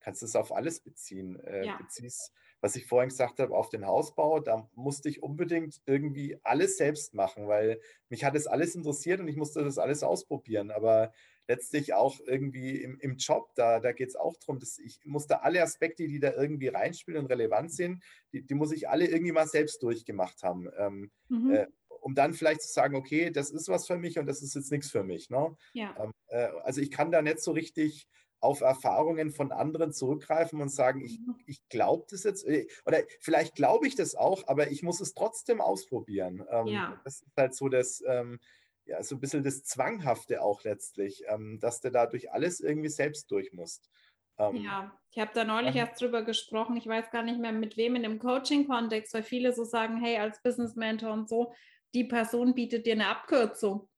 [0.00, 1.40] kannst du es auf alles beziehen.
[1.40, 1.76] Äh, ja.
[1.76, 6.76] Beziehst, was ich vorhin gesagt habe, auf den Hausbau, da musste ich unbedingt irgendwie alles
[6.76, 10.70] selbst machen, weil mich hat es alles interessiert und ich musste das alles ausprobieren.
[10.70, 11.12] Aber
[11.48, 15.26] letztlich auch irgendwie im, im Job, da, da geht es auch darum, dass ich muss
[15.26, 18.02] da alle Aspekte, die da irgendwie reinspielen und relevant sind,
[18.32, 20.68] die, die muss ich alle irgendwie mal selbst durchgemacht haben.
[20.78, 21.50] Ähm, mhm.
[21.52, 21.66] äh,
[22.00, 24.72] um dann vielleicht zu sagen, okay, das ist was für mich und das ist jetzt
[24.72, 25.30] nichts für mich.
[25.30, 25.56] Ne?
[25.72, 25.94] Ja.
[25.98, 28.08] Ähm, äh, also ich kann da nicht so richtig
[28.40, 31.36] auf Erfahrungen von anderen zurückgreifen und sagen, ich, mhm.
[31.46, 35.14] ich glaube das jetzt, äh, oder vielleicht glaube ich das auch, aber ich muss es
[35.14, 36.44] trotzdem ausprobieren.
[36.50, 37.00] Ähm, ja.
[37.04, 38.40] Das ist halt so das, ähm,
[38.84, 43.30] ja, so ein bisschen das Zwanghafte auch letztlich, ähm, dass du dadurch alles irgendwie selbst
[43.30, 43.90] durch musst.
[44.38, 47.76] Ähm, ja, ich habe da neulich erst drüber gesprochen, ich weiß gar nicht mehr mit
[47.76, 51.52] wem in dem Coaching-Kontext, weil viele so sagen, hey, als Business Mentor und so,
[51.94, 53.88] die Person bietet dir eine Abkürzung.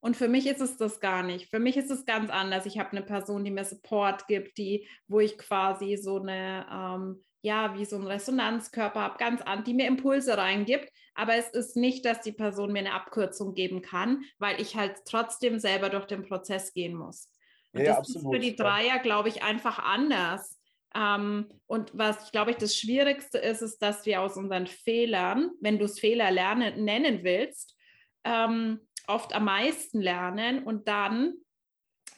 [0.00, 1.48] Und für mich ist es das gar nicht.
[1.48, 2.66] Für mich ist es ganz anders.
[2.66, 7.24] Ich habe eine Person, die mir Support gibt, die, wo ich quasi so eine, ähm,
[7.44, 10.90] ja, wie so einen Resonanzkörper habe, ganz an, die mir Impulse reingibt.
[11.14, 15.02] Aber es ist nicht, dass die Person mir eine Abkürzung geben kann, weil ich halt
[15.04, 17.30] trotzdem selber durch den Prozess gehen muss.
[17.72, 18.24] Und ja, das absolut.
[18.24, 20.58] ist für die Dreier, glaube ich, einfach anders.
[20.94, 25.78] Ähm, und was, glaube ich, das Schwierigste ist, ist, dass wir aus unseren Fehlern, wenn
[25.78, 27.76] du es Fehler lernen, nennen willst,
[28.24, 31.34] ähm, oft am meisten lernen und dann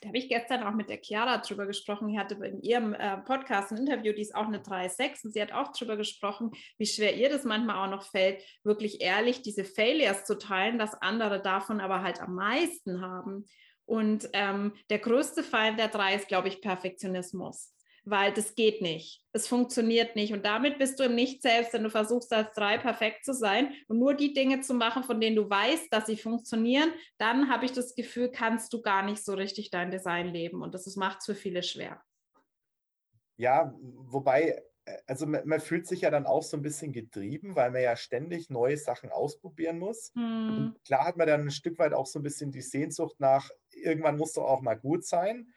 [0.01, 2.09] da habe ich gestern auch mit der Chiara drüber gesprochen.
[2.09, 5.40] Die hatte in ihrem äh, Podcast ein Interview, die ist auch eine 3,6 und sie
[5.40, 9.64] hat auch drüber gesprochen, wie schwer ihr das manchmal auch noch fällt, wirklich ehrlich diese
[9.64, 13.47] Failures zu teilen, dass andere davon aber halt am meisten haben.
[13.85, 17.76] Und ähm, der größte Feind der drei ist, glaube ich, Perfektionismus
[18.07, 19.23] weil das geht nicht.
[19.33, 20.33] Es funktioniert nicht.
[20.33, 23.74] Und damit bist du im Nicht selbst, wenn du versuchst, als drei perfekt zu sein
[23.89, 27.65] und nur die Dinge zu machen, von denen du weißt, dass sie funktionieren, dann habe
[27.65, 30.62] ich das Gefühl, kannst du gar nicht so richtig dein Design leben.
[30.62, 32.01] Und das macht es für viele schwer.
[33.37, 34.62] Ja, wobei,
[35.07, 37.97] also man, man, fühlt sich ja dann auch so ein bisschen getrieben, weil man ja
[37.97, 40.13] ständig neue Sachen ausprobieren muss.
[40.15, 40.77] Hm.
[40.85, 44.17] klar hat man dann ein Stück weit auch so ein bisschen die Sehnsucht nach, irgendwann
[44.17, 45.49] muss doch auch mal gut sein.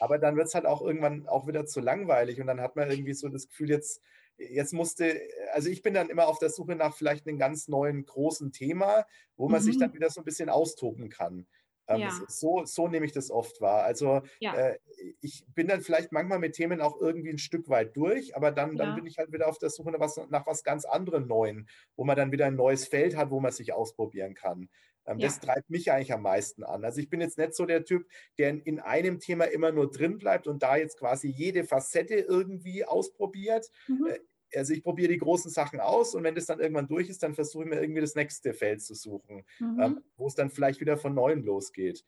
[0.00, 2.90] Aber dann wird es halt auch irgendwann auch wieder zu langweilig und dann hat man
[2.90, 4.02] irgendwie so das Gefühl, jetzt,
[4.36, 5.20] jetzt musste,
[5.52, 9.06] also ich bin dann immer auf der Suche nach vielleicht einem ganz neuen großen Thema,
[9.36, 9.64] wo man mhm.
[9.64, 9.94] sich dann mhm.
[9.94, 11.46] wieder so ein bisschen austoben kann.
[11.94, 12.10] Ähm, ja.
[12.28, 13.84] so, so nehme ich das oft wahr.
[13.84, 14.54] Also ja.
[14.54, 14.78] äh,
[15.20, 18.76] ich bin dann vielleicht manchmal mit Themen auch irgendwie ein Stück weit durch, aber dann,
[18.76, 18.94] dann ja.
[18.94, 22.04] bin ich halt wieder auf der Suche nach was, nach was ganz anderem Neuen, wo
[22.04, 24.68] man dann wieder ein neues Feld hat, wo man sich ausprobieren kann.
[25.06, 25.18] Ähm.
[25.18, 26.84] Das treibt mich eigentlich am meisten an.
[26.84, 28.06] Also ich bin jetzt nicht so der Typ,
[28.38, 32.84] der in einem Thema immer nur drin bleibt und da jetzt quasi jede Facette irgendwie
[32.84, 33.70] ausprobiert.
[33.88, 34.06] Mhm.
[34.06, 34.18] Äh,
[34.54, 37.34] also ich probiere die großen Sachen aus und wenn das dann irgendwann durch ist, dann
[37.34, 39.80] versuche ich mir irgendwie das nächste Feld zu suchen, ähm, mhm.
[39.80, 42.04] ähm, wo es dann vielleicht wieder von neuem losgeht.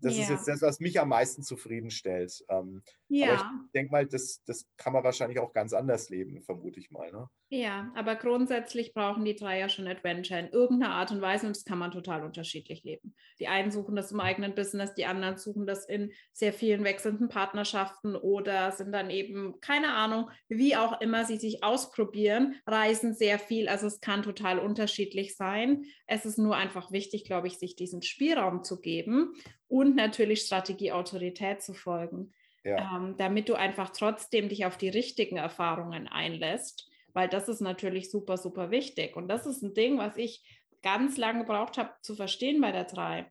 [0.00, 0.22] Das ja.
[0.22, 2.44] ist jetzt das, was mich am meisten zufriedenstellt.
[2.48, 3.34] Ähm, ja.
[3.34, 6.90] Aber ich denke mal, das, das kann man wahrscheinlich auch ganz anders leben, vermute ich
[6.90, 7.10] mal.
[7.12, 7.28] Ne?
[7.50, 11.54] Ja, aber grundsätzlich brauchen die drei ja schon Adventure in irgendeiner Art und Weise und
[11.54, 13.14] das kann man total unterschiedlich leben.
[13.38, 17.28] Die einen suchen das im eigenen Business, die anderen suchen das in sehr vielen wechselnden
[17.28, 23.38] Partnerschaften oder sind dann eben, keine Ahnung, wie auch immer sie sich ausprobieren, reisen sehr
[23.38, 23.68] viel.
[23.68, 25.84] Also es kann total unterschiedlich sein.
[26.06, 29.34] Es ist nur einfach wichtig, glaube ich, sich diesen Spielraum zu geben
[29.72, 32.32] und natürlich Strategieautorität zu folgen.
[32.64, 32.96] Ja.
[32.96, 38.10] Ähm, damit du einfach trotzdem dich auf die richtigen Erfahrungen einlässt weil das ist natürlich
[38.10, 39.16] super, super wichtig.
[39.16, 40.42] Und das ist ein Ding, was ich
[40.82, 43.30] ganz lange gebraucht habe zu verstehen bei der 3.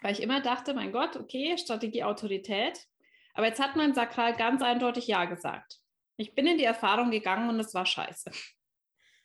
[0.00, 2.86] Weil ich immer dachte, mein Gott, okay, Strategie, Autorität.
[3.34, 5.78] Aber jetzt hat mein Sakral ganz eindeutig Ja gesagt.
[6.16, 8.30] Ich bin in die Erfahrung gegangen und es war scheiße.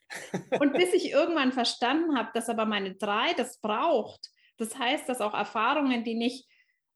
[0.60, 4.30] und bis ich irgendwann verstanden habe, dass aber meine 3 das braucht,
[4.60, 6.48] das heißt, dass auch Erfahrungen, die nicht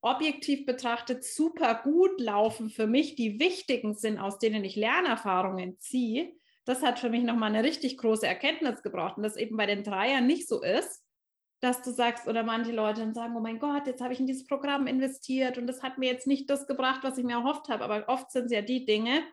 [0.01, 6.33] objektiv betrachtet super gut laufen für mich, die wichtigen sind, aus denen ich Lernerfahrungen ziehe,
[6.65, 9.83] das hat für mich nochmal eine richtig große Erkenntnis gebraucht und das eben bei den
[9.83, 11.03] Dreiern nicht so ist,
[11.61, 14.27] dass du sagst, oder manche Leute dann sagen, oh mein Gott, jetzt habe ich in
[14.27, 17.69] dieses Programm investiert und das hat mir jetzt nicht das gebracht, was ich mir erhofft
[17.69, 19.23] habe, aber oft sind es ja die Dinge.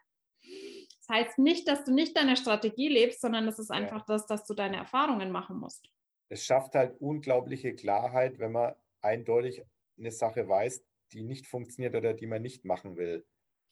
[0.43, 4.15] Das heißt nicht, dass du nicht deine Strategie lebst, sondern es ist einfach ja.
[4.15, 5.89] das, dass du deine Erfahrungen machen musst.
[6.31, 9.63] Es schafft halt unglaubliche Klarheit, wenn man eindeutig
[9.99, 10.83] eine Sache weiß,
[11.13, 13.27] die nicht funktioniert oder die man nicht machen will.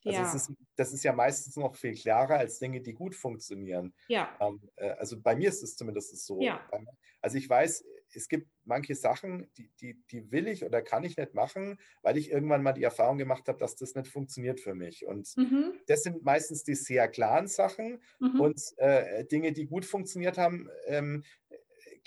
[0.04, 0.34] Also ja.
[0.34, 3.94] ist, das ist ja meistens noch viel klarer als Dinge, die gut funktionieren.
[4.08, 4.36] Ja.
[4.40, 6.40] Ähm, äh, also bei mir ist es zumindest so.
[6.40, 6.68] Ja.
[7.20, 11.16] Also ich weiß, es gibt manche Sachen, die, die, die will ich oder kann ich
[11.16, 14.74] nicht machen, weil ich irgendwann mal die Erfahrung gemacht habe, dass das nicht funktioniert für
[14.74, 15.04] mich.
[15.06, 15.74] Und mhm.
[15.86, 18.40] das sind meistens die sehr klaren Sachen mhm.
[18.40, 20.68] und äh, Dinge, die gut funktioniert haben.
[20.86, 21.24] Ähm,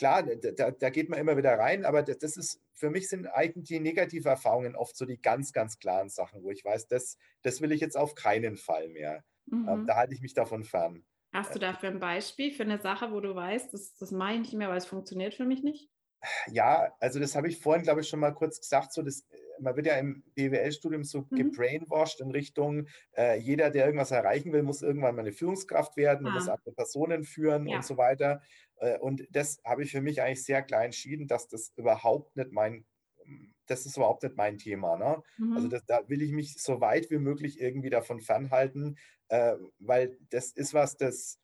[0.01, 3.67] klar, da, da, geht man immer wieder rein, aber das, ist, für mich sind eigentlich
[3.67, 7.61] die negative Erfahrungen oft so die ganz, ganz klaren Sachen, wo ich weiß, das, das
[7.61, 9.23] will ich jetzt auf keinen Fall mehr.
[9.51, 9.69] Ähm, mhm.
[9.69, 11.05] Ähm, da halte ich mich davon fern.
[11.33, 14.33] Hast du äh, dafür ein Beispiel für eine Sache, wo du weißt, das, das mache
[14.33, 15.87] ich nicht mehr, weil es funktioniert für mich nicht?
[16.47, 18.93] Ja, also das habe ich vorhin, glaube ich, schon mal kurz gesagt.
[18.93, 19.23] So das,
[19.59, 21.35] man wird ja im BWL-Studium so mhm.
[21.35, 26.27] gebrainwashed in Richtung, äh, jeder, der irgendwas erreichen will, muss irgendwann mal eine Führungskraft werden,
[26.27, 26.31] ah.
[26.31, 27.77] muss andere Personen führen ja.
[27.77, 28.41] und so weiter.
[28.77, 32.51] Äh, und das habe ich für mich eigentlich sehr klar entschieden, dass das überhaupt nicht
[32.51, 32.85] mein,
[33.67, 34.97] das ist überhaupt nicht mein Thema.
[34.97, 35.05] Ne?
[35.05, 35.53] Also mhm.
[35.53, 38.97] Also das, da will ich mich so weit wie möglich irgendwie davon fernhalten,
[39.29, 41.39] äh, weil das ist was, das,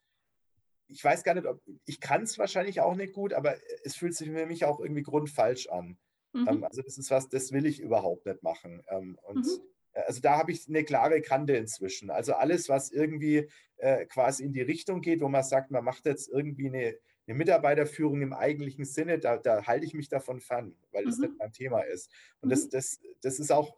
[0.88, 4.16] ich weiß gar nicht, ob, ich kann es wahrscheinlich auch nicht gut, aber es fühlt
[4.16, 5.98] sich für mich auch irgendwie grundfalsch an.
[6.34, 6.48] Mhm.
[6.48, 8.84] Ähm, also das ist was, das will ich überhaupt nicht machen.
[8.90, 9.62] Ähm, und mhm.
[10.06, 12.10] Also da habe ich eine klare Kante inzwischen.
[12.10, 16.06] Also alles, was irgendwie äh, quasi in die Richtung geht, wo man sagt, man macht
[16.06, 16.98] jetzt irgendwie eine,
[17.28, 21.26] eine Mitarbeiterführung im eigentlichen Sinne, da, da halte ich mich davon fern, weil das mhm.
[21.26, 22.12] nicht mein Thema ist.
[22.41, 22.52] Und mhm.
[22.52, 23.76] das, das, das, ist auch,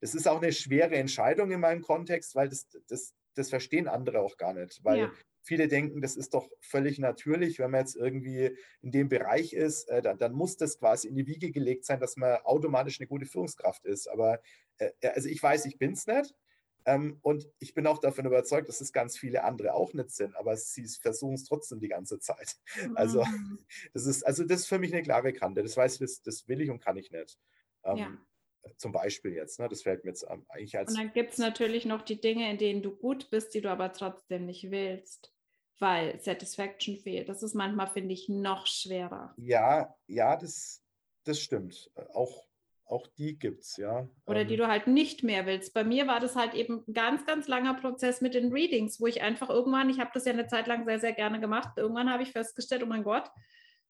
[0.00, 4.20] das ist auch eine schwere Entscheidung in meinem Kontext, weil das, das, das verstehen andere
[4.20, 4.84] auch gar nicht.
[4.84, 5.12] Weil ja.
[5.42, 9.88] Viele denken, das ist doch völlig natürlich, wenn man jetzt irgendwie in dem Bereich ist,
[9.88, 13.06] äh, dann, dann, muss das quasi in die Wiege gelegt sein, dass man automatisch eine
[13.06, 14.08] gute Führungskraft ist.
[14.08, 14.40] Aber
[14.78, 16.34] äh, also ich weiß, ich bin es nicht.
[16.86, 20.34] Ähm, und ich bin auch davon überzeugt, dass es ganz viele andere auch nicht sind,
[20.34, 22.56] aber sie versuchen es trotzdem die ganze Zeit.
[22.94, 23.58] Also, mhm.
[23.92, 25.62] das ist, also das ist für mich eine klare Kante.
[25.62, 27.38] Das weiß ich, das, das will ich und kann ich nicht.
[27.84, 28.18] Ähm, ja.
[28.76, 29.68] Zum Beispiel jetzt, ne?
[29.68, 30.90] das fällt mir jetzt eigentlich als.
[30.90, 33.70] Und dann gibt es natürlich noch die Dinge, in denen du gut bist, die du
[33.70, 35.34] aber trotzdem nicht willst,
[35.78, 37.28] weil Satisfaction fehlt.
[37.28, 39.34] Das ist manchmal, finde ich, noch schwerer.
[39.38, 40.82] Ja, ja, das,
[41.24, 41.90] das stimmt.
[42.12, 42.50] Auch
[42.90, 44.08] auch die gibt es, ja.
[44.26, 44.60] Oder die ähm.
[44.60, 45.74] du halt nicht mehr willst.
[45.74, 49.06] Bei mir war das halt eben ein ganz, ganz langer Prozess mit den Readings, wo
[49.06, 52.10] ich einfach irgendwann, ich habe das ja eine Zeit lang sehr, sehr gerne gemacht, irgendwann
[52.10, 53.30] habe ich festgestellt, oh mein Gott,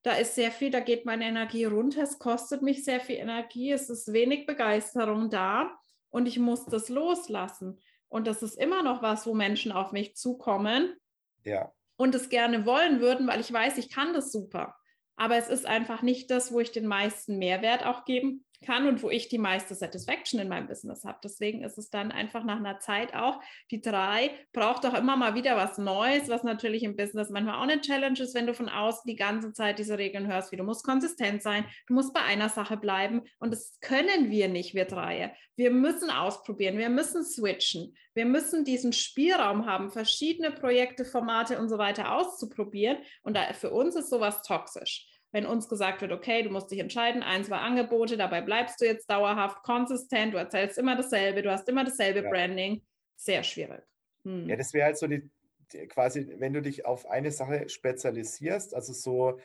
[0.03, 3.71] da ist sehr viel, da geht meine Energie runter, es kostet mich sehr viel Energie,
[3.71, 5.71] es ist wenig Begeisterung da
[6.09, 7.81] und ich muss das loslassen.
[8.09, 10.97] Und das ist immer noch was, wo Menschen auf mich zukommen
[11.45, 11.73] ja.
[11.97, 14.75] und es gerne wollen würden, weil ich weiß, ich kann das super.
[15.17, 19.03] Aber es ist einfach nicht das, wo ich den meisten Mehrwert auch geben kann und
[19.03, 21.19] wo ich die meiste Satisfaction in meinem Business habe.
[21.25, 25.35] Deswegen ist es dann einfach nach einer Zeit auch, die drei braucht doch immer mal
[25.35, 28.69] wieder was Neues, was natürlich im Business manchmal auch eine Challenge ist, wenn du von
[28.69, 32.23] außen die ganze Zeit diese Regeln hörst, wie du musst konsistent sein, du musst bei
[32.23, 35.35] einer Sache bleiben und das können wir nicht, wir drei.
[35.57, 41.69] Wir müssen ausprobieren, wir müssen switchen, wir müssen diesen Spielraum haben, verschiedene Projekte, Formate und
[41.69, 46.43] so weiter auszuprobieren und da, für uns ist sowas toxisch wenn uns gesagt wird, okay,
[46.43, 50.79] du musst dich entscheiden, ein, zwei Angebote, dabei bleibst du jetzt dauerhaft konsistent, du erzählst
[50.79, 52.31] immer dasselbe, du hast immer dasselbe ja.
[52.31, 52.83] Branding,
[53.17, 53.83] sehr schwierig.
[54.25, 54.49] Hm.
[54.49, 55.31] Ja, das wäre halt so die,
[55.73, 59.39] die, quasi, wenn du dich auf eine Sache spezialisierst, also so,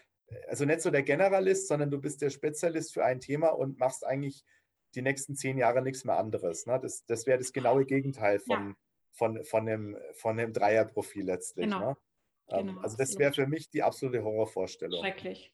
[0.47, 4.05] also nicht so der Generalist, sondern du bist der Spezialist für ein Thema und machst
[4.05, 4.43] eigentlich
[4.95, 6.65] die nächsten zehn Jahre nichts mehr anderes.
[6.65, 6.79] Ne?
[6.81, 8.75] Das, das wäre das genaue Gegenteil von, Ja.
[9.11, 11.65] von, von, dem, von dem Dreierprofil letztlich.
[11.65, 11.79] Genau.
[11.79, 11.97] Ne?
[12.49, 15.01] Ähm, Genau, also das wäre für mich die absolute Horrorvorstellung.
[15.01, 15.51] Schrecklich.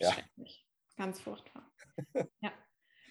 [0.00, 0.12] Ja.
[0.12, 0.66] Schrecklich.
[0.96, 1.70] Ganz furchtbar.
[2.40, 2.52] ja.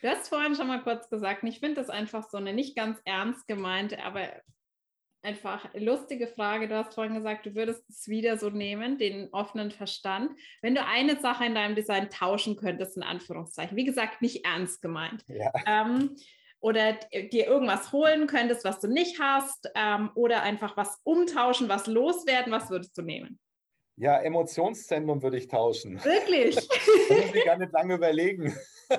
[0.02, 3.00] Du hast vorhin schon mal kurz gesagt, ich finde das einfach so eine nicht ganz
[3.06, 4.30] ernst gemeinte, aber
[5.22, 6.68] einfach lustige Frage.
[6.68, 10.32] Du hast vorhin gesagt, du würdest es wieder so nehmen, den offenen Verstand.
[10.62, 14.82] Wenn du eine Sache in deinem Design tauschen könntest, in Anführungszeichen, wie gesagt, nicht ernst
[14.82, 15.52] gemeint, Ja.
[15.66, 16.16] ähm,
[16.60, 21.88] oder dir irgendwas holen könntest, was du nicht hast, ähm, oder einfach was umtauschen, was
[21.88, 23.40] loswerden, was würdest du nehmen?
[23.96, 26.04] Ja, Emotionszentrum würde ich tauschen.
[26.04, 26.56] Wirklich?
[27.10, 28.56] Da muss ich gar nicht lange überlegen.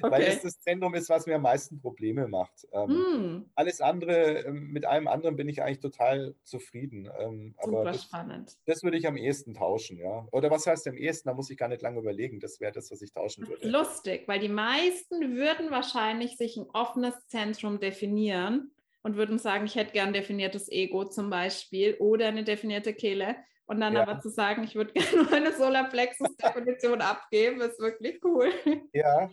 [0.00, 0.30] Weil Okay.
[0.32, 2.66] es das Zentrum ist, was mir am meisten Probleme macht.
[2.72, 7.08] Ähm, Hm, Alles andere, ähm, mit allem anderen bin ich eigentlich total zufrieden.
[7.18, 8.56] Ähm, aber super das, spannend.
[8.66, 10.26] das würde ich am ehesten tauschen, ja.
[10.32, 11.28] Oder was heißt am ehesten?
[11.28, 12.40] Da muss ich gar nicht lange überlegen.
[12.40, 13.68] Das wäre das, was ich tauschen würde.
[13.68, 18.72] Lustig, weil die meisten würden wahrscheinlich sich ein offenes Zentrum definieren
[19.02, 23.36] und würden sagen, ich hätte gern ein definiertes Ego zum Beispiel oder eine definierte Kehle.
[23.68, 24.02] Und dann Ja.
[24.02, 28.50] aber zu sagen, ich würde gerne meine Solarplexus-Definition abgeben, ist wirklich cool.
[28.92, 29.30] Ja,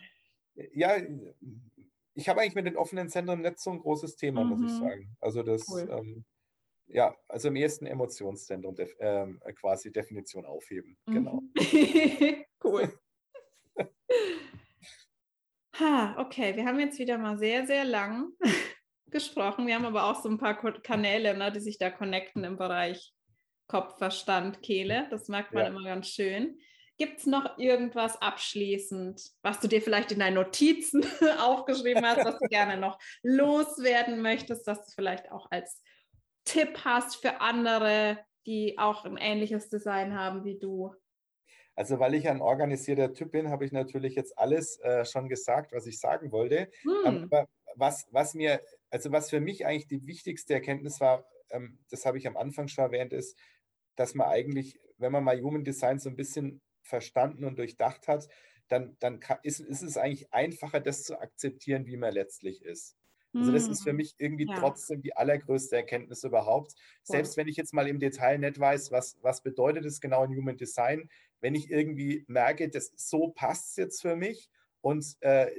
[0.56, 0.98] ja,
[2.14, 4.84] ich habe eigentlich mit den offenen Zentren nicht so ein großes Thema, muss ich Mhm.
[4.86, 5.18] sagen.
[5.22, 5.88] Also das, Cool.
[5.90, 6.26] ähm,
[6.88, 10.98] ja, also am ehesten Emotionszentrum def ähm, quasi Definition aufheben.
[11.06, 11.42] Genau.
[11.42, 11.56] Mhm.
[12.64, 12.94] cool.
[15.78, 18.30] Ha, okay, wir haben jetzt wieder mal sehr, sehr lang
[19.12, 19.68] gesprochen.
[19.68, 23.14] Wir haben aber auch so ein paar Kanäle, ne, die sich da connecten im Bereich
[23.68, 25.08] Kopf, Verstand, Kehle.
[25.10, 25.68] Das merkt man Ja.
[25.68, 26.60] immer ganz schön.
[26.98, 31.04] Gibt es noch irgendwas abschließend, was du dir vielleicht in deinen Notizen
[31.40, 35.82] aufgeschrieben hast, was du gerne noch loswerden möchtest, was du vielleicht auch als
[36.46, 40.94] Tipp hast für andere, die auch ein ähnliches Design haben wie du?
[41.76, 45.72] Also weil ich ein organisierter Typ bin, habe ich natürlich jetzt alles äh, schon gesagt,
[45.74, 46.70] was ich sagen wollte.
[47.04, 47.30] Ähm, Hm.
[47.30, 52.06] aber was, was mir, also was für mich eigentlich die wichtigste Erkenntnis war, ähm, das
[52.06, 53.38] habe ich am Anfang schon erwähnt, ist,
[53.96, 58.28] dass man eigentlich, wenn man mal Human Design so ein bisschen verstanden und durchdacht hat,
[58.68, 62.98] dann, dann ist, ist es eigentlich einfacher, das zu akzeptieren, wie man letztlich ist.
[63.38, 63.94] Also das ist für Hm.
[63.94, 64.56] mich irgendwie Ja.
[64.56, 66.74] trotzdem die allergrößte Erkenntnis überhaupt.
[67.04, 70.36] Selbst wenn ich jetzt mal im Detail nicht weiß, was, was bedeutet es genau in
[70.38, 71.10] Human Design,
[71.42, 74.50] wenn ich irgendwie merke, das so passt es jetzt für mich
[74.82, 75.52] und äh,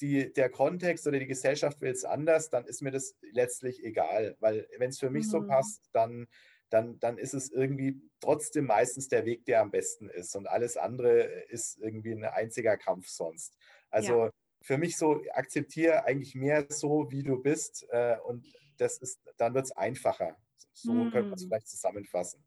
[0.00, 4.36] die, der Kontext oder die Gesellschaft will es anders, dann ist mir das letztlich egal.
[4.40, 5.42] Weil wenn es für mich so Mhm.
[5.42, 6.26] passt, dann,
[6.72, 10.34] dann, dann ist es irgendwie trotzdem meistens der Weg, der am besten ist.
[10.36, 13.56] Und alles andere ist irgendwie ein einziger Kampf sonst.
[13.90, 14.30] Also
[14.62, 17.86] für mich so, akzeptiere eigentlich mehr so, wie du bist.
[17.90, 18.46] Äh, und
[18.78, 20.36] das ist, dann wird es einfacher.
[20.72, 21.48] So könnte man es Hm.
[21.48, 22.44] vielleicht zusammenfassen.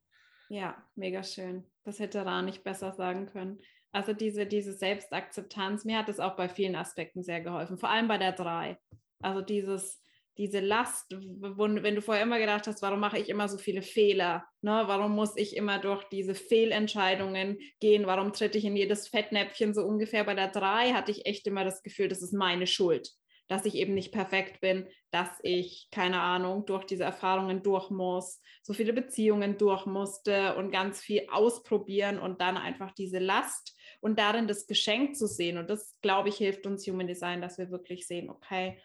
[0.47, 1.65] Ja, mega schön.
[1.83, 3.61] Das hätte Ra nicht besser sagen können.
[3.91, 8.07] Also diese, diese Selbstakzeptanz, mir hat es auch bei vielen Aspekten sehr geholfen, vor allem
[8.07, 8.77] bei der 3.
[9.21, 10.01] Also dieses,
[10.37, 14.45] diese Last, wenn du vorher immer gedacht hast, warum mache ich immer so viele Fehler?
[14.61, 14.83] Ne?
[14.85, 18.05] Warum muss ich immer durch diese Fehlentscheidungen gehen?
[18.05, 20.25] Warum tritt ich in jedes Fettnäpfchen so ungefähr?
[20.25, 23.11] Bei der 3 hatte ich echt immer das Gefühl, das ist meine Schuld,
[23.47, 28.41] dass ich eben nicht perfekt bin, dass ich, keine Ahnung, durch diese Erfahrungen durch muss,
[28.61, 34.19] so viele Beziehungen durch musste und ganz viel ausprobieren und dann einfach diese Last und
[34.19, 35.57] darin das Geschenk zu sehen.
[35.57, 38.77] Und das, glaube ich, hilft uns Human Design, dass wir wirklich sehen, okay,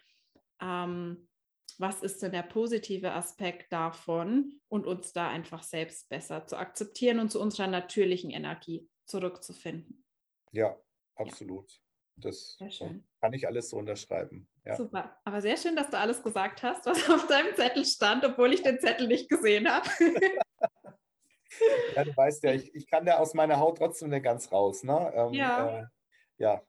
[0.61, 1.27] ähm,
[1.81, 7.19] was ist denn der positive Aspekt davon und uns da einfach selbst besser zu akzeptieren
[7.19, 10.05] und zu unserer natürlichen Energie zurückzufinden.
[10.51, 10.77] Ja,
[11.15, 11.81] absolut.
[12.15, 13.03] Das Sehr schön.
[13.19, 14.47] kann ich alles so unterschreiben.
[14.63, 14.75] Ja.
[14.75, 15.19] Super.
[15.23, 18.61] Aber sehr schön, dass du alles gesagt hast, was auf deinem Zettel stand, obwohl ich
[18.61, 19.89] den Zettel nicht gesehen habe.
[21.95, 24.83] ja, du weißt ja, ich, ich kann da aus meiner Haut trotzdem nicht ganz raus.
[24.83, 25.11] Ne?
[25.15, 25.79] Ähm, Ja.
[25.79, 25.85] Äh,
[26.37, 26.61] ja,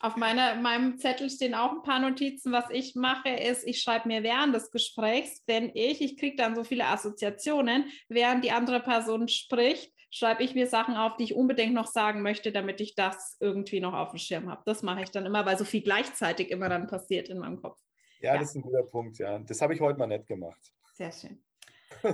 [0.00, 2.52] Auf meiner, meinem Zettel stehen auch ein paar Notizen.
[2.52, 6.54] Was ich mache, ist, ich schreibe mir während des Gesprächs, wenn ich, ich kriege dann
[6.54, 11.34] so viele Assoziationen, während die andere Person spricht, schreibe ich mir Sachen auf, die ich
[11.34, 14.62] unbedingt noch sagen möchte, damit ich das irgendwie noch auf dem Schirm habe.
[14.66, 17.80] Das mache ich dann immer, weil so viel gleichzeitig immer dann passiert in meinem Kopf.
[18.20, 18.38] ja, Ja.
[18.40, 19.18] das ist ein guter Punkt.
[19.18, 19.38] Ja.
[19.38, 20.60] Das habe ich heute mal nicht gemacht.
[20.92, 21.42] Sehr schön.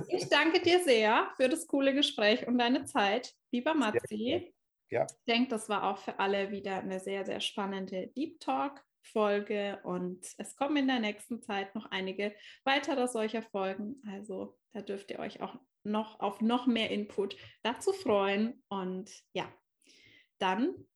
[0.07, 3.73] Ich danke dir sehr für das coole Gespräch und deine Zeit, lieber.
[3.73, 4.53] Matzi.
[4.91, 5.07] Ja.
[5.09, 10.25] Ich denke, das war auch für alle wieder eine sehr, sehr spannende Deep Talk-Folge und
[10.37, 12.35] es kommen in der nächsten Zeit noch einige
[12.65, 14.01] weitere solcher Folgen.
[14.07, 18.63] Also da dürft ihr euch auch noch auf noch mehr Input dazu freuen.
[18.67, 19.51] Und ja,
[20.39, 20.87] dann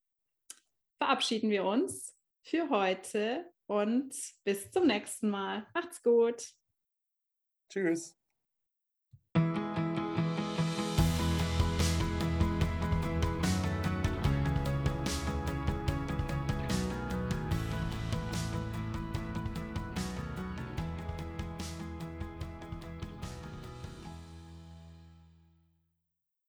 [0.97, 4.13] verabschieden wir uns für heute und
[4.43, 5.65] bis zum nächsten Mal.
[5.73, 6.53] Macht's gut.
[7.69, 8.15] Tschüss.